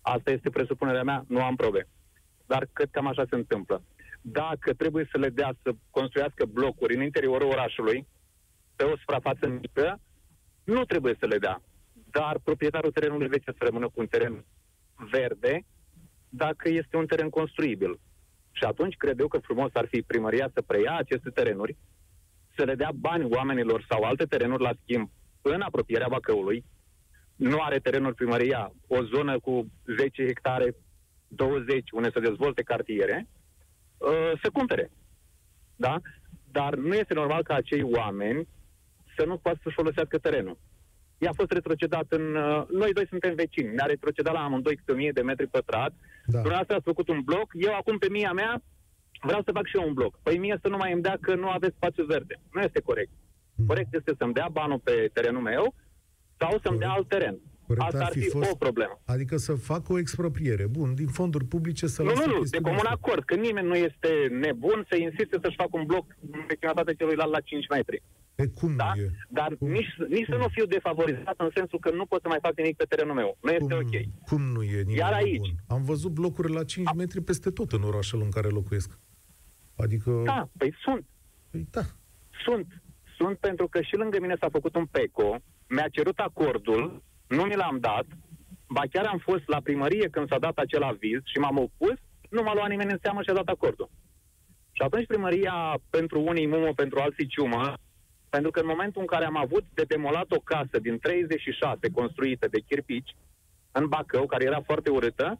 Asta 0.00 0.30
este 0.30 0.50
presupunerea 0.50 1.02
mea, 1.02 1.24
nu 1.28 1.42
am 1.42 1.56
probe. 1.56 1.88
Dar 2.46 2.68
cred 2.72 2.88
că 2.88 2.98
cam 2.98 3.06
așa 3.06 3.24
se 3.30 3.34
întâmplă. 3.34 3.82
Dacă 4.20 4.74
trebuie 4.74 5.08
să 5.10 5.18
le 5.18 5.28
dea 5.28 5.56
să 5.62 5.70
construiască 5.90 6.44
blocuri 6.44 6.94
în 6.94 7.02
interiorul 7.02 7.50
orașului, 7.50 8.06
pe 8.76 8.84
o 8.84 8.96
suprafață 8.96 9.48
mică, 9.48 10.00
nu 10.64 10.84
trebuie 10.84 11.16
să 11.18 11.26
le 11.26 11.38
dea. 11.38 11.62
Dar 12.10 12.38
proprietarul 12.44 12.90
terenului 12.90 13.28
veche 13.28 13.52
să 13.58 13.64
rămână 13.64 13.86
cu 13.86 14.00
un 14.00 14.06
teren 14.06 14.44
verde 15.10 15.64
dacă 16.28 16.68
este 16.68 16.96
un 16.96 17.06
teren 17.06 17.28
construibil. 17.28 18.00
Și 18.58 18.64
atunci 18.64 18.96
cred 18.96 19.20
eu 19.20 19.28
că 19.28 19.38
frumos 19.38 19.70
ar 19.72 19.86
fi 19.86 20.02
primăria 20.02 20.50
să 20.54 20.62
preia 20.62 20.96
aceste 20.96 21.30
terenuri, 21.30 21.76
să 22.56 22.64
le 22.64 22.74
dea 22.74 22.90
bani 22.94 23.24
oamenilor 23.24 23.84
sau 23.88 24.02
alte 24.02 24.24
terenuri 24.24 24.62
la 24.62 24.72
schimb 24.82 25.10
în 25.42 25.60
apropierea 25.60 26.08
Bacăului. 26.08 26.64
Nu 27.36 27.60
are 27.60 27.78
terenuri 27.78 28.14
primăria, 28.14 28.72
o 28.86 29.02
zonă 29.02 29.38
cu 29.38 29.70
10 29.96 30.26
hectare, 30.26 30.74
20, 31.28 31.90
unde 31.90 32.10
să 32.10 32.20
dezvolte 32.20 32.62
cartiere, 32.62 33.28
uh, 33.98 34.32
să 34.42 34.50
cumpere. 34.52 34.90
Da? 35.76 36.00
Dar 36.50 36.74
nu 36.74 36.94
este 36.94 37.14
normal 37.14 37.42
ca 37.42 37.54
acei 37.54 37.82
oameni 37.82 38.48
să 39.16 39.24
nu 39.24 39.36
poată 39.36 39.58
să-și 39.62 39.74
folosească 39.74 40.18
terenul. 40.18 40.58
Ea 41.18 41.30
a 41.30 41.38
fost 41.40 41.50
retrocedat 41.50 42.06
în... 42.08 42.34
Uh, 42.34 42.66
noi 42.68 42.92
doi 42.92 43.06
suntem 43.06 43.34
vecini, 43.34 43.74
ne-a 43.74 43.86
retrocedat 43.86 44.32
la 44.32 44.44
amândoi 44.44 44.76
câte 44.76 44.92
1000 44.92 45.12
de 45.12 45.22
metri 45.22 45.46
pătrat. 45.46 45.92
Da. 46.26 46.38
Dumneavoastră 46.38 46.74
ați 46.74 46.84
făcut 46.84 47.08
un 47.08 47.20
bloc, 47.24 47.48
eu 47.52 47.74
acum 47.74 47.98
pe 47.98 48.08
mia 48.10 48.32
mea 48.32 48.62
vreau 49.20 49.42
să 49.44 49.50
fac 49.52 49.66
și 49.66 49.76
eu 49.76 49.86
un 49.86 49.92
bloc. 49.92 50.18
Păi 50.22 50.38
mie 50.38 50.58
să 50.62 50.68
nu 50.68 50.76
mai 50.76 50.92
îmi 50.92 51.02
dea 51.02 51.16
că 51.20 51.34
nu 51.34 51.48
aveți 51.48 51.76
spațiu 51.76 52.04
verde. 52.04 52.40
Nu 52.52 52.60
este 52.60 52.80
corect. 52.80 53.10
Mm. 53.54 53.66
Corect 53.66 53.94
este 53.94 54.14
să-mi 54.18 54.32
dea 54.32 54.48
banul 54.52 54.78
pe 54.78 55.10
terenul 55.12 55.42
meu 55.42 55.74
sau 56.38 56.60
să-mi 56.62 56.78
dea 56.78 56.90
alt 56.90 57.08
teren. 57.08 57.38
Corect 57.66 57.86
Asta 57.86 58.04
ar 58.04 58.12
fi, 58.12 58.20
fi 58.20 58.28
fost, 58.28 58.50
o 58.50 58.56
problemă. 58.56 59.00
Adică 59.04 59.36
să 59.36 59.54
facă 59.54 59.92
o 59.92 59.98
expropriere. 59.98 60.66
Bun, 60.66 60.94
din 60.94 61.06
fonduri 61.06 61.44
publice 61.44 61.86
să 61.86 62.02
Nu, 62.02 62.12
nu, 62.14 62.26
nu, 62.26 62.42
de 62.42 62.60
comun 62.60 62.86
acord. 62.86 63.24
Că 63.24 63.34
nimeni 63.34 63.66
nu 63.66 63.74
este 63.74 64.10
nebun 64.30 64.86
să 64.88 64.96
insiste 64.96 65.38
să-și 65.42 65.56
facă 65.56 65.70
un 65.72 65.86
bloc 65.86 66.04
în 66.32 66.44
vecinătatea 66.48 66.94
celuilalt 66.94 67.30
la 67.30 67.40
5 67.40 67.68
metri. 67.68 68.02
E 68.36 68.46
cum 68.46 68.76
da? 68.76 68.92
e? 68.96 69.10
Dar 69.28 69.56
cum? 69.58 69.70
nici, 69.70 69.94
nici 70.08 70.24
cum? 70.24 70.34
să 70.34 70.40
nu 70.42 70.48
fiu 70.48 70.66
defavorizat 70.66 71.34
în 71.36 71.50
sensul 71.54 71.78
că 71.78 71.90
nu 71.90 72.06
pot 72.06 72.22
să 72.22 72.28
mai 72.28 72.38
fac 72.42 72.56
nimic 72.56 72.76
pe 72.76 72.84
terenul 72.84 73.14
meu. 73.14 73.36
Nu 73.40 73.50
este 73.50 73.74
cum, 73.74 73.76
ok. 73.76 74.26
Cum 74.28 74.42
nu 74.42 74.62
e 74.62 74.82
nimic 74.82 74.96
Iar 74.96 75.12
aici... 75.12 75.36
Bun? 75.36 75.54
Am 75.68 75.82
văzut 75.82 76.12
blocuri 76.12 76.52
la 76.52 76.64
5 76.64 76.92
metri 76.96 77.20
peste 77.20 77.50
tot 77.50 77.72
în 77.72 77.82
orașul 77.82 78.20
în 78.22 78.30
care 78.30 78.48
locuiesc. 78.48 78.98
Adică... 79.76 80.22
Da, 80.24 80.48
păi 80.58 80.74
sunt. 80.82 81.06
Păi, 81.50 81.66
da. 81.70 81.82
Sunt. 82.44 82.82
Sunt 83.16 83.38
pentru 83.38 83.68
că 83.68 83.80
și 83.80 83.96
lângă 83.96 84.20
mine 84.20 84.36
s-a 84.40 84.48
făcut 84.50 84.76
un 84.76 84.86
PECO, 84.86 85.38
mi-a 85.68 85.88
cerut 85.88 86.18
acordul, 86.18 87.02
nu 87.26 87.42
mi 87.42 87.54
l-am 87.54 87.78
dat, 87.80 88.06
ba 88.68 88.82
chiar 88.90 89.06
am 89.06 89.18
fost 89.18 89.42
la 89.46 89.60
primărie 89.60 90.08
când 90.08 90.28
s-a 90.28 90.38
dat 90.38 90.56
acel 90.58 90.82
aviz 90.82 91.20
și 91.24 91.38
m-am 91.38 91.58
opus, 91.58 91.96
nu 92.30 92.42
m-a 92.42 92.54
luat 92.54 92.68
nimeni 92.68 92.92
în 92.92 92.98
seamă 93.02 93.22
și 93.22 93.30
a 93.30 93.34
dat 93.34 93.46
acordul. 93.46 93.90
Și 94.72 94.82
atunci 94.82 95.06
primăria, 95.06 95.80
pentru 95.90 96.20
unii 96.20 96.46
mumă, 96.46 96.72
pentru 96.72 96.98
alții 96.98 97.26
ciumă, 97.26 97.74
pentru 98.36 98.54
că 98.54 98.60
în 98.60 98.74
momentul 98.74 99.00
în 99.00 99.06
care 99.06 99.24
am 99.24 99.36
avut 99.36 99.64
de 99.74 99.84
demolat 99.88 100.30
o 100.30 100.40
casă 100.52 100.78
din 100.86 100.98
36 100.98 101.90
construită 101.92 102.46
de 102.50 102.60
chirpici, 102.68 103.16
în 103.72 103.88
Bacău, 103.88 104.26
care 104.26 104.44
era 104.44 104.60
foarte 104.60 104.90
urâtă, 104.90 105.38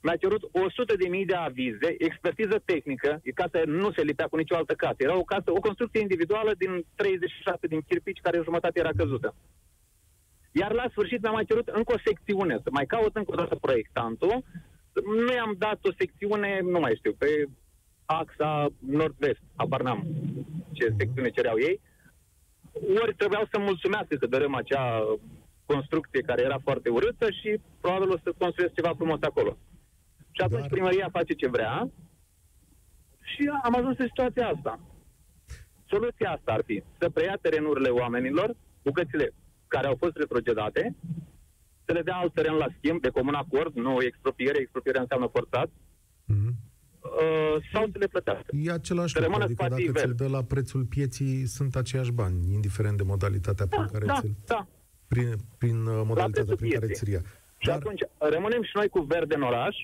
mi-a 0.00 0.16
cerut 0.16 0.42
100 0.52 0.96
de 0.96 1.08
mii 1.08 1.24
de 1.24 1.34
avize, 1.34 1.94
expertiză 1.98 2.62
tehnică, 2.64 3.20
e 3.22 3.30
casă 3.30 3.58
nu 3.64 3.92
se 3.92 4.02
lipea 4.02 4.26
cu 4.26 4.36
nicio 4.36 4.56
altă 4.56 4.74
casă. 4.74 4.96
Era 4.98 5.16
o 5.16 5.22
casă, 5.22 5.50
o 5.50 5.60
construcție 5.60 6.00
individuală 6.00 6.52
din 6.58 6.84
36 6.94 7.66
din 7.66 7.80
chirpici, 7.80 8.20
care 8.20 8.40
jumătate 8.44 8.78
era 8.78 8.90
căzută. 8.96 9.34
Iar 10.52 10.72
la 10.72 10.86
sfârșit 10.90 11.22
mi-a 11.22 11.30
mai 11.30 11.44
cerut 11.44 11.68
încă 11.68 11.92
o 11.92 12.02
secțiune, 12.04 12.54
să 12.62 12.68
mai 12.70 12.86
caut 12.86 13.16
încă 13.16 13.32
o 13.32 13.40
dată 13.42 13.54
proiectantul. 13.54 14.44
Nu 15.26 15.32
i-am 15.32 15.54
dat 15.58 15.78
o 15.82 15.92
secțiune, 15.98 16.60
nu 16.62 16.78
mai 16.78 16.94
știu, 16.96 17.12
pe 17.12 17.48
axa 18.04 18.66
nord-vest, 18.78 19.42
habar 19.56 19.82
n-am 19.82 20.06
ce 20.72 20.94
secțiune 20.98 21.30
cereau 21.30 21.58
ei. 21.58 21.80
Ori 22.72 23.14
trebuiau 23.14 23.46
să 23.50 23.58
mulțumească 23.58 24.14
că 24.14 24.26
dărâm 24.26 24.54
acea 24.54 25.04
construcție 25.66 26.20
care 26.20 26.42
era 26.42 26.58
foarte 26.58 26.88
urâtă 26.88 27.30
și 27.30 27.60
probabil 27.80 28.10
o 28.10 28.18
să 28.22 28.34
construiesc 28.38 28.74
ceva 28.74 28.92
frumos 28.94 29.18
acolo. 29.20 29.56
Și 30.30 30.40
atunci 30.42 30.60
Dar... 30.60 30.70
primăria 30.70 31.08
face 31.12 31.32
ce 31.32 31.48
vrea 31.48 31.90
și 33.20 33.50
am 33.62 33.74
ajuns 33.76 33.98
în 33.98 34.06
situația 34.06 34.48
asta. 34.48 34.80
Soluția 35.88 36.30
asta 36.30 36.52
ar 36.52 36.62
fi 36.64 36.82
să 36.98 37.10
preia 37.10 37.38
terenurile 37.40 37.88
oamenilor, 37.88 38.56
bucățile 38.82 39.34
care 39.68 39.86
au 39.86 39.96
fost 39.98 40.16
retrogedate, 40.16 40.96
să 41.84 41.92
le 41.92 42.02
dea 42.02 42.16
alt 42.16 42.34
teren 42.34 42.54
la 42.54 42.68
schimb 42.76 43.00
de 43.00 43.08
comun 43.08 43.34
acord, 43.34 43.74
nu 43.74 44.02
expropiere, 44.02 44.58
expropiere 44.58 44.98
înseamnă 44.98 45.26
forțat, 45.26 45.68
mm-hmm. 45.68 46.52
Uh, 47.02 47.64
sau 47.72 47.88
să 47.92 47.98
le 47.98 48.06
plătească. 48.06 48.46
E 48.50 48.72
același 48.72 49.20
lucru, 49.20 49.42
adică 49.42 49.66
dacă 49.68 49.92
ți-l 49.92 50.14
dă 50.16 50.28
la 50.28 50.42
prețul 50.42 50.84
pieții, 50.84 51.46
sunt 51.46 51.76
aceiași 51.76 52.12
bani, 52.12 52.52
indiferent 52.52 52.96
de 52.96 53.02
modalitatea 53.02 53.66
da, 53.66 53.76
prin 53.76 53.88
care 53.92 54.04
da, 54.04 54.18
ți-l... 54.20 54.34
Da. 54.46 54.66
Prin, 55.08 55.34
prin 55.58 55.86
uh, 55.86 56.02
modalitatea 56.04 56.54
prin 56.54 56.70
care 56.70 56.86
ți-l 56.86 57.08
ia. 57.08 57.22
Și 57.56 57.68
Dar... 57.68 57.76
atunci 57.76 58.02
rămânem 58.18 58.62
și 58.62 58.70
noi 58.74 58.88
cu 58.88 59.00
verde 59.00 59.34
în 59.34 59.42
oraș 59.42 59.76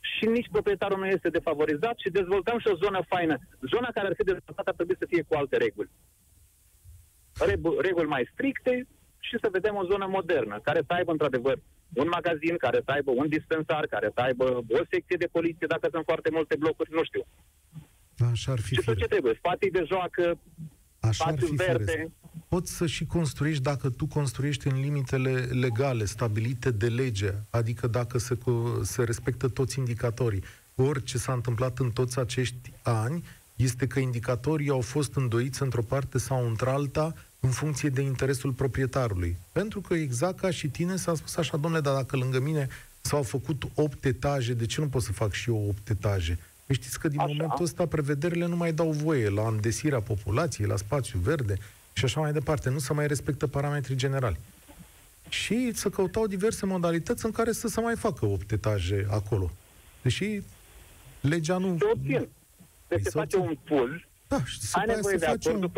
și 0.00 0.24
nici 0.26 0.48
proprietarul 0.50 0.98
nu 0.98 1.06
este 1.06 1.28
defavorizat 1.28 1.96
și 1.98 2.10
dezvoltăm 2.10 2.58
și 2.58 2.68
o 2.68 2.76
zonă 2.84 3.00
faină. 3.08 3.38
Zona 3.72 3.88
care 3.94 4.06
ar 4.06 4.14
fi 4.16 4.24
dezvoltată 4.24 4.68
ar 4.68 4.74
trebui 4.74 4.96
să 4.98 5.06
fie 5.08 5.22
cu 5.28 5.34
alte 5.34 5.56
reguli. 5.56 5.90
Reguli 7.80 8.08
mai 8.14 8.28
stricte 8.32 8.86
și 9.18 9.36
să 9.40 9.48
vedem 9.52 9.74
o 9.76 9.84
zonă 9.84 10.06
modernă, 10.06 10.60
care 10.62 10.80
să 10.86 10.92
aibă 10.92 11.10
într-adevăr 11.10 11.58
un 11.92 12.08
magazin, 12.08 12.56
care 12.56 12.80
să 12.84 12.90
aibă 12.90 13.10
un 13.10 13.28
dispensar, 13.28 13.86
care 13.86 14.10
să 14.14 14.20
aibă 14.20 14.44
o 14.68 14.82
secție 14.90 15.16
de 15.16 15.28
poliție, 15.32 15.66
dacă 15.66 15.88
sunt 15.90 16.04
foarte 16.04 16.30
multe 16.32 16.56
blocuri, 16.58 16.90
nu 16.92 17.04
știu. 17.04 17.24
Așa 18.30 18.52
ar 18.52 18.60
fi 18.60 18.74
și 18.74 18.80
tot 18.84 18.96
ce 18.96 19.06
trebuie, 19.06 19.34
spații 19.38 19.70
de 19.70 19.84
joacă, 19.86 20.38
Așa 21.00 21.12
spațiu 21.12 21.54
verde. 21.54 21.92
Firesc 21.92 22.12
poți 22.52 22.76
să 22.76 22.86
și 22.86 23.06
construiești 23.06 23.62
dacă 23.62 23.90
tu 23.90 24.06
construiești 24.06 24.68
în 24.68 24.80
limitele 24.80 25.30
legale 25.50 26.04
stabilite 26.04 26.70
de 26.70 26.86
lege, 26.86 27.30
adică 27.50 27.86
dacă 27.86 28.18
se, 28.18 28.38
se 28.82 29.04
respectă 29.04 29.48
toți 29.48 29.78
indicatorii. 29.78 30.42
Orice 30.74 31.18
s-a 31.18 31.32
întâmplat 31.32 31.78
în 31.78 31.90
toți 31.90 32.18
acești 32.18 32.72
ani 32.82 33.24
este 33.56 33.86
că 33.86 33.98
indicatorii 33.98 34.68
au 34.68 34.80
fost 34.80 35.16
îndoiți 35.16 35.62
într-o 35.62 35.82
parte 35.82 36.18
sau 36.18 36.46
într-alta 36.46 37.14
în 37.44 37.50
funcție 37.50 37.88
de 37.88 38.00
interesul 38.00 38.52
proprietarului. 38.52 39.36
Pentru 39.52 39.80
că 39.80 39.94
exact 39.94 40.38
ca 40.38 40.50
și 40.50 40.68
tine 40.68 40.96
s-a 40.96 41.14
spus 41.14 41.36
așa, 41.36 41.56
domnule, 41.56 41.82
dar 41.82 41.94
dacă 41.94 42.16
lângă 42.16 42.40
mine 42.40 42.68
s-au 43.00 43.22
făcut 43.22 43.62
8 43.74 44.04
etaje, 44.04 44.52
de 44.52 44.66
ce 44.66 44.80
nu 44.80 44.88
pot 44.88 45.02
să 45.02 45.12
fac 45.12 45.32
și 45.32 45.50
eu 45.50 45.66
8 45.68 45.88
etaje? 45.88 46.38
Păi 46.66 46.74
știți 46.74 46.98
că 46.98 47.08
din 47.08 47.18
așa. 47.18 47.28
momentul 47.28 47.64
ăsta 47.64 47.86
prevederile 47.86 48.46
nu 48.46 48.56
mai 48.56 48.72
dau 48.72 48.90
voie 48.90 49.28
la 49.28 49.48
îndesirea 49.48 50.00
populației, 50.00 50.66
la 50.66 50.76
spațiu 50.76 51.18
verde, 51.18 51.56
și 51.92 52.04
așa 52.04 52.20
mai 52.20 52.32
departe. 52.32 52.70
Nu 52.70 52.78
se 52.78 52.92
mai 52.92 53.06
respectă 53.06 53.46
parametrii 53.46 53.96
generali. 53.96 54.38
Și 55.28 55.70
să 55.74 55.88
căutau 55.88 56.26
diverse 56.26 56.66
modalități 56.66 57.24
în 57.24 57.30
care 57.30 57.52
să 57.52 57.68
se 57.68 57.80
mai 57.80 57.96
facă 57.96 58.26
opt 58.26 58.52
etaje 58.52 59.06
acolo. 59.10 59.50
Deși 60.02 60.42
legea 61.20 61.56
nu... 61.56 61.76
Se 61.78 61.84
obțin. 61.92 62.28
Deci 62.88 63.02
se 63.02 63.10
face 63.10 63.36
un 63.36 63.56
pul, 63.64 64.06
da, 64.28 64.44
și 64.44 64.58
ai 64.72 64.86
nevoie 64.86 65.16
de 65.16 65.26
acordul 65.26 65.62
un... 65.62 65.70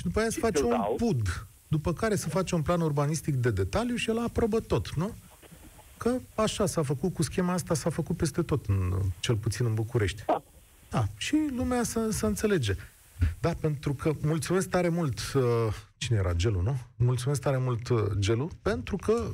Și 0.00 0.02
după 0.02 0.18
aia 0.20 0.30
se 0.30 0.40
face 0.40 0.62
un 0.62 0.70
dau. 0.70 0.94
PUD, 0.96 1.46
după 1.68 1.92
care 1.92 2.14
se 2.14 2.28
face 2.28 2.54
un 2.54 2.62
plan 2.62 2.80
urbanistic 2.80 3.34
de 3.34 3.50
detaliu 3.50 3.96
și 3.96 4.10
el 4.10 4.18
aprobă 4.18 4.60
tot, 4.60 4.94
nu? 4.94 5.14
Că 5.96 6.18
așa 6.34 6.66
s-a 6.66 6.82
făcut 6.82 7.14
cu 7.14 7.22
schema 7.22 7.52
asta, 7.52 7.74
s-a 7.74 7.90
făcut 7.90 8.16
peste 8.16 8.42
tot, 8.42 8.66
în, 8.66 8.92
cel 9.20 9.36
puțin 9.36 9.66
în 9.66 9.74
București. 9.74 10.22
Da. 10.26 10.42
da 10.90 11.06
și 11.16 11.36
lumea 11.56 11.82
să, 11.82 12.10
să 12.10 12.26
înțelege. 12.26 12.76
Da, 13.40 13.54
pentru 13.60 13.94
că 13.94 14.12
mulțumesc 14.22 14.68
tare 14.68 14.88
mult, 14.88 15.32
uh, 15.34 15.42
cine 15.96 16.18
era, 16.18 16.32
Gelu, 16.32 16.60
nu? 16.60 16.76
Mulțumesc 16.96 17.40
tare 17.40 17.58
mult, 17.58 17.88
uh, 17.88 18.04
Gelu, 18.18 18.50
pentru 18.62 18.96
că 18.96 19.30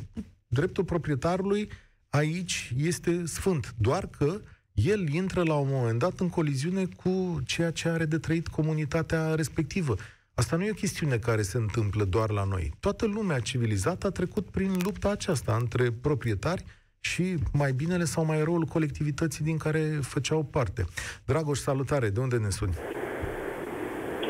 dreptul 0.46 0.84
proprietarului 0.84 1.68
aici 2.08 2.72
este 2.76 3.26
sfânt, 3.26 3.74
doar 3.78 4.06
că 4.06 4.40
el 4.72 5.08
intră 5.08 5.42
la 5.42 5.54
un 5.54 5.68
moment 5.70 5.98
dat 5.98 6.20
în 6.20 6.28
coliziune 6.28 6.86
cu 6.86 7.40
ceea 7.44 7.70
ce 7.70 7.88
are 7.88 8.04
de 8.04 8.18
trăit 8.18 8.48
comunitatea 8.48 9.34
respectivă. 9.34 9.96
Asta 10.36 10.56
nu 10.56 10.64
e 10.64 10.70
o 10.70 10.82
chestiune 10.84 11.16
care 11.18 11.42
se 11.42 11.58
întâmplă 11.58 12.04
doar 12.04 12.30
la 12.30 12.44
noi. 12.44 12.70
Toată 12.80 13.06
lumea 13.06 13.38
civilizată 13.38 14.06
a 14.06 14.10
trecut 14.10 14.46
prin 14.50 14.72
lupta 14.84 15.08
aceasta 15.10 15.56
între 15.60 15.84
proprietari 16.02 16.64
și 17.00 17.24
mai 17.52 17.72
binele 17.72 18.04
sau 18.04 18.24
mai 18.24 18.42
răul 18.42 18.64
colectivității 18.64 19.44
din 19.44 19.56
care 19.56 19.82
făceau 20.02 20.42
parte. 20.42 20.84
Dragoș, 21.26 21.58
salutare! 21.58 22.08
De 22.08 22.20
unde 22.20 22.36
ne 22.36 22.50
suni? 22.50 22.74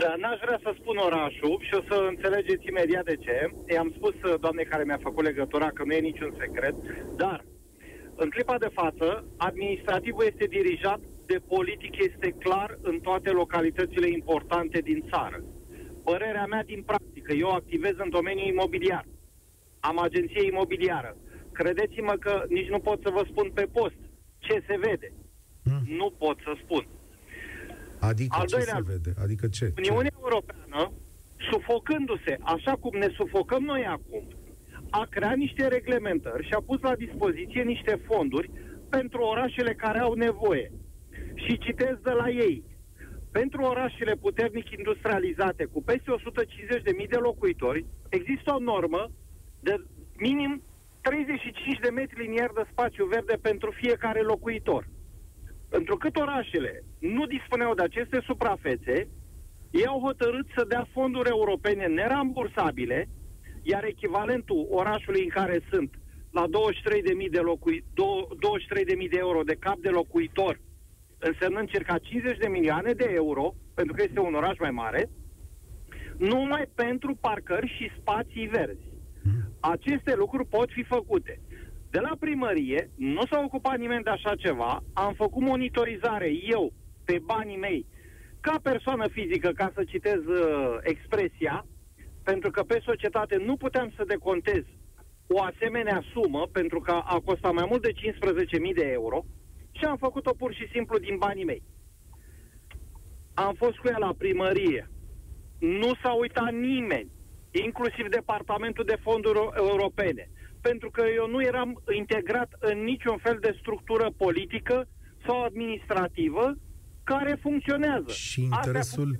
Da, 0.00 0.14
n-aș 0.18 0.38
vrea 0.44 0.60
să 0.62 0.70
spun 0.80 0.96
orașul 0.96 1.54
și 1.66 1.74
o 1.74 1.82
să 1.88 1.96
înțelegeți 2.08 2.68
imediat 2.68 3.04
de 3.04 3.16
ce. 3.16 3.36
I-am 3.74 3.92
spus 3.96 4.14
uh, 4.22 4.40
doamnei 4.40 4.64
care 4.64 4.84
mi-a 4.84 5.00
făcut 5.02 5.24
legătura 5.24 5.68
că 5.74 5.82
nu 5.84 5.92
e 5.92 6.10
niciun 6.10 6.34
secret, 6.40 6.74
dar 7.16 7.44
în 8.16 8.28
clipa 8.28 8.58
de 8.58 8.70
față, 8.72 9.24
administrativul 9.36 10.24
este 10.26 10.44
dirijat 10.44 11.00
de 11.26 11.38
politic, 11.48 11.94
este 11.98 12.34
clar 12.38 12.78
în 12.82 12.98
toate 13.00 13.30
localitățile 13.30 14.08
importante 14.08 14.78
din 14.78 15.04
țară. 15.10 15.38
Părerea 16.04 16.46
mea 16.46 16.64
din 16.64 16.82
practică, 16.82 17.32
eu 17.32 17.50
activez 17.50 17.94
în 17.96 18.10
domeniul 18.10 18.48
imobiliar. 18.48 19.04
Am 19.80 19.98
agenție 19.98 20.46
imobiliară. 20.46 21.16
Credeți-mă 21.52 22.12
că 22.12 22.44
nici 22.48 22.68
nu 22.68 22.78
pot 22.78 22.98
să 23.02 23.10
vă 23.10 23.22
spun 23.30 23.50
pe 23.54 23.66
post 23.72 24.00
ce 24.38 24.64
se 24.66 24.76
vede. 24.86 25.12
Hmm. 25.64 25.82
Nu 25.96 26.10
pot 26.18 26.36
să 26.44 26.52
spun. 26.62 26.86
Adică 28.00 28.36
Al 28.38 28.46
ce 28.46 28.56
doilea, 28.56 28.74
se 28.74 28.92
vede? 28.92 29.12
Adică 29.22 29.48
ce? 29.48 29.72
Uniunea 29.76 30.10
ce? 30.10 30.16
Europeană, 30.22 30.92
sufocându-se, 31.50 32.38
așa 32.42 32.72
cum 32.72 32.98
ne 32.98 33.08
sufocăm 33.16 33.62
noi 33.62 33.84
acum, 33.86 34.24
a 34.90 35.06
creat 35.10 35.36
niște 35.36 35.66
reglementări 35.66 36.46
și 36.46 36.52
a 36.52 36.62
pus 36.66 36.80
la 36.80 36.94
dispoziție 36.94 37.62
niște 37.62 38.00
fonduri 38.08 38.50
pentru 38.88 39.22
orașele 39.22 39.74
care 39.74 39.98
au 39.98 40.12
nevoie. 40.12 40.72
Și 41.34 41.58
citesc 41.58 41.98
de 42.02 42.10
la 42.10 42.28
ei. 42.30 42.64
Pentru 43.40 43.62
orașele 43.62 44.14
puternic 44.14 44.70
industrializate 44.70 45.64
cu 45.64 45.82
peste 45.82 46.10
150.000 47.02 47.08
de 47.08 47.16
locuitori, 47.16 47.86
există 48.08 48.54
o 48.54 48.58
normă 48.58 49.10
de 49.60 49.74
minim 50.18 50.62
35 51.00 51.78
de 51.78 51.90
metri 51.90 52.22
liniari 52.22 52.54
de 52.54 52.64
spațiu 52.70 53.06
verde 53.06 53.36
pentru 53.42 53.70
fiecare 53.70 54.20
locuitor. 54.20 54.88
Întrucât 55.68 56.16
orașele 56.16 56.84
nu 56.98 57.26
dispuneau 57.26 57.74
de 57.74 57.82
aceste 57.82 58.18
suprafețe, 58.26 59.08
ei 59.70 59.86
au 59.86 60.00
hotărât 60.00 60.46
să 60.56 60.64
dea 60.68 60.86
fonduri 60.92 61.28
europene 61.28 61.86
nerambursabile, 61.86 63.08
iar 63.62 63.84
echivalentul 63.84 64.66
orașului 64.70 65.22
în 65.22 65.28
care 65.28 65.60
sunt 65.70 65.90
la 66.30 66.44
23.000 66.46 67.30
de, 67.30 67.40
locui, 67.40 67.84
23.000 67.84 69.10
de 69.10 69.18
euro 69.18 69.42
de 69.42 69.56
cap 69.58 69.76
de 69.76 69.88
locuitor, 69.88 70.60
însemnând 71.28 71.68
circa 71.68 71.98
50 71.98 72.38
de 72.38 72.48
milioane 72.48 72.92
de 72.92 73.10
euro, 73.14 73.54
pentru 73.74 73.94
că 73.94 74.02
este 74.02 74.20
un 74.20 74.34
oraș 74.34 74.58
mai 74.58 74.70
mare, 74.70 75.10
numai 76.18 76.64
pentru 76.74 77.14
parcări 77.20 77.74
și 77.76 77.90
spații 78.00 78.46
verzi. 78.46 78.92
Aceste 79.60 80.14
lucruri 80.14 80.48
pot 80.48 80.70
fi 80.70 80.82
făcute. 80.82 81.40
De 81.90 82.00
la 82.00 82.16
primărie 82.20 82.90
nu 82.96 83.26
s-a 83.30 83.42
ocupat 83.44 83.78
nimeni 83.78 84.02
de 84.02 84.10
așa 84.10 84.34
ceva, 84.34 84.82
am 84.92 85.12
făcut 85.14 85.42
monitorizare 85.42 86.30
eu, 86.50 86.72
pe 87.04 87.18
banii 87.24 87.56
mei, 87.56 87.86
ca 88.40 88.58
persoană 88.62 89.08
fizică, 89.08 89.50
ca 89.50 89.72
să 89.74 89.84
citez 89.84 90.26
uh, 90.26 90.76
expresia, 90.80 91.66
pentru 92.22 92.50
că 92.50 92.62
pe 92.62 92.80
societate 92.84 93.36
nu 93.36 93.56
puteam 93.56 93.92
să 93.96 94.04
decontez 94.06 94.62
o 95.26 95.42
asemenea 95.42 96.02
sumă, 96.12 96.48
pentru 96.52 96.80
că 96.80 96.90
a 96.90 97.20
costat 97.24 97.52
mai 97.52 97.66
mult 97.68 97.82
de 97.82 97.92
15.000 97.92 98.74
de 98.74 98.88
euro, 98.92 99.24
și 99.78 99.84
am 99.84 99.96
făcut-o 99.96 100.32
pur 100.32 100.54
și 100.54 100.68
simplu 100.72 100.98
din 100.98 101.16
banii 101.18 101.44
mei. 101.44 101.62
am 103.34 103.54
fost 103.54 103.76
cu 103.76 103.88
ea 103.88 103.98
la 103.98 104.14
primărie. 104.18 104.90
Nu 105.58 105.90
s-a 106.02 106.12
uitat 106.12 106.52
nimeni, 106.52 107.10
inclusiv 107.64 108.08
Departamentul 108.08 108.84
de 108.84 108.98
Fonduri 109.02 109.38
Europene, 109.56 110.30
pentru 110.60 110.90
că 110.90 111.02
eu 111.14 111.28
nu 111.28 111.42
eram 111.42 111.82
integrat 111.96 112.56
în 112.58 112.78
niciun 112.82 113.16
fel 113.18 113.38
de 113.40 113.56
structură 113.60 114.10
politică 114.16 114.88
sau 115.26 115.42
administrativă 115.42 116.54
care 117.04 117.38
funcționează. 117.40 118.12
Și 118.12 118.42
interesul, 118.42 119.16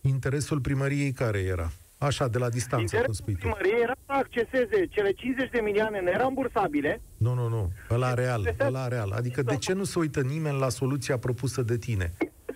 interesul 0.00 0.60
primăriei 0.60 1.12
care 1.12 1.38
era? 1.38 1.70
Așa, 2.04 2.28
de 2.28 2.38
la 2.38 2.48
distanță, 2.48 2.96
cum 3.00 3.12
spui 3.12 3.32
tu. 3.32 3.38
primăriei 3.38 3.82
era 3.82 3.92
să 4.06 4.12
acceseze 4.12 4.86
cele 4.86 5.12
50 5.12 5.50
de 5.50 5.60
milioane 5.60 6.00
nerambursabile. 6.00 7.00
Nu, 7.16 7.34
nu, 7.34 7.48
nu. 7.48 7.70
Ăla 7.90 8.14
real, 8.14 8.54
ăla 8.60 8.88
real. 8.88 9.10
Adică 9.12 9.42
de 9.42 9.56
ce 9.56 9.72
nu 9.72 9.84
se 9.84 9.98
uită 9.98 10.20
nimeni 10.20 10.58
la 10.58 10.68
soluția 10.68 11.18
propusă 11.18 11.62
de 11.62 11.78
tine? 11.78 12.12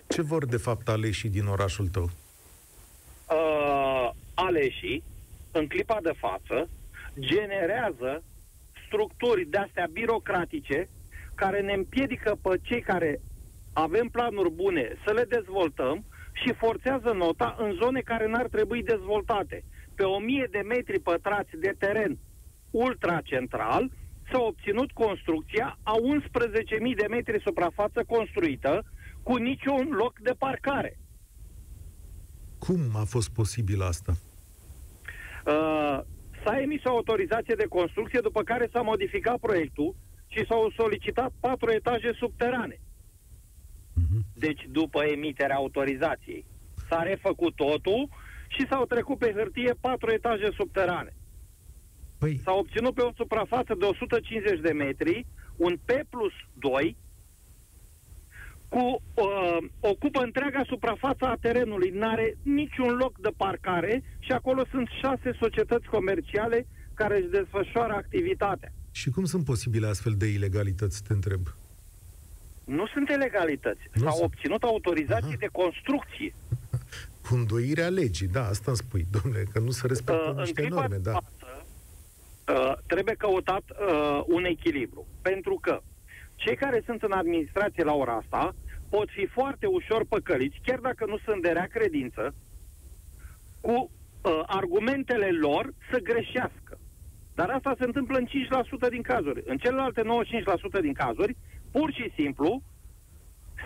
Ce 0.07 0.21
vor, 0.21 0.45
de 0.45 0.57
fapt, 0.57 0.89
aleșii 0.89 1.29
din 1.29 1.45
orașul 1.45 1.87
tău? 1.87 2.09
Uh, 3.29 4.09
aleșii, 4.33 5.03
în 5.51 5.67
clipa 5.67 5.97
de 6.03 6.13
față, 6.17 6.69
generează 7.19 8.23
structuri 8.87 9.45
de-astea 9.45 9.87
birocratice 9.91 10.89
care 11.35 11.61
ne 11.61 11.73
împiedică 11.73 12.37
pe 12.41 12.59
cei 12.61 12.81
care 12.81 13.21
avem 13.73 14.07
planuri 14.07 14.51
bune 14.51 14.97
să 15.05 15.13
le 15.13 15.23
dezvoltăm 15.23 16.05
și 16.43 16.53
forțează 16.53 17.11
nota 17.11 17.55
în 17.57 17.71
zone 17.81 18.01
care 18.01 18.27
n-ar 18.27 18.47
trebui 18.47 18.83
dezvoltate. 18.83 19.63
Pe 19.95 20.03
1000 20.03 20.47
de 20.51 20.61
metri 20.67 20.99
pătrați 20.99 21.57
de 21.59 21.75
teren 21.77 22.17
ultracentral 22.71 23.91
s-a 24.31 24.39
obținut 24.41 24.91
construcția 24.91 25.77
a 25.83 25.93
11.000 25.93 26.95
de 26.95 27.05
metri 27.09 27.41
suprafață 27.41 28.03
construită 28.07 28.83
cu 29.23 29.35
niciun 29.35 29.89
loc 29.91 30.19
de 30.19 30.33
parcare. 30.37 30.99
Cum 32.59 32.79
a 32.95 33.03
fost 33.03 33.29
posibil 33.29 33.81
asta? 33.81 34.13
Uh, 35.45 35.99
s-a 36.43 36.59
emis 36.61 36.83
o 36.83 36.89
autorizație 36.89 37.55
de 37.55 37.65
construcție, 37.65 38.19
după 38.19 38.43
care 38.43 38.69
s-a 38.71 38.81
modificat 38.81 39.39
proiectul 39.39 39.95
și 40.27 40.45
s-au 40.45 40.71
solicitat 40.77 41.31
patru 41.39 41.71
etaje 41.71 42.11
subterane. 42.19 42.79
Uh-huh. 43.99 44.21
Deci, 44.33 44.67
după 44.71 45.03
emiterea 45.03 45.55
autorizației, 45.55 46.45
s-a 46.89 47.01
refăcut 47.01 47.55
totul 47.55 48.09
și 48.47 48.67
s-au 48.69 48.85
trecut 48.85 49.17
pe 49.17 49.33
hârtie 49.35 49.73
patru 49.79 50.11
etaje 50.11 50.49
subterane. 50.57 51.13
Păi... 52.17 52.39
S-a 52.43 52.53
obținut 52.53 52.93
pe 52.93 53.01
o 53.01 53.11
suprafață 53.15 53.75
de 53.79 53.85
150 53.85 54.59
de 54.59 54.71
metri 54.71 55.25
un 55.55 55.77
P 55.85 55.91
plus 56.09 56.33
2 56.53 56.97
cu, 58.69 59.01
uh, 59.13 59.57
ocupă 59.79 60.21
întreaga 60.23 60.61
suprafață 60.67 61.25
a 61.25 61.37
terenului, 61.41 61.89
n-are 61.89 62.37
niciun 62.43 62.95
loc 62.95 63.19
de 63.19 63.29
parcare 63.37 64.03
și 64.19 64.31
acolo 64.31 64.65
sunt 64.71 64.87
șase 65.01 65.37
societăți 65.39 65.87
comerciale 65.87 66.67
care 66.93 67.17
își 67.17 67.29
desfășoară 67.29 67.93
activitatea. 67.93 68.73
Și 68.91 69.09
cum 69.09 69.25
sunt 69.25 69.45
posibile 69.45 69.87
astfel 69.87 70.13
de 70.17 70.25
ilegalități, 70.25 71.03
te 71.03 71.13
întreb? 71.13 71.41
Nu 72.69 72.87
sunt 72.87 73.09
ilegalități. 73.09 73.81
Nu 73.93 74.01
S-au 74.01 74.11
sunt. 74.11 74.23
obținut 74.23 74.63
autorizații 74.63 75.27
Aha. 75.27 75.39
de 75.39 75.49
construcție. 75.51 76.33
Cu 77.27 77.35
îndoirea 77.35 77.87
legii, 77.87 78.27
da, 78.27 78.45
asta 78.45 78.63
îmi 78.67 78.77
spui, 78.77 79.05
domnule, 79.11 79.43
că 79.53 79.59
nu 79.59 79.69
se 79.69 79.87
respectă 79.87 80.29
uh, 80.29 80.37
niște 80.37 80.67
norme, 80.69 80.97
da. 80.97 81.11
Față, 81.11 81.65
uh, 82.53 82.73
trebuie 82.87 83.15
căutat 83.15 83.63
uh, 83.69 84.23
un 84.27 84.43
echilibru. 84.45 85.07
Pentru 85.21 85.57
că 85.61 85.81
cei 86.35 86.55
care 86.55 86.81
sunt 86.85 87.03
în 87.03 87.11
administrație 87.11 87.83
la 87.83 87.93
ora 87.93 88.13
asta 88.13 88.55
pot 88.89 89.09
fi 89.09 89.25
foarte 89.25 89.65
ușor 89.65 90.05
păcăliți, 90.09 90.59
chiar 90.65 90.79
dacă 90.79 91.05
nu 91.05 91.17
sunt 91.25 91.41
de 91.41 91.49
rea 91.49 91.67
credință, 91.71 92.33
cu 93.61 93.71
uh, 94.21 94.41
argumentele 94.45 95.31
lor 95.31 95.73
să 95.91 95.97
greșească. 95.99 96.79
Dar 97.35 97.49
asta 97.49 97.75
se 97.77 97.83
întâmplă 97.83 98.17
în 98.17 98.27
5% 98.87 98.89
din 98.89 99.01
cazuri. 99.01 99.43
În 99.45 99.57
celelalte 99.57 100.01
95% 100.79 100.81
din 100.81 100.93
cazuri, 100.93 101.35
pur 101.71 101.91
și 101.91 102.11
simplu, 102.15 102.61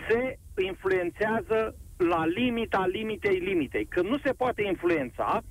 se 0.10 0.38
influențează 0.63 1.76
la 1.98 2.26
limita 2.26 2.86
limitei 2.86 3.39
limitei. 3.39 3.86
Când 3.86 4.08
nu 4.10 4.18
se 4.18 4.34
poate 4.34 4.63
influența, 4.63 5.42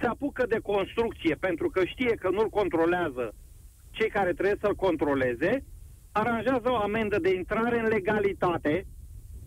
se 0.00 0.06
apucă 0.06 0.46
de 0.46 0.58
construcție 0.58 1.34
pentru 1.34 1.68
că 1.68 1.84
știe 1.84 2.14
că 2.14 2.30
nu-l 2.30 2.48
controlează 2.48 3.34
cei 3.90 4.08
care 4.08 4.32
trebuie 4.32 4.56
să-l 4.60 4.74
controleze, 4.74 5.64
aranjează 6.12 6.70
o 6.70 6.76
amendă 6.76 7.18
de 7.18 7.34
intrare 7.34 7.78
în 7.78 7.86
legalitate, 7.86 8.86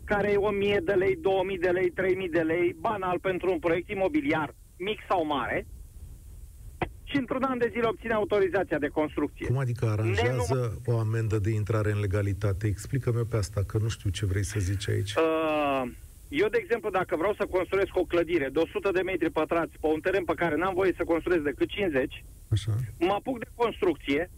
care 0.03 0.31
e 0.31 0.35
1000 0.35 0.81
de 0.83 0.93
lei, 0.93 1.15
2000 1.15 1.57
de 1.57 1.69
lei, 1.69 1.89
3000 1.89 2.29
de 2.29 2.41
lei, 2.41 2.75
banal 2.79 3.19
pentru 3.19 3.51
un 3.51 3.59
proiect 3.59 3.89
imobiliar 3.89 4.55
mic 4.77 4.99
sau 5.09 5.25
mare, 5.25 5.65
și 7.15 7.21
într-un 7.21 7.43
an 7.43 7.57
de 7.57 7.69
zile 7.71 7.87
obține 7.87 8.13
autorizația 8.13 8.77
de 8.77 8.87
construcție. 8.87 9.45
Cum 9.45 9.57
adică 9.57 9.85
aranjează 9.85 10.81
o 10.85 10.99
amendă 10.99 11.39
de 11.39 11.49
intrare 11.49 11.91
în 11.91 11.99
legalitate? 11.99 12.67
Explică-mi 12.67 13.25
pe 13.29 13.37
asta, 13.37 13.61
că 13.67 13.77
nu 13.77 13.87
știu 13.87 14.09
ce 14.09 14.25
vrei 14.25 14.43
să 14.43 14.59
zici 14.59 14.89
aici. 14.89 15.13
Uh, 15.13 15.83
eu, 16.29 16.47
de 16.47 16.57
exemplu, 16.61 16.89
dacă 16.89 17.15
vreau 17.15 17.33
să 17.33 17.45
construiesc 17.45 17.95
o 17.95 18.03
clădire 18.03 18.49
de 18.53 18.59
100 18.59 18.91
de 18.91 19.01
metri 19.01 19.31
pătrați 19.31 19.75
pe 19.81 19.87
un 19.87 19.99
teren 19.99 20.23
pe 20.23 20.33
care 20.33 20.55
n-am 20.55 20.73
voie 20.73 20.93
să 20.97 21.03
construiesc 21.03 21.43
decât 21.43 21.69
50, 21.69 22.23
Așa. 22.47 22.71
mă 22.99 23.13
apuc 23.13 23.39
de 23.39 23.49
construcție, 23.55 24.29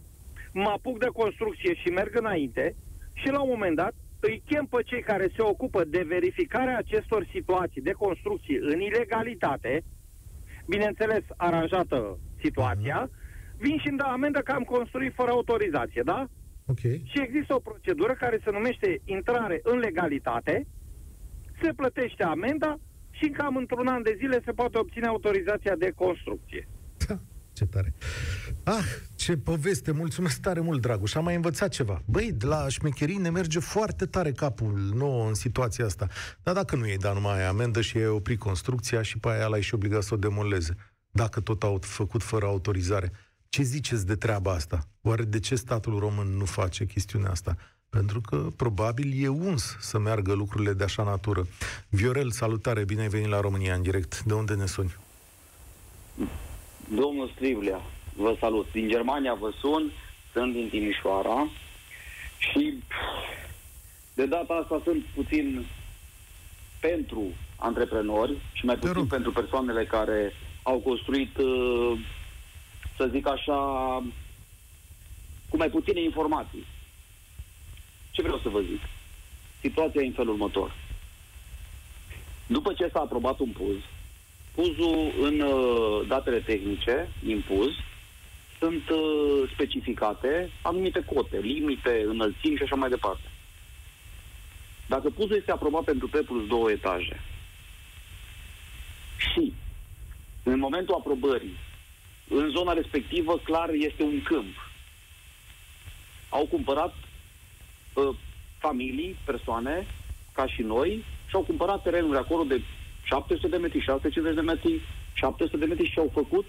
mă 0.52 0.70
apuc 0.76 0.98
de 0.98 1.10
construcție 1.12 1.74
și 1.74 1.88
merg 1.88 2.16
înainte 2.18 2.74
și 3.12 3.28
la 3.28 3.40
un 3.40 3.50
moment 3.52 3.76
dat 3.76 3.94
îi 4.20 4.42
chem 4.46 4.64
pe 4.64 4.82
cei 4.84 5.02
care 5.02 5.26
se 5.36 5.42
ocupă 5.42 5.84
de 5.84 6.04
verificarea 6.06 6.78
acestor 6.78 7.26
situații 7.32 7.80
de 7.80 7.92
construcție 7.92 8.58
în 8.60 8.80
ilegalitate, 8.80 9.84
bineînțeles 10.66 11.24
aranjată 11.36 12.18
situația, 12.42 13.08
uh-huh. 13.08 13.56
vin 13.56 13.78
și 13.78 13.88
îmi 13.88 13.98
dă 13.98 14.04
amendă 14.04 14.38
că 14.38 14.52
am 14.52 14.62
construit 14.62 15.14
fără 15.14 15.30
autorizație, 15.30 16.02
da? 16.04 16.28
Ok. 16.66 16.80
Și 16.80 17.18
există 17.26 17.54
o 17.54 17.58
procedură 17.58 18.14
care 18.14 18.40
se 18.44 18.50
numește 18.50 19.00
intrare 19.04 19.60
în 19.62 19.78
legalitate, 19.78 20.66
se 21.62 21.72
plătește 21.72 22.22
amenda 22.22 22.78
și 23.10 23.28
cam 23.28 23.56
într-un 23.56 23.86
an 23.86 24.02
de 24.02 24.14
zile 24.18 24.42
se 24.44 24.52
poate 24.52 24.78
obține 24.78 25.06
autorizația 25.06 25.74
de 25.76 25.92
construcție. 25.96 26.68
Da, 27.06 27.18
ce 27.52 27.64
tare. 27.66 27.94
Ah, 28.64 28.84
ce 29.16 29.36
poveste, 29.36 29.92
mulțumesc 29.92 30.40
tare 30.40 30.60
mult, 30.60 30.80
Dragoș. 30.80 31.14
Am 31.14 31.24
mai 31.24 31.34
învățat 31.34 31.68
ceva. 31.68 32.02
Băi, 32.04 32.32
de 32.32 32.46
la 32.46 32.68
șmecherii 32.68 33.16
ne 33.16 33.30
merge 33.30 33.58
foarte 33.58 34.06
tare 34.06 34.32
capul 34.32 34.92
nou 34.94 35.26
în 35.26 35.34
situația 35.34 35.84
asta. 35.84 36.06
Dar 36.42 36.54
dacă 36.54 36.76
nu 36.76 36.86
i-ai 36.86 36.96
dat 36.96 37.14
numai 37.14 37.38
aia 37.38 37.48
amendă 37.48 37.80
și 37.80 37.96
ai 37.96 38.06
oprit 38.06 38.38
construcția 38.38 39.02
și 39.02 39.18
pe 39.18 39.28
aia 39.28 39.46
l-ai 39.46 39.62
și 39.62 39.74
obligat 39.74 40.02
să 40.02 40.14
o 40.14 40.16
demoleze, 40.16 40.76
dacă 41.18 41.40
tot 41.40 41.62
au 41.62 41.78
făcut 41.82 42.22
fără 42.22 42.46
autorizare, 42.46 43.12
ce 43.48 43.62
ziceți 43.62 44.06
de 44.06 44.14
treaba 44.14 44.52
asta? 44.52 44.78
Oare 45.02 45.22
de 45.22 45.40
ce 45.40 45.54
statul 45.54 45.98
român 45.98 46.36
nu 46.36 46.44
face 46.44 46.86
chestiunea 46.86 47.30
asta? 47.30 47.56
Pentru 47.88 48.20
că 48.20 48.46
probabil 48.56 49.24
e 49.24 49.28
uns 49.28 49.76
să 49.80 49.98
meargă 49.98 50.32
lucrurile 50.32 50.72
de 50.72 50.84
așa 50.84 51.02
natură. 51.02 51.46
Viorel, 51.88 52.30
salutare, 52.30 52.84
bine 52.84 53.00
ai 53.00 53.08
venit 53.08 53.28
la 53.28 53.40
România 53.40 53.74
în 53.74 53.82
direct. 53.82 54.22
De 54.22 54.34
unde 54.34 54.54
ne 54.54 54.66
suni? 54.66 54.96
Domnul 56.94 57.30
Striblea, 57.34 57.80
vă 58.16 58.36
salut. 58.40 58.66
Din 58.72 58.88
Germania 58.88 59.34
vă 59.34 59.50
sun, 59.60 59.92
sunt 60.32 60.52
din 60.52 60.68
Timișoara 60.68 61.48
și 62.38 62.82
de 64.14 64.26
data 64.26 64.54
asta 64.62 64.80
sunt 64.84 65.02
puțin 65.14 65.66
pentru 66.80 67.22
antreprenori 67.56 68.36
și 68.52 68.64
mai 68.64 68.76
puțin 68.76 69.06
pentru 69.06 69.32
persoanele 69.32 69.84
care 69.84 70.32
au 70.68 70.78
construit, 70.78 71.36
uh, 71.36 71.98
să 72.96 73.08
zic 73.10 73.26
așa, 73.26 73.56
cu 75.48 75.56
mai 75.56 75.70
puține 75.70 76.02
informații. 76.02 76.64
Ce 78.10 78.22
vreau 78.22 78.38
să 78.38 78.48
vă 78.48 78.60
zic? 78.60 78.80
Situația 79.60 80.02
e 80.02 80.06
în 80.06 80.12
felul 80.12 80.32
următor. 80.32 80.74
După 82.46 82.72
ce 82.72 82.88
s-a 82.92 83.00
aprobat 83.00 83.38
un 83.38 83.50
puz, 83.50 83.76
puzul 84.54 85.12
în 85.20 85.40
uh, 85.40 86.06
datele 86.06 86.38
tehnice, 86.38 87.08
din 87.22 87.44
puz, 87.46 87.72
sunt 88.58 88.88
uh, 88.88 89.50
specificate 89.52 90.50
anumite 90.62 91.04
cote, 91.04 91.38
limite, 91.38 92.04
înălțimi 92.06 92.56
și 92.56 92.62
așa 92.62 92.76
mai 92.76 92.88
departe. 92.88 93.30
Dacă 94.86 95.10
puzul 95.10 95.36
este 95.36 95.50
aprobat 95.50 95.84
pentru 95.84 96.08
P 96.08 96.16
plus 96.26 96.46
două 96.46 96.70
etaje 96.70 97.20
și 99.16 99.52
în 100.52 100.58
momentul 100.58 100.94
aprobării, 100.94 101.56
în 102.28 102.50
zona 102.50 102.72
respectivă, 102.72 103.38
clar, 103.38 103.68
este 103.72 104.02
un 104.02 104.22
câmp. 104.22 104.54
Au 106.28 106.46
cumpărat 106.46 106.94
uh, 107.94 108.16
familii, 108.58 109.16
persoane, 109.24 109.86
ca 110.32 110.46
și 110.46 110.62
noi, 110.62 111.04
și 111.28 111.34
au 111.34 111.42
cumpărat 111.42 111.82
terenuri 111.82 112.18
acolo 112.18 112.44
de 112.44 112.62
700 113.02 113.48
de 113.48 113.56
metri, 113.56 113.80
650 113.80 114.34
de 114.34 114.50
metri, 114.52 114.80
700 115.14 115.56
de 115.56 115.64
metri 115.64 115.90
și 115.90 115.98
au 115.98 116.10
făcut 116.12 116.46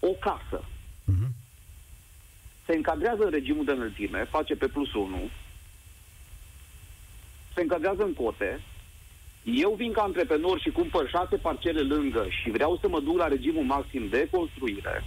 o 0.00 0.08
casă. 0.20 0.64
Uh-huh. 0.64 1.28
Se 2.66 2.74
încadrează 2.74 3.22
în 3.24 3.30
regimul 3.30 3.64
de 3.64 3.72
înălțime, 3.72 4.24
face 4.24 4.54
pe 4.54 4.66
plus 4.66 4.94
1, 4.94 5.30
se 7.54 7.60
încadrează 7.60 8.02
în 8.02 8.12
cote, 8.12 8.60
eu 9.54 9.74
vin 9.76 9.92
ca 9.92 10.02
antreprenor 10.02 10.60
și 10.60 10.70
cumpăr 10.70 11.08
șase 11.08 11.36
parcele 11.36 11.80
lângă 11.80 12.26
și 12.28 12.50
vreau 12.50 12.78
să 12.80 12.88
mă 12.88 13.00
duc 13.00 13.16
la 13.16 13.28
regimul 13.28 13.62
maxim 13.64 14.08
de 14.08 14.28
construire, 14.30 15.04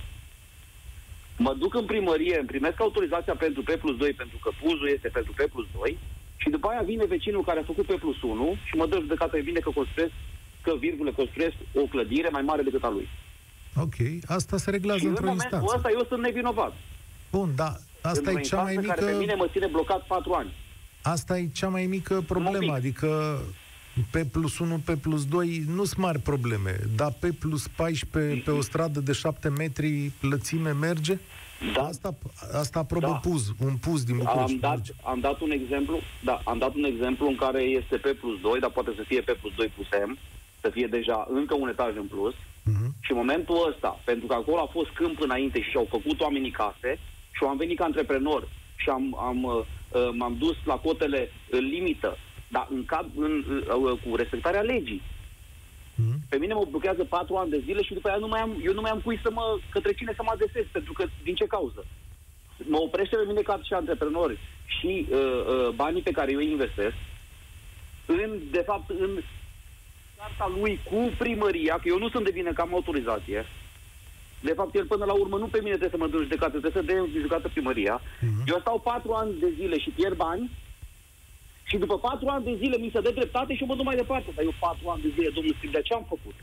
mă 1.38 1.54
duc 1.54 1.74
în 1.74 1.86
primărie, 1.86 2.38
îmi 2.38 2.48
primesc 2.48 2.80
autorizația 2.82 3.36
pentru 3.36 3.62
P 3.62 3.72
plus 3.72 3.98
2 3.98 4.14
pentru 4.14 4.38
că 4.44 4.50
puzul 4.62 4.90
este 4.94 5.08
pentru 5.08 5.34
P 5.34 5.42
plus 5.52 5.66
2 5.78 5.98
și 6.36 6.50
după 6.50 6.68
aia 6.68 6.82
vine 6.82 7.06
vecinul 7.06 7.44
care 7.44 7.60
a 7.60 7.64
făcut 7.64 7.86
P 7.86 8.00
plus 8.00 8.22
1 8.22 8.56
și 8.64 8.76
mă 8.76 8.86
dă 8.88 8.98
judecată 9.00 9.38
e 9.38 9.42
bine 9.42 9.60
că 9.60 9.70
construiesc, 9.70 10.12
că 10.62 10.76
virgule 10.80 11.12
construiesc 11.12 11.56
o 11.76 11.82
clădire 11.82 12.30
mai 12.32 12.42
mare 12.42 12.62
decât 12.62 12.84
a 12.84 12.90
lui. 12.90 13.08
Ok, 13.76 13.96
asta 14.26 14.58
se 14.58 14.70
reglează 14.70 15.00
și 15.00 15.06
în 15.06 15.10
într-o 15.10 15.26
momentul 15.26 15.58
instanță. 15.58 15.76
ăsta 15.76 15.90
eu 15.98 16.06
sunt 16.10 16.22
nevinovat. 16.22 16.74
Bun, 17.32 17.50
da, 17.56 17.72
asta 18.02 18.30
Într-o 18.30 18.40
e 18.40 18.42
cea 18.42 18.62
mai 18.62 18.74
instanță 18.74 19.02
care 19.02 19.12
pe 19.12 19.18
mine 19.18 19.34
mică, 19.34 19.46
mă 19.46 19.52
ține 19.52 19.68
blocat 19.68 20.06
patru 20.06 20.34
ani. 20.34 20.54
asta 21.02 21.38
e 21.38 21.48
cea 21.54 21.68
mai 21.68 21.86
mică 21.86 22.24
problemă, 22.28 22.60
pic. 22.60 22.72
adică 22.72 23.40
P 24.12 24.18
plus 24.32 24.60
1, 24.60 24.82
P 24.86 24.90
plus 24.96 25.26
2 25.26 25.64
nu 25.68 25.84
sunt 25.84 26.00
mari 26.00 26.20
probleme, 26.20 26.80
dar 26.96 27.12
P 27.20 27.26
plus 27.40 27.68
14 27.68 28.42
pe 28.44 28.52
o 28.52 28.62
stradă 28.62 29.00
de 29.00 29.12
7 29.12 29.50
metri 29.50 30.12
lățime 30.22 30.72
merge? 30.72 31.20
Da. 31.74 31.82
Asta, 31.82 32.16
asta 32.60 32.80
aprobă 32.80 33.06
Da. 33.08 33.30
puz, 33.30 33.52
un 33.60 33.76
puz 33.76 34.04
din 34.04 34.18
București. 34.18 34.52
Am 34.54 34.60
dat, 34.60 34.76
merge. 34.76 34.92
am 35.04 35.20
dat 35.20 35.40
un 35.42 35.52
exemplu, 35.52 36.00
da, 36.24 36.42
am 36.44 36.58
dat 36.58 36.76
un 36.76 36.84
exemplu 36.84 37.28
în 37.28 37.36
care 37.36 37.62
este 37.62 37.96
P 37.98 38.08
plus 38.20 38.40
2, 38.42 38.60
dar 38.60 38.70
poate 38.70 38.92
să 38.96 39.04
fie 39.08 39.22
P 39.22 39.32
plus 39.42 39.54
2 39.56 39.68
plus 39.76 39.88
M, 40.08 40.18
să 40.62 40.70
fie 40.70 40.88
deja 40.88 41.28
încă 41.32 41.56
un 41.56 41.70
etaj 41.70 41.96
în 41.96 42.08
plus. 42.08 42.34
Mhm. 42.64 42.96
Și 43.00 43.12
în 43.12 43.18
momentul 43.18 43.68
ăsta, 43.70 44.00
pentru 44.06 44.28
că 44.28 44.34
acolo 44.34 44.60
a 44.62 44.70
fost 44.72 44.90
câmp 44.90 45.20
înainte 45.22 45.62
și 45.62 45.76
au 45.76 45.88
făcut 45.90 46.20
oamenii 46.22 46.52
case, 46.52 47.00
și 47.32 47.44
eu 47.44 47.50
am 47.50 47.58
venit 47.58 47.78
ca 47.78 47.84
antreprenor 47.84 48.48
și 48.76 48.90
am, 48.90 49.18
am, 49.30 49.44
uh, 49.44 49.52
uh, 49.92 50.10
m-am 50.20 50.36
dus 50.38 50.56
la 50.66 50.76
cotele 50.76 51.32
în 51.50 51.64
limită, 51.66 52.18
dar 52.50 52.68
în 52.70 52.86
cap, 52.86 53.06
în, 53.16 53.46
uh, 53.50 53.92
uh, 53.92 54.00
cu 54.04 54.16
respectarea 54.16 54.62
legii. 54.62 55.02
Mhm. 55.96 56.20
Pe 56.30 56.38
mine 56.38 56.54
mă 56.54 56.66
blochează 56.70 57.04
patru 57.04 57.36
ani 57.36 57.50
de 57.50 57.62
zile 57.66 57.82
și 57.84 57.94
după 57.94 58.08
aia 58.08 58.18
nu 58.18 58.28
mai 58.28 58.40
am, 58.40 58.62
eu 58.64 58.74
nu 58.74 58.82
mai 58.82 58.92
am 58.92 59.00
cui 59.00 59.20
să 59.24 59.30
mă, 59.32 59.58
către 59.70 59.94
cine 59.94 60.14
să 60.16 60.24
mă 60.24 60.32
adresez, 60.34 60.66
pentru 60.72 60.94
că 60.94 61.06
din 61.24 61.36
ce 61.36 61.46
cauză? 61.46 61.86
Mă 62.58 62.78
oprește 62.78 63.16
pe 63.16 63.26
mine 63.28 63.42
ca 63.42 63.60
și 63.64 63.74
antreprenor 63.74 64.38
și 64.66 65.08
uh, 65.10 65.18
uh, 65.18 65.70
banii 65.76 66.02
pe 66.02 66.12
care 66.12 66.32
eu 66.32 66.38
îi 66.38 66.52
investesc, 66.52 66.96
în, 68.06 68.40
de 68.52 68.64
fapt, 68.66 68.90
în 68.90 69.22
carta 70.18 70.56
lui 70.60 70.80
cu 70.84 71.12
primăria, 71.18 71.76
că 71.76 71.88
eu 71.88 71.98
nu 71.98 72.10
sunt 72.10 72.24
de 72.24 72.32
vină 72.32 72.54
că 72.54 72.62
am 72.62 72.74
autorizație, 72.74 73.46
de 74.42 74.54
fapt, 74.54 74.76
el 74.76 74.86
până 74.86 75.06
la 75.06 75.14
urmă 75.14 75.38
nu 75.38 75.48
pe 75.48 75.58
mine 75.58 75.78
trebuie 75.78 75.90
să 75.90 75.98
mă 75.98 76.08
duc 76.08 76.20
în 76.20 76.24
judecată, 76.24 76.52
trebuie 76.52 76.72
să 76.72 76.82
dea 76.82 77.02
în 77.02 77.10
judecată 77.14 77.48
primăria. 77.48 78.02
Mhm. 78.22 78.44
Eu 78.46 78.60
stau 78.60 78.80
patru 78.80 79.12
ani 79.12 79.40
de 79.40 79.54
zile 79.56 79.80
și 79.80 79.90
pierd 79.90 80.16
bani 80.16 80.52
și 81.70 81.78
după 81.78 81.98
patru 82.00 82.28
ani 82.28 82.44
de 82.44 82.56
zile 82.62 82.78
mi 82.78 82.90
se 82.94 83.02
dă 83.02 83.12
dreptate 83.20 83.54
și 83.56 83.62
eu 83.62 83.68
mă 83.68 83.76
duc 83.76 83.86
mai 83.86 83.96
departe. 83.96 84.30
Dar 84.36 84.44
eu 84.44 84.54
patru 84.60 84.88
ani 84.90 85.02
de 85.02 85.10
zile, 85.16 85.30
domnul 85.34 85.54
Striblea, 85.58 85.82
ce 85.82 85.94
am 85.94 86.06
făcut? 86.10 86.36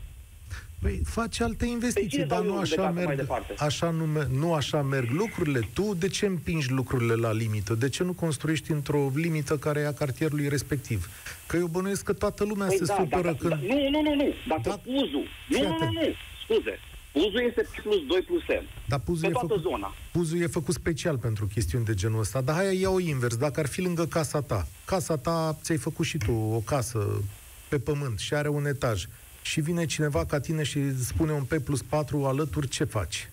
Păi 0.81 1.01
faci 1.05 1.39
alte 1.39 1.65
investiții, 1.65 2.09
cine 2.09 2.25
dar 2.25 2.37
dau 2.37 2.45
eu 2.47 2.51
nu 2.51 2.55
în 2.57 2.61
așa, 2.61 2.69
judecată 2.73 2.93
mai 2.95 3.05
merg, 3.05 3.17
departe? 3.17 3.53
așa 3.59 3.89
nu, 3.89 4.05
me- 4.05 4.27
nu 4.39 4.53
așa 4.53 4.81
merg 4.81 5.09
lucrurile. 5.09 5.59
Tu 5.73 5.93
de 5.93 6.07
ce 6.07 6.25
împingi 6.25 6.71
lucrurile 6.71 7.13
la 7.13 7.31
limită? 7.31 7.73
De 7.73 7.89
ce 7.89 8.03
nu 8.03 8.13
construiești 8.13 8.71
într-o 8.71 9.11
limită 9.15 9.57
care 9.57 9.79
e 9.79 9.85
a 9.87 9.93
cartierului 9.93 10.47
respectiv? 10.47 11.07
Că 11.47 11.57
eu 11.57 11.67
bănuiesc 11.67 12.03
că 12.03 12.13
toată 12.13 12.43
lumea 12.43 12.69
se 12.69 12.85
supără 12.85 13.21
dacă, 13.21 13.35
când... 13.47 13.49
da, 13.51 13.59
nu, 13.73 13.89
nu, 13.89 14.01
nu, 14.01 14.13
nu. 14.15 14.33
Dacă 14.47 14.61
Da. 14.63 14.77
puzul... 14.77 15.23
Nu, 15.47 15.55
Fii 15.55 15.61
nu, 15.61 15.67
nu, 15.67 15.73
atent. 15.75 15.91
nu. 15.91 16.01
Scuze. 16.43 16.79
Puzul 17.23 17.43
este 17.47 17.61
P 17.61 17.81
plus 17.81 18.05
2 18.07 18.21
plus 18.21 18.41
M. 18.41 18.65
Dar 18.87 18.99
puzul 18.99 19.21
Pe 19.21 19.27
e, 19.27 19.31
toată 19.31 19.47
făcut, 19.47 19.61
zona. 19.63 19.93
puzul 20.11 20.41
e 20.41 20.47
făcut 20.47 20.73
special 20.73 21.17
pentru 21.17 21.45
chestiuni 21.45 21.85
de 21.85 21.93
genul 21.93 22.19
ăsta. 22.19 22.41
Dar 22.41 22.55
hai, 22.55 22.79
ia-o 22.79 22.99
invers. 22.99 23.35
Dacă 23.37 23.59
ar 23.59 23.67
fi 23.67 23.81
lângă 23.81 24.05
casa 24.05 24.41
ta, 24.41 24.67
casa 24.85 25.15
ta, 25.17 25.57
ți-ai 25.61 25.77
făcut 25.77 26.05
și 26.05 26.17
tu 26.17 26.31
o 26.31 26.59
casă 26.59 27.21
pe 27.69 27.79
pământ 27.79 28.19
și 28.19 28.33
are 28.33 28.47
un 28.49 28.65
etaj 28.65 29.05
și 29.41 29.61
vine 29.61 29.85
cineva 29.85 30.25
ca 30.25 30.39
tine 30.39 30.63
și 30.63 30.77
îți 30.77 31.07
spune 31.07 31.31
un 31.31 31.43
P 31.43 31.53
plus 31.57 31.81
4 31.81 32.25
alături, 32.25 32.67
ce 32.67 32.83
faci? 32.83 33.29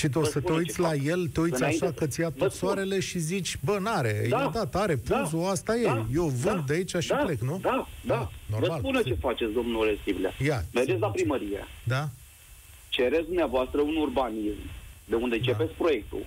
Ce 0.00 0.08
tu 0.08 0.18
o 0.18 0.22
Vă 0.22 0.26
să 0.28 0.40
te 0.40 0.46
spun 0.46 0.56
uiți 0.56 0.74
ce 0.74 0.80
la 0.80 0.88
fac. 0.88 1.04
el, 1.04 1.26
te 1.34 1.40
uiți 1.40 1.56
Înainte 1.60 1.84
așa 1.84 1.92
să- 1.94 1.98
că 1.98 2.06
ți 2.06 2.20
ia 2.20 2.28
vă 2.28 2.34
tot 2.38 2.52
spun. 2.52 2.68
soarele 2.68 3.00
și 3.00 3.18
zici, 3.18 3.56
bă, 3.64 3.78
n-are, 3.80 4.26
Da. 4.28 4.38
i-a 4.40 4.50
dat, 4.54 4.74
are 4.74 4.96
puzul, 4.96 5.40
Da. 5.42 5.48
asta 5.50 5.76
e, 5.76 5.82
Da. 5.84 6.06
eu 6.14 6.26
vând 6.44 6.56
Da. 6.56 6.64
de 6.66 6.72
aici 6.74 6.94
și 7.06 7.08
da. 7.08 7.16
plec, 7.16 7.40
nu? 7.40 7.58
Da, 7.62 7.88
da. 8.12 8.30
normal. 8.50 8.70
Vă 8.70 8.76
spun 8.78 8.94
eu 8.94 9.02
ce 9.02 9.14
faceți, 9.20 9.52
domnule 9.52 9.96
Stiblea. 10.00 10.32
Ia, 10.48 10.58
Mergeți 10.72 10.98
la 11.00 11.06
zi. 11.10 11.12
primărie. 11.18 11.62
Da? 11.84 12.08
Cereți 12.88 13.26
dumneavoastră 13.26 13.80
un 13.80 13.96
urbanism 13.96 14.62
de 15.04 15.14
unde 15.14 15.36
începeți 15.36 15.72
proiectul. 15.82 16.24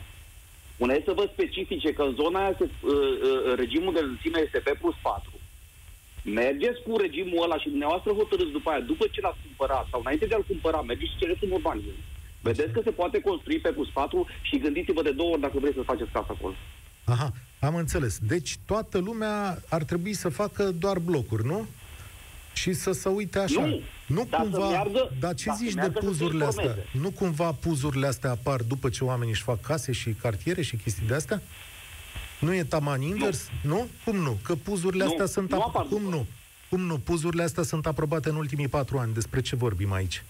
Unde 0.77 1.01
să 1.05 1.12
vă 1.15 1.29
specifice 1.33 1.93
că 1.93 2.01
în 2.01 2.13
zona 2.21 2.39
aia 2.43 2.55
se, 2.59 2.63
uh, 2.63 2.91
uh, 2.91 3.53
regimul 3.55 3.93
de 3.93 3.99
înălțime 3.99 4.39
este 4.45 4.59
P 4.59 4.77
plus 4.81 4.95
4. 5.01 5.31
Mergeți 6.23 6.79
cu 6.86 6.97
regimul 6.97 7.43
ăla 7.43 7.57
și 7.57 7.69
dumneavoastră 7.69 8.12
hotărâți 8.12 8.51
după 8.57 8.69
aia, 8.69 8.79
după 8.79 9.05
ce 9.12 9.21
l-ați 9.21 9.38
cumpărat 9.45 9.86
sau 9.91 9.99
înainte 9.99 10.25
de 10.25 10.33
a-l 10.36 10.45
cumpăra, 10.47 10.81
mergeți 10.81 11.12
și 11.12 11.17
cereți 11.21 11.43
un 11.43 11.51
urbanism. 11.51 11.99
Vedeți 12.43 12.71
că 12.73 12.82
se 12.84 12.89
poate 12.91 13.19
construi 13.21 13.60
P 13.60 13.67
plus 13.73 13.89
4 13.89 14.27
și 14.41 14.58
gândiți-vă 14.58 15.01
de 15.01 15.12
două 15.12 15.32
ori 15.32 15.41
dacă 15.41 15.58
vreți 15.60 15.75
să 15.75 15.82
faceți 15.82 16.12
casa 16.12 16.27
acolo. 16.29 16.53
Aha, 17.06 17.34
am 17.60 17.75
înțeles. 17.75 18.17
Deci 18.27 18.58
toată 18.65 18.97
lumea 18.97 19.62
ar 19.69 19.84
trebui 19.84 20.13
să 20.13 20.29
facă 20.29 20.63
doar 20.71 20.99
blocuri, 20.99 21.45
nu? 21.45 21.65
Și 22.53 22.73
să 22.73 22.91
se 22.91 23.10
uite 23.10 23.39
așa. 23.39 23.65
Nu, 23.65 23.79
nu 24.08 24.27
dar 24.29 24.39
să 24.43 24.49
cumva. 24.49 24.69
meargă- 24.69 25.12
dar 25.19 25.34
ce 25.36 25.45
dar 25.45 25.56
să 25.56 25.63
zici 25.63 25.73
de 25.73 25.79
meargă 25.79 25.93
să 25.93 25.99
se 26.01 26.08
puzurile 26.08 26.45
astea? 26.45 26.63
informeze. 26.63 26.89
Nu 27.01 27.12
cumva 27.12 27.51
puzurile 27.51 28.08
astea 28.08 28.29
apar 28.32 28.62
după 28.62 28.89
ce 28.89 29.03
oamenii 29.03 29.34
își 29.34 29.43
fac 29.43 29.62
case 29.62 29.91
și 29.91 30.10
cartiere 30.12 30.62
și 30.62 30.75
chestii 30.75 31.08
de 31.08 31.13
astea? 31.13 31.41
Nu 32.39 32.53
e 32.53 32.63
taman 32.63 33.01
invers? 33.01 33.49
Nu? 33.62 33.88
Cum 34.06 34.15
nu? 34.15 34.38
Că 34.43 34.56
puzurile 34.56 35.03
Nu, 35.03 35.10
astea 35.10 35.25
sunt... 35.25 35.49
nu 35.51 35.58
ap- 35.60 35.63
apar 35.67 35.86
Cum 35.86 36.01
după. 36.03 36.15
nu? 36.15 36.25
Cum 36.69 36.82
nu? 36.82 36.97
Puzurile 36.97 37.43
astea 37.43 37.63
sunt 37.63 37.86
aprobate 37.86 38.29
în 38.29 38.36
ultimii 38.36 38.67
patru 38.67 38.97
ani. 38.97 39.13
Despre 39.13 39.41
ce 39.41 39.56
vorbim 39.56 39.91
aici? 39.91 40.23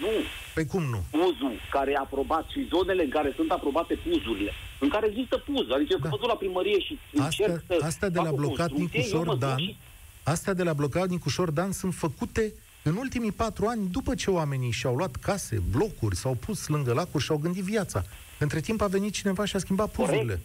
Păi 0.00 0.06
Nu, 0.10 0.22
Păi 0.54 0.66
cum 0.66 0.82
nu? 0.82 1.04
puzul 1.10 1.52
care 1.70 1.90
e 1.90 1.96
aprobat 1.96 2.48
și 2.48 2.68
zonele 2.74 3.02
în 3.02 3.10
care 3.10 3.32
sunt 3.36 3.50
aprobate 3.50 3.94
puzurile, 3.94 4.52
în 4.78 4.88
care 4.88 5.06
există 5.06 5.36
puz. 5.38 5.70
Adică 5.70 5.90
eu 5.90 5.98
Da. 5.98 6.02
când 6.08 6.10
mă 6.12 6.18
duc 6.20 6.28
la 6.28 6.34
primărie 6.36 6.80
și 6.80 6.98
Astea, 7.20 7.24
încerc 7.46 7.64
să 7.66 7.84
astea 7.86 8.08
de 8.08 8.16
fac 8.18 8.24
la 8.26 8.32
o 8.32 8.36
blocat 8.36 8.68
construcție, 8.68 8.98
eu 9.00 9.04
Nicușor 9.04 9.26
mă 9.26 9.32
duc 9.32 9.40
Dan, 9.40 9.58
și- 9.58 9.76
astea 10.22 10.54
de 10.54 10.62
la 10.62 10.72
blocat 10.72 11.08
Nicușor 11.08 11.50
Dan 11.50 11.72
sunt 11.72 11.94
făcute 11.94 12.52
în 12.82 12.96
ultimii 12.96 13.32
patru 13.32 13.66
ani 13.66 13.88
după 13.90 14.14
ce 14.14 14.30
oamenii 14.30 14.70
și-au 14.70 14.94
luat 14.94 15.16
case, 15.16 15.62
blocuri, 15.70 16.16
s-au 16.16 16.34
pus 16.34 16.66
lângă 16.68 16.92
lacuri 16.92 17.24
și-au 17.24 17.36
gândit 17.38 17.62
viața. 17.64 18.04
Între 18.38 18.60
timp 18.60 18.80
a 18.80 18.86
venit 18.86 19.12
cineva 19.12 19.44
și 19.44 19.56
a 19.56 19.58
schimbat 19.58 19.94
Corect. 19.94 20.10
puzurile. 20.12 20.40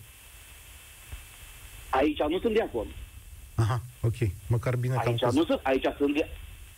Aici 1.89 2.20
nu 2.30 2.39
sunt 2.39 2.54
de 2.54 2.62
acord. 2.62 2.88
Aha, 3.56 3.82
ok. 4.02 4.16
Măcar 4.48 4.76
bine 4.76 4.94
că 4.94 5.00
am 5.00 5.08
Aici 5.08 5.20
căzut. 5.22 5.39
nu 5.39 5.46
sunt, 5.46 5.60
aici 5.63 5.86
sunt 5.98 6.13
de, 6.13 6.28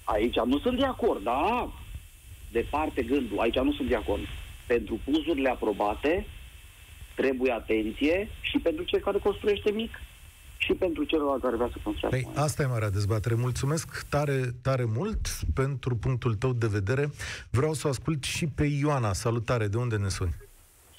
aici 0.04 0.36
nu 0.46 0.60
sunt 0.60 0.78
de 0.78 0.86
acord, 0.86 1.24
da? 1.24 1.72
Departe 2.60 3.02
gândul, 3.04 3.40
aici 3.40 3.60
nu 3.60 3.74
sunt 3.74 3.88
de 3.88 3.96
acord. 3.96 4.22
Pentru 4.68 5.00
puzurile 5.06 5.50
aprobate 5.50 6.26
trebuie 7.16 7.52
atenție 7.52 8.30
și 8.42 8.58
pentru 8.58 8.84
cel 8.84 9.00
care 9.00 9.18
construiește 9.18 9.72
mic 9.72 10.00
și 10.58 10.74
pentru 10.74 11.04
celălalt 11.04 11.42
care 11.42 11.56
vrea 11.56 11.70
să 11.72 11.78
construiască 11.84 12.20
Păi, 12.20 12.34
mai 12.36 12.44
asta 12.44 12.64
e 12.64 12.66
marea 12.66 12.90
dezbatere. 12.90 13.36
Mulțumesc 13.36 14.06
tare, 14.10 14.42
tare 14.62 14.86
mult 14.86 15.28
pentru 15.54 15.96
punctul 15.96 16.34
tău 16.36 16.54
de 16.54 16.68
vedere. 16.68 17.10
Vreau 17.50 17.74
să 17.74 17.88
o 17.88 17.90
ascult 17.90 18.24
și 18.24 18.48
pe 18.48 18.66
Ioana. 18.66 19.14
Salutare, 19.14 19.68
de 19.68 19.78
unde 19.78 19.96
ne 19.96 20.10
suni? 20.10 20.36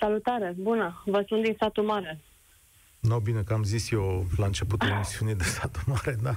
Salutare, 0.00 0.54
bună, 0.58 1.02
vă 1.04 1.24
sunt 1.28 1.42
din 1.42 1.56
satul 1.58 1.84
mare. 1.84 2.20
No, 3.08 3.18
bine, 3.18 3.42
că 3.42 3.52
am 3.52 3.62
zis 3.62 3.90
eu 3.90 4.26
la 4.36 4.46
începutul 4.46 4.88
emisiunii 4.88 5.34
de 5.34 5.44
satul 5.44 5.82
mare, 5.86 6.16
da. 6.22 6.34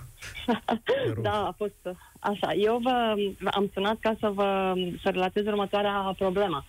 Te 0.83 1.13
rog. 1.13 1.23
Da, 1.23 1.45
a 1.45 1.53
fost 1.57 1.97
așa. 2.19 2.53
Eu 2.53 2.79
vă 2.83 3.15
am 3.51 3.69
sunat 3.73 3.97
ca 3.99 4.15
să 4.19 4.29
vă 4.29 4.73
să 5.03 5.09
relatez 5.09 5.45
următoarea 5.45 6.15
problemă. 6.17 6.65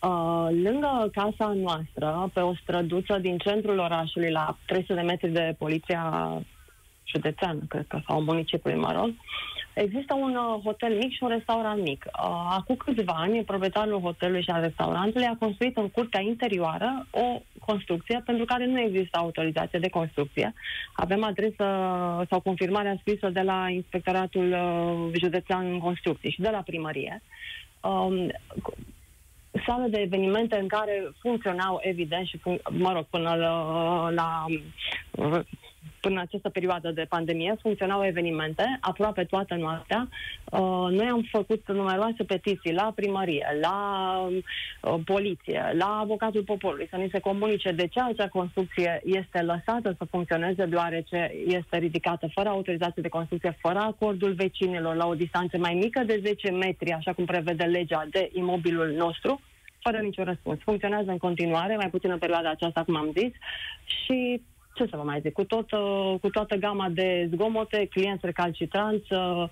Uh, 0.00 0.48
lângă 0.62 1.08
casa 1.12 1.52
noastră, 1.52 2.30
pe 2.32 2.40
o 2.40 2.54
străduță 2.54 3.18
din 3.18 3.38
centrul 3.38 3.78
orașului, 3.78 4.30
la 4.30 4.56
300 4.66 4.94
de 4.94 5.00
metri 5.00 5.30
de 5.30 5.54
poliția 5.58 6.32
județeană, 7.04 7.60
cred 7.68 7.86
că, 7.88 8.00
sau 8.06 8.22
municipiului, 8.22 8.80
mă 8.80 8.92
rog, 8.92 9.10
există 9.74 10.14
un 10.14 10.36
uh, 10.36 10.60
hotel 10.62 10.96
mic 10.96 11.12
și 11.12 11.22
un 11.22 11.28
restaurant 11.28 11.82
mic. 11.82 12.04
Uh, 12.06 12.46
acum 12.50 12.76
câțiva 12.76 13.12
ani, 13.16 13.44
proprietarul 13.44 14.00
hotelului 14.00 14.42
și 14.42 14.50
al 14.50 14.60
restaurantului 14.60 15.26
a 15.26 15.36
construit 15.38 15.76
în 15.76 15.88
curtea 15.88 16.20
interioară 16.20 17.06
o 17.10 17.42
construcție 17.64 18.22
pentru 18.24 18.44
care 18.44 18.66
nu 18.66 18.80
există 18.80 19.18
autorizație 19.18 19.78
de 19.78 19.88
construcție. 19.88 20.54
Avem 20.92 21.24
adresă 21.24 21.64
sau 22.30 22.40
confirmarea 22.40 22.96
scrisă 23.00 23.28
de 23.28 23.40
la 23.40 23.68
Inspectoratul 23.68 24.52
uh, 24.52 25.18
Județean 25.20 25.66
în 25.66 25.78
Construcții 25.78 26.30
și 26.30 26.40
de 26.40 26.50
la 26.50 26.62
primărie. 26.62 27.22
Um, 27.80 28.30
sală 29.66 29.86
de 29.88 30.00
evenimente 30.00 30.58
în 30.58 30.68
care 30.68 31.12
funcționau 31.20 31.78
evident 31.82 32.26
și, 32.26 32.38
fun- 32.38 32.62
mă 32.70 32.92
rog, 32.92 33.04
până 33.10 33.34
la, 33.34 34.10
la 34.10 34.44
uh, 35.10 35.40
până 36.00 36.14
în 36.14 36.20
această 36.20 36.48
perioadă 36.48 36.90
de 36.90 37.06
pandemie, 37.08 37.56
funcționau 37.60 38.04
evenimente 38.04 38.78
aproape 38.80 39.24
toată 39.24 39.54
noaptea. 39.54 40.08
Uh, 40.50 40.86
noi 40.90 41.06
am 41.06 41.26
făcut 41.30 41.62
numeroase 41.66 42.24
petiții 42.24 42.72
la 42.72 42.92
primărie, 42.94 43.46
la 43.60 43.78
uh, 44.80 44.94
poliție, 45.04 45.72
la 45.78 45.98
avocatul 46.00 46.42
poporului, 46.42 46.88
să 46.90 46.96
ni 46.96 47.08
se 47.12 47.18
comunice 47.18 47.70
de 47.72 47.86
ce 47.86 48.00
acea 48.00 48.28
construcție 48.28 49.00
este 49.04 49.40
lăsată 49.40 49.94
să 49.98 50.04
funcționeze, 50.10 50.64
deoarece 50.64 51.32
este 51.46 51.78
ridicată 51.78 52.28
fără 52.34 52.48
autorizație 52.48 53.02
de 53.02 53.08
construcție, 53.08 53.56
fără 53.60 53.78
acordul 53.78 54.32
vecinilor, 54.32 54.94
la 54.94 55.06
o 55.06 55.14
distanță 55.14 55.58
mai 55.58 55.74
mică 55.74 56.02
de 56.06 56.20
10 56.24 56.50
metri, 56.50 56.92
așa 56.92 57.12
cum 57.12 57.24
prevede 57.24 57.64
legea 57.64 58.06
de 58.10 58.30
imobilul 58.32 58.94
nostru, 58.96 59.40
fără 59.80 59.98
niciun 59.98 60.24
răspuns. 60.24 60.58
Funcționează 60.62 61.10
în 61.10 61.18
continuare, 61.18 61.76
mai 61.76 61.90
puțin 61.90 62.10
în 62.10 62.18
perioada 62.18 62.50
aceasta, 62.50 62.82
cum 62.82 62.96
am 62.96 63.12
zis, 63.16 63.32
și 63.84 64.40
ce 64.74 64.86
să 64.90 64.96
vă 64.96 65.02
mai 65.02 65.20
zic, 65.20 65.32
cu, 65.32 65.44
tot, 65.44 65.70
uh, 65.72 66.14
cu 66.20 66.28
toată 66.30 66.54
gama 66.56 66.88
de 66.88 67.28
zgomote, 67.32 67.88
clienți 67.90 68.26
recalcitranți, 68.26 69.12
uh, 69.12 69.48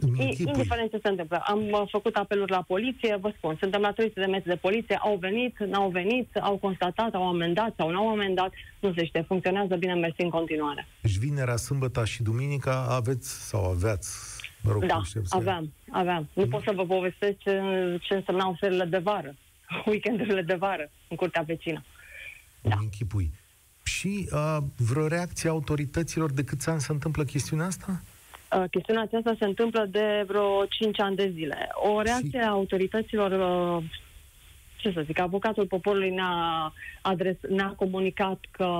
Indiferent 0.00 0.90
ce 0.90 0.98
se 1.02 1.08
întâmplă. 1.08 1.42
Am 1.46 1.70
uh, 1.70 1.82
făcut 1.90 2.16
apeluri 2.16 2.50
la 2.50 2.62
poliție, 2.62 3.16
vă 3.20 3.32
spun, 3.36 3.56
suntem 3.60 3.80
la 3.80 3.92
300 3.92 4.20
de 4.20 4.26
metri 4.26 4.48
de 4.48 4.56
poliție, 4.56 4.96
au 4.96 5.16
venit, 5.16 5.58
n-au 5.58 5.90
venit, 5.90 6.36
au 6.36 6.56
constatat, 6.56 7.14
au 7.14 7.28
amendat 7.28 7.74
sau 7.76 7.90
n-au 7.90 8.08
amendat, 8.08 8.52
nu 8.80 8.92
se 8.92 9.04
știe, 9.04 9.22
funcționează 9.22 9.76
bine, 9.76 9.94
mersi 9.94 10.22
în 10.22 10.30
continuare. 10.30 10.86
Deci 11.00 11.16
vinerea, 11.16 11.56
sâmbătă 11.56 12.04
și 12.04 12.22
duminica 12.22 12.86
aveți 12.90 13.48
sau 13.48 13.64
aveați 13.64 14.38
Mă 14.62 14.72
rog, 14.72 14.84
da, 14.84 15.00
aveam, 15.28 15.72
aveam. 15.90 16.24
Mm-hmm. 16.24 16.34
Nu 16.34 16.42
mhm. 16.42 16.50
pot 16.50 16.62
să 16.62 16.72
vă 16.74 16.84
povestesc 16.84 17.36
ce, 17.38 17.60
ce 18.00 18.14
însemnau 18.14 18.56
serile 18.60 18.84
de 18.84 18.98
vară, 18.98 19.34
weekendurile 19.86 20.42
de 20.42 20.54
vară 20.54 20.90
în 21.08 21.16
curtea 21.16 21.42
vecină. 21.42 21.84
Da. 22.60 22.76
Închipui. 22.80 23.30
Și 23.88 24.28
uh, 24.32 24.56
vreo 24.76 25.06
reacție 25.06 25.48
a 25.48 25.52
autorităților 25.52 26.30
de 26.32 26.44
câți 26.44 26.68
ani 26.68 26.80
se 26.80 26.92
întâmplă 26.92 27.24
chestiunea 27.24 27.66
asta? 27.66 28.02
Uh, 28.56 28.64
chestiunea 28.70 29.02
aceasta 29.02 29.34
se 29.38 29.44
întâmplă 29.44 29.86
de 29.90 30.24
vreo 30.26 30.64
5 30.64 31.00
ani 31.00 31.16
de 31.16 31.30
zile. 31.34 31.68
O 31.72 32.02
reacție 32.02 32.40
și... 32.40 32.46
a 32.46 32.48
autorităților 32.48 33.30
uh, 33.30 33.84
ce 34.78 34.92
să 34.92 35.02
zic, 35.06 35.20
avocatul 35.20 35.66
poporului 35.66 36.10
ne-a, 36.10 36.72
adres, 37.02 37.36
ne-a 37.48 37.72
comunicat 37.76 38.38
că 38.50 38.70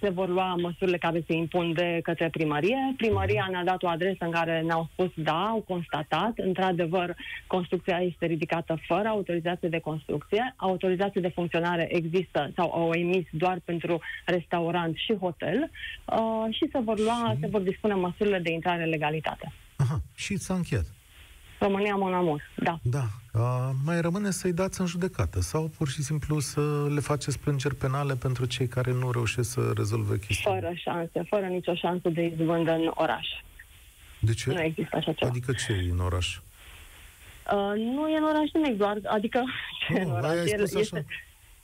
se 0.00 0.08
vor 0.08 0.28
lua 0.28 0.54
măsurile 0.54 0.98
care 0.98 1.24
se 1.26 1.32
impun 1.32 1.72
de 1.72 2.00
către 2.02 2.28
primărie. 2.28 2.94
Primăria 2.96 3.46
ne-a 3.50 3.64
dat 3.64 3.82
o 3.82 3.88
adresă 3.88 4.24
în 4.24 4.30
care 4.30 4.60
ne-au 4.60 4.88
spus 4.92 5.10
da, 5.14 5.46
au 5.46 5.64
constatat, 5.68 6.32
într-adevăr, 6.36 7.16
construcția 7.46 7.98
este 7.98 8.26
ridicată 8.26 8.78
fără 8.86 9.08
autorizație 9.08 9.68
de 9.68 9.78
construcție, 9.78 10.54
autorizație 10.56 11.20
de 11.20 11.28
funcționare 11.28 11.96
există 11.96 12.50
sau 12.56 12.72
au 12.72 12.92
emis 12.92 13.26
doar 13.30 13.60
pentru 13.64 14.00
restaurant 14.26 14.96
și 14.96 15.14
hotel 15.14 15.70
uh, 16.04 16.54
și 16.54 16.68
se 16.72 16.78
vor 16.78 16.98
lua, 16.98 17.32
și... 17.34 17.40
se 17.40 17.46
vor 17.46 17.60
dispune 17.60 17.94
măsurile 17.94 18.38
de 18.38 18.52
intrare 18.52 18.82
în 18.82 18.88
legalitate. 18.88 19.52
Aha, 19.76 20.02
și 20.14 20.36
s-a 20.36 20.54
încheiat. 20.54 20.95
România 21.66 21.94
Monamur, 21.94 22.42
da. 22.54 22.78
Da. 22.82 23.04
A, 23.32 23.74
mai 23.84 24.00
rămâne 24.00 24.30
să-i 24.30 24.52
dați 24.52 24.80
în 24.80 24.86
judecată 24.86 25.40
sau 25.40 25.70
pur 25.78 25.88
și 25.88 26.02
simplu 26.02 26.38
să 26.38 26.86
le 26.94 27.00
faceți 27.00 27.38
plângeri 27.38 27.74
penale 27.74 28.14
pentru 28.14 28.44
cei 28.44 28.68
care 28.68 28.92
nu 28.92 29.10
reușesc 29.10 29.50
să 29.50 29.72
rezolve 29.76 30.18
chestiunea? 30.18 30.60
Fără 30.60 30.72
șanse, 30.74 31.22
fără 31.28 31.46
nicio 31.46 31.74
șansă 31.74 32.08
de 32.08 32.22
izbândă 32.22 32.72
în 32.72 32.90
oraș. 32.94 33.26
De 34.18 34.34
ce? 34.34 34.50
Nu 34.50 34.62
există 34.62 34.96
așa 34.96 35.12
ceva. 35.12 35.30
Adică 35.30 35.52
ce 35.52 35.72
e 35.72 35.90
în 35.90 35.98
oraș? 35.98 36.36
Uh, 36.36 37.72
nu 37.76 38.08
e 38.08 38.16
în 38.16 38.24
oraș 38.24 38.50
nimic, 38.52 38.76
doar, 38.76 38.98
adică 39.04 39.42
ce 39.86 39.92
nu, 39.92 40.08
în 40.08 40.10
oraș? 40.10 40.34
Este, 40.44 40.78
este, 40.78 41.06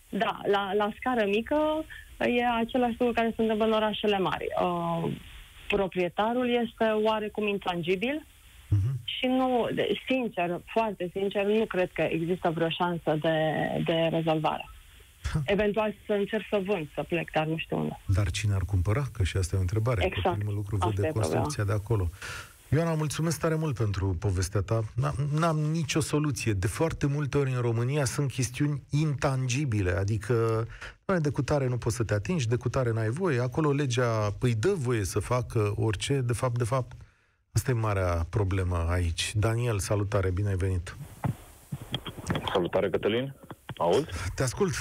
da, 0.09 0.41
la, 0.45 0.73
la 0.75 0.93
scară 0.99 1.25
mică 1.27 1.85
e 2.19 2.47
același 2.61 2.97
lucru 2.99 3.15
care 3.15 3.33
se 3.37 3.43
întâmplă 3.43 3.67
în 3.67 3.73
orașele 3.73 4.19
mari. 4.19 4.47
Uh, 4.63 5.11
proprietarul 5.69 6.49
este 6.65 6.85
oarecum 6.85 7.47
intangibil, 7.47 8.27
Uh-huh. 8.73 8.95
Și 9.05 9.27
nu, 9.27 9.69
sincer, 10.07 10.61
foarte 10.73 11.11
sincer, 11.13 11.45
nu 11.45 11.65
cred 11.65 11.91
că 11.93 12.03
există 12.03 12.51
vreo 12.51 12.69
șansă 12.69 13.19
de, 13.21 13.39
de 13.85 14.09
rezolvare. 14.11 14.69
Eventual 15.45 15.95
să 16.07 16.13
încerc 16.13 16.45
să 16.51 16.63
vând, 16.67 16.89
să 16.95 17.03
plec, 17.09 17.31
dar 17.31 17.47
nu 17.47 17.57
știu 17.57 17.79
unde. 17.79 18.01
Dar 18.07 18.31
cine 18.31 18.55
ar 18.55 18.63
cumpăra? 18.67 19.05
Că 19.13 19.23
și 19.23 19.37
asta 19.37 19.55
e 19.55 19.59
o 19.59 19.61
întrebare. 19.61 20.05
Exact. 20.05 20.27
Că 20.27 20.35
primul 20.35 20.55
lucru 20.55 20.77
vede 20.77 21.09
construcția 21.09 21.65
de 21.65 21.73
acolo. 21.73 22.11
Ioana, 22.69 22.95
mulțumesc 22.95 23.41
tare 23.41 23.55
mult 23.55 23.77
pentru 23.77 24.17
povestea 24.19 24.61
ta. 24.61 24.85
N-am 25.39 25.57
nicio 25.57 26.01
soluție. 26.01 26.53
De 26.53 26.67
foarte 26.67 27.07
multe 27.07 27.39
ori 27.39 27.51
în 27.51 27.61
România 27.61 28.05
sunt 28.05 28.31
chestiuni 28.31 28.83
intangibile, 28.91 29.91
adică 29.91 30.67
de 31.21 31.31
cutare 31.31 31.69
nu 31.69 31.77
poți 31.77 31.97
să 31.97 32.05
te 32.05 32.15
atingi, 32.15 32.49
de 32.49 32.57
cutare 32.57 32.93
n-ai 32.93 33.09
voie, 33.09 33.41
acolo 33.41 33.73
legea 33.73 34.35
îi 34.41 34.55
dă 34.55 34.73
voie 34.77 35.05
să 35.05 35.19
facă 35.19 35.73
orice, 35.77 36.21
de 36.21 36.33
fapt, 36.33 36.59
de 36.59 36.65
fapt, 36.65 36.97
Asta 37.55 37.71
e 37.71 37.75
marea 37.75 38.27
problemă 38.31 38.87
aici. 38.89 39.33
Daniel, 39.35 39.79
salutare, 39.79 40.31
bine 40.31 40.49
ai 40.49 40.55
venit. 40.55 40.97
Salutare, 42.53 42.91
Cătălin. 42.91 43.35
Auzi? 43.77 44.07
Te 44.35 44.43
ascult. 44.43 44.73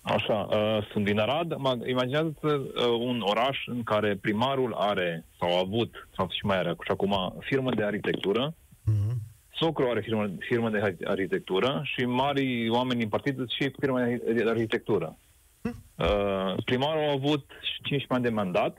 Așa, 0.00 0.34
uh, 0.34 0.86
sunt 0.90 1.04
din 1.04 1.18
Arad. 1.18 1.56
Imaginează 1.86 2.34
uh, 2.44 2.62
un 2.98 3.20
oraș 3.20 3.58
în 3.66 3.82
care 3.82 4.16
primarul 4.16 4.74
are, 4.74 5.24
sau 5.38 5.56
a 5.56 5.58
avut, 5.58 6.08
sau 6.16 6.28
și 6.30 6.44
mai 6.44 6.58
are 6.58 6.76
și 6.84 6.90
acum, 6.90 7.36
firmă 7.40 7.74
de 7.74 7.84
arhitectură, 7.84 8.54
mm-hmm. 8.54 9.14
socru 9.54 9.88
are 9.88 10.00
firmă, 10.00 10.30
firmă 10.38 10.70
de 10.70 10.96
arhitectură 11.04 11.80
și 11.84 12.04
mari 12.04 12.68
oameni 12.68 12.98
din 12.98 13.08
partid 13.08 13.48
și 13.48 13.72
firmă 13.78 14.00
de 14.34 14.44
arhitectură. 14.48 15.16
Mm. 15.62 15.74
Uh, 15.96 16.64
primarul 16.64 17.08
a 17.08 17.12
avut 17.12 17.50
15 17.82 18.06
ani 18.08 18.22
de 18.22 18.30
mandat, 18.30 18.78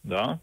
da? 0.00 0.38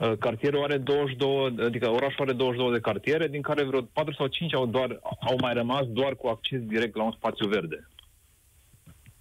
Uh, 0.00 0.12
cartierul 0.18 0.62
are 0.62 0.76
22, 0.76 1.54
adică 1.66 1.88
orașul 1.88 2.24
are 2.24 2.32
22 2.32 2.72
de 2.72 2.80
cartiere, 2.80 3.28
din 3.28 3.42
care 3.42 3.64
vreo 3.64 3.80
4 3.80 4.14
sau 4.14 4.26
5 4.26 4.54
au, 4.54 4.66
doar, 4.66 4.98
au 5.02 5.36
mai 5.40 5.54
rămas 5.54 5.86
doar 5.86 6.14
cu 6.14 6.26
acces 6.26 6.60
direct 6.60 6.96
la 6.96 7.02
un 7.02 7.12
spațiu 7.12 7.48
verde. 7.48 7.88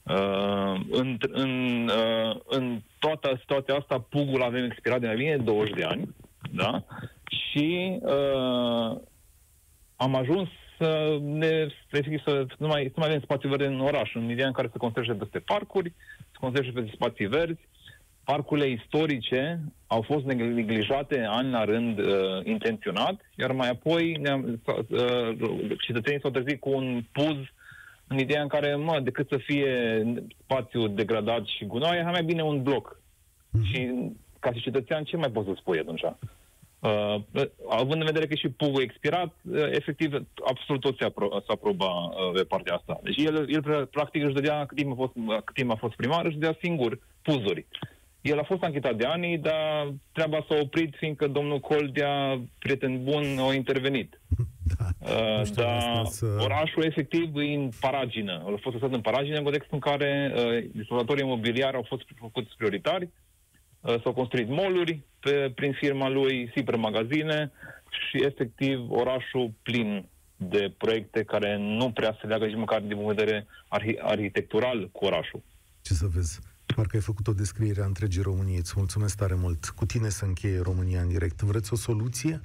Uh, 0.03 0.82
în, 0.91 1.17
în, 1.19 1.88
uh, 1.88 2.36
în 2.45 2.82
toată 2.99 3.38
situația 3.39 3.75
asta, 3.75 4.05
pugul 4.09 4.41
avem 4.41 4.63
expirat 4.63 4.99
de 4.99 5.07
mai 5.07 5.15
bine 5.15 5.38
20 5.38 5.73
de 5.73 5.84
ani, 5.84 6.15
da? 6.51 6.84
Și 7.30 7.99
uh, 8.01 8.97
am 9.95 10.15
ajuns 10.15 10.49
să 10.77 11.17
ne, 11.21 11.67
efectiv, 11.91 12.21
să 12.23 12.45
nu 12.57 12.67
mai, 12.67 12.89
să 12.93 12.99
mai 12.99 13.07
avem 13.07 13.21
spațiu 13.21 13.49
verde 13.49 13.65
în 13.65 13.80
oraș, 13.80 14.15
în 14.15 14.30
ideea 14.30 14.47
în 14.47 14.53
care 14.53 14.69
să 14.71 14.77
construiește 14.77 15.13
peste 15.13 15.39
parcuri, 15.39 15.93
să 16.32 16.38
construiește 16.39 16.80
peste 16.80 16.95
spații 16.95 17.25
verzi, 17.25 17.67
parcurile 18.32 18.67
istorice 18.67 19.59
au 19.88 20.01
fost 20.01 20.25
neglijate 20.25 21.25
ani 21.30 21.51
la 21.51 21.63
rând 21.63 21.99
uh, 21.99 22.05
intenționat, 22.43 23.21
iar 23.36 23.51
mai 23.51 23.69
apoi 23.69 24.17
ne-am, 24.21 24.61
uh, 24.65 25.75
cetățenii 25.80 26.19
s-au 26.21 26.32
trezit 26.32 26.59
cu 26.59 26.69
un 26.69 27.03
puz 27.11 27.38
în 28.07 28.17
ideea 28.19 28.41
în 28.41 28.47
care, 28.47 28.75
mă, 28.75 28.99
decât 28.99 29.27
să 29.30 29.38
fie 29.38 30.03
spațiu 30.43 30.88
degradat 30.88 31.45
și 31.45 31.65
gunoaie, 31.65 32.01
mai 32.01 32.23
bine 32.23 32.43
un 32.43 32.63
bloc. 32.63 33.01
Mm-hmm. 33.01 33.63
Și 33.63 33.91
ca 34.39 34.53
și 34.53 34.61
cetățean, 34.61 35.03
ce 35.03 35.17
mai 35.17 35.32
poți 35.32 35.47
să 35.47 35.53
spui 35.57 35.80
atunci? 35.80 36.03
Uh, 36.03 37.15
având 37.69 38.01
în 38.01 38.05
vedere 38.05 38.27
că 38.27 38.36
și 38.36 38.49
pugul 38.49 38.82
expirat, 38.82 39.34
uh, 39.51 39.67
efectiv, 39.71 40.13
absolut 40.45 40.82
tot 40.82 40.97
se, 40.97 41.05
apro- 41.05 41.45
se 41.45 41.51
aproba 41.51 41.86
uh, 41.86 42.32
pe 42.34 42.43
partea 42.43 42.75
asta. 42.75 42.99
Deci 43.03 43.17
el, 43.17 43.53
el 43.53 43.86
practic 43.86 44.23
își 44.23 44.34
dădea, 44.34 44.65
cât 44.65 44.77
timp 44.77 44.91
a 44.91 44.95
fost, 44.95 45.13
cât 45.45 45.55
timp 45.55 45.71
a 45.71 45.75
fost 45.75 45.95
primar, 45.95 46.25
își 46.25 46.38
dădea 46.38 46.57
singur 46.61 46.99
puzuri. 47.21 47.65
El 48.22 48.39
a 48.39 48.43
fost 48.43 48.63
anchetat 48.63 48.95
de 48.95 49.05
ani, 49.05 49.38
dar 49.38 49.93
treaba 50.11 50.45
s-a 50.47 50.55
oprit 50.61 50.95
fiindcă 50.97 51.28
domnul 51.28 51.59
Coldea, 51.59 52.41
prieten 52.59 53.03
bun, 53.03 53.38
a 53.39 53.53
intervenit. 53.53 54.20
Da, 54.78 54.86
uh, 54.99 55.51
da 55.53 56.01
să... 56.05 56.26
orașul 56.39 56.84
efectiv 56.84 57.36
e 57.36 57.53
în 57.53 57.70
paragină. 57.80 58.32
A 58.32 58.59
fost 58.61 58.76
lăsat 58.76 58.93
în 58.93 59.01
paragină 59.01 59.38
în 59.38 59.43
contextul 59.43 59.74
în 59.74 59.91
care 59.91 60.34
uh, 60.36 60.70
dezvoltatorii 60.74 61.24
imobiliari 61.24 61.76
au 61.76 61.86
fost 61.88 62.03
făcuți 62.20 62.55
prioritari, 62.57 63.09
uh, 63.82 64.01
s-au 64.03 64.13
construit 64.13 64.47
moluri 64.47 65.01
pe, 65.20 65.51
prin 65.55 65.74
firma 65.74 66.09
lui, 66.09 66.51
magazine 66.78 67.51
și 67.89 68.24
efectiv 68.26 68.91
orașul 68.91 69.51
plin 69.61 70.05
de 70.36 70.74
proiecte 70.78 71.24
care 71.24 71.57
nu 71.57 71.91
prea 71.91 72.17
se 72.22 72.28
leagă 72.28 72.45
nici 72.45 72.55
măcar 72.55 72.80
din 72.80 72.97
punct 72.97 73.15
de 73.15 73.24
vedere 73.24 73.45
arhi- 73.67 73.99
arhitectural 74.01 74.89
cu 74.91 75.05
orașul. 75.05 75.41
Ce 75.82 75.93
să 75.93 76.07
vezi? 76.13 76.39
Parcă 76.80 76.95
ai 76.95 77.01
făcut 77.01 77.27
o 77.27 77.34
descriere 77.34 77.82
a 77.82 77.86
întregii 77.86 78.21
României. 78.21 78.57
Îți 78.57 78.73
mulțumesc 78.75 79.15
tare 79.15 79.36
mult. 79.36 79.69
Cu 79.69 79.86
tine 79.86 80.09
să 80.09 80.25
încheie 80.25 80.59
România 80.59 81.01
în 81.01 81.07
direct. 81.07 81.41
Vreți 81.41 81.73
o 81.73 81.75
soluție? 81.75 82.41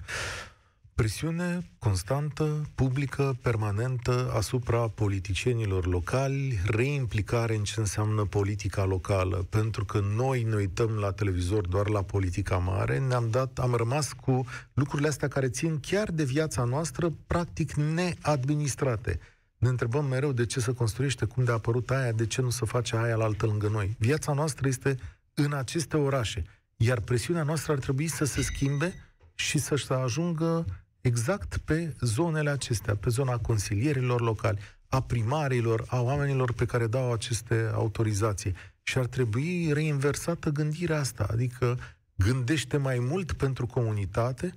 Presiune 0.95 1.71
constantă, 1.79 2.71
publică, 2.75 3.39
permanentă 3.43 4.33
asupra 4.37 4.89
politicienilor 4.89 5.87
locali, 5.87 6.59
reimplicare 6.67 7.55
în 7.55 7.63
ce 7.63 7.81
înseamnă 7.81 8.25
politica 8.25 8.85
locală, 8.85 9.47
pentru 9.51 9.85
că 9.85 10.01
noi 10.17 10.43
ne 10.43 10.55
uităm 10.55 10.91
la 10.91 11.13
televizor 11.13 11.67
doar 11.67 11.89
la 11.89 12.03
politica 12.03 12.57
mare, 12.57 12.99
ne-am 12.99 13.31
dat, 13.31 13.59
am 13.59 13.75
rămas 13.75 14.13
cu 14.13 14.47
lucrurile 14.73 15.09
astea 15.09 15.29
care 15.29 15.49
țin 15.49 15.81
chiar 15.81 16.11
de 16.11 16.25
viața 16.25 16.65
noastră, 16.65 17.13
practic 17.27 17.73
neadministrate. 17.73 19.21
Ne 19.65 19.71
întrebăm 19.71 20.05
mereu 20.05 20.33
de 20.33 20.47
ce 20.47 20.61
se 20.61 20.73
construiește, 20.73 21.25
cum 21.25 21.45
de 21.45 21.51
a 21.51 21.55
apărut 21.55 21.91
aia, 21.91 22.13
de 22.13 22.27
ce 22.27 22.41
nu 22.41 22.51
se 22.51 22.65
face 22.65 22.97
aia 22.97 23.17
la 23.17 23.25
altă 23.25 23.47
lângă 23.47 23.69
noi. 23.69 23.97
Viața 23.99 24.33
noastră 24.33 24.69
este 24.69 24.97
în 25.35 25.53
aceste 25.53 25.97
orașe. 25.97 26.45
Iar 26.77 27.01
presiunea 27.01 27.43
noastră 27.43 27.73
ar 27.73 27.79
trebui 27.79 28.07
să 28.07 28.25
se 28.25 28.43
schimbe 28.43 28.95
și 29.35 29.59
să-și 29.59 29.93
ajungă 29.93 30.65
exact 31.01 31.57
pe 31.57 31.95
zonele 32.01 32.51
acestea, 32.51 32.97
pe 32.97 33.11
zona 33.11 33.37
consilierilor 33.37 34.21
locali, 34.21 34.59
a 34.89 35.03
primarilor, 35.03 35.85
a 35.87 36.01
oamenilor 36.01 36.53
pe 36.53 36.65
care 36.65 36.87
dau 36.87 37.13
aceste 37.13 37.71
autorizații. 37.75 38.55
Și 38.83 38.99
ar 38.99 39.07
trebui 39.07 39.73
reinversată 39.73 40.51
gândirea 40.51 40.99
asta, 40.99 41.27
adică 41.31 41.79
gândește 42.17 42.77
mai 42.77 42.99
mult 42.99 43.33
pentru 43.33 43.67
comunitate 43.67 44.55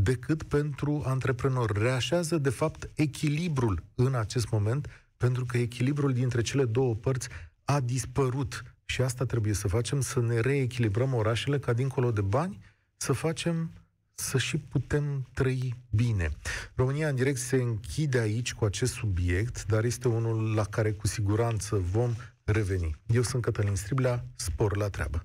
decât 0.00 0.42
pentru 0.42 1.02
antreprenori. 1.06 1.82
Reașează, 1.82 2.38
de 2.38 2.50
fapt, 2.50 2.90
echilibrul 2.94 3.82
în 3.94 4.14
acest 4.14 4.50
moment, 4.50 4.88
pentru 5.16 5.44
că 5.44 5.56
echilibrul 5.56 6.12
dintre 6.12 6.42
cele 6.42 6.64
două 6.64 6.94
părți 6.94 7.28
a 7.64 7.80
dispărut. 7.80 8.62
Și 8.84 9.02
asta 9.02 9.24
trebuie 9.24 9.52
să 9.52 9.68
facem, 9.68 10.00
să 10.00 10.20
ne 10.20 10.40
reechilibrăm 10.40 11.14
orașele 11.14 11.58
ca 11.58 11.72
dincolo 11.72 12.10
de 12.10 12.20
bani, 12.20 12.58
să 12.96 13.12
facem 13.12 13.70
să 14.14 14.38
și 14.38 14.56
putem 14.56 15.28
trăi 15.34 15.74
bine. 15.90 16.28
România 16.74 17.08
în 17.08 17.14
direct 17.14 17.38
se 17.38 17.56
închide 17.56 18.18
aici 18.18 18.54
cu 18.54 18.64
acest 18.64 18.92
subiect, 18.92 19.66
dar 19.66 19.84
este 19.84 20.08
unul 20.08 20.54
la 20.54 20.64
care 20.64 20.92
cu 20.92 21.06
siguranță 21.06 21.76
vom 21.76 22.14
reveni. 22.44 22.96
Eu 23.06 23.22
sunt 23.22 23.42
Cătălin 23.42 23.74
Striblea, 23.74 24.24
spor 24.36 24.76
la 24.76 24.88
treabă. 24.88 25.24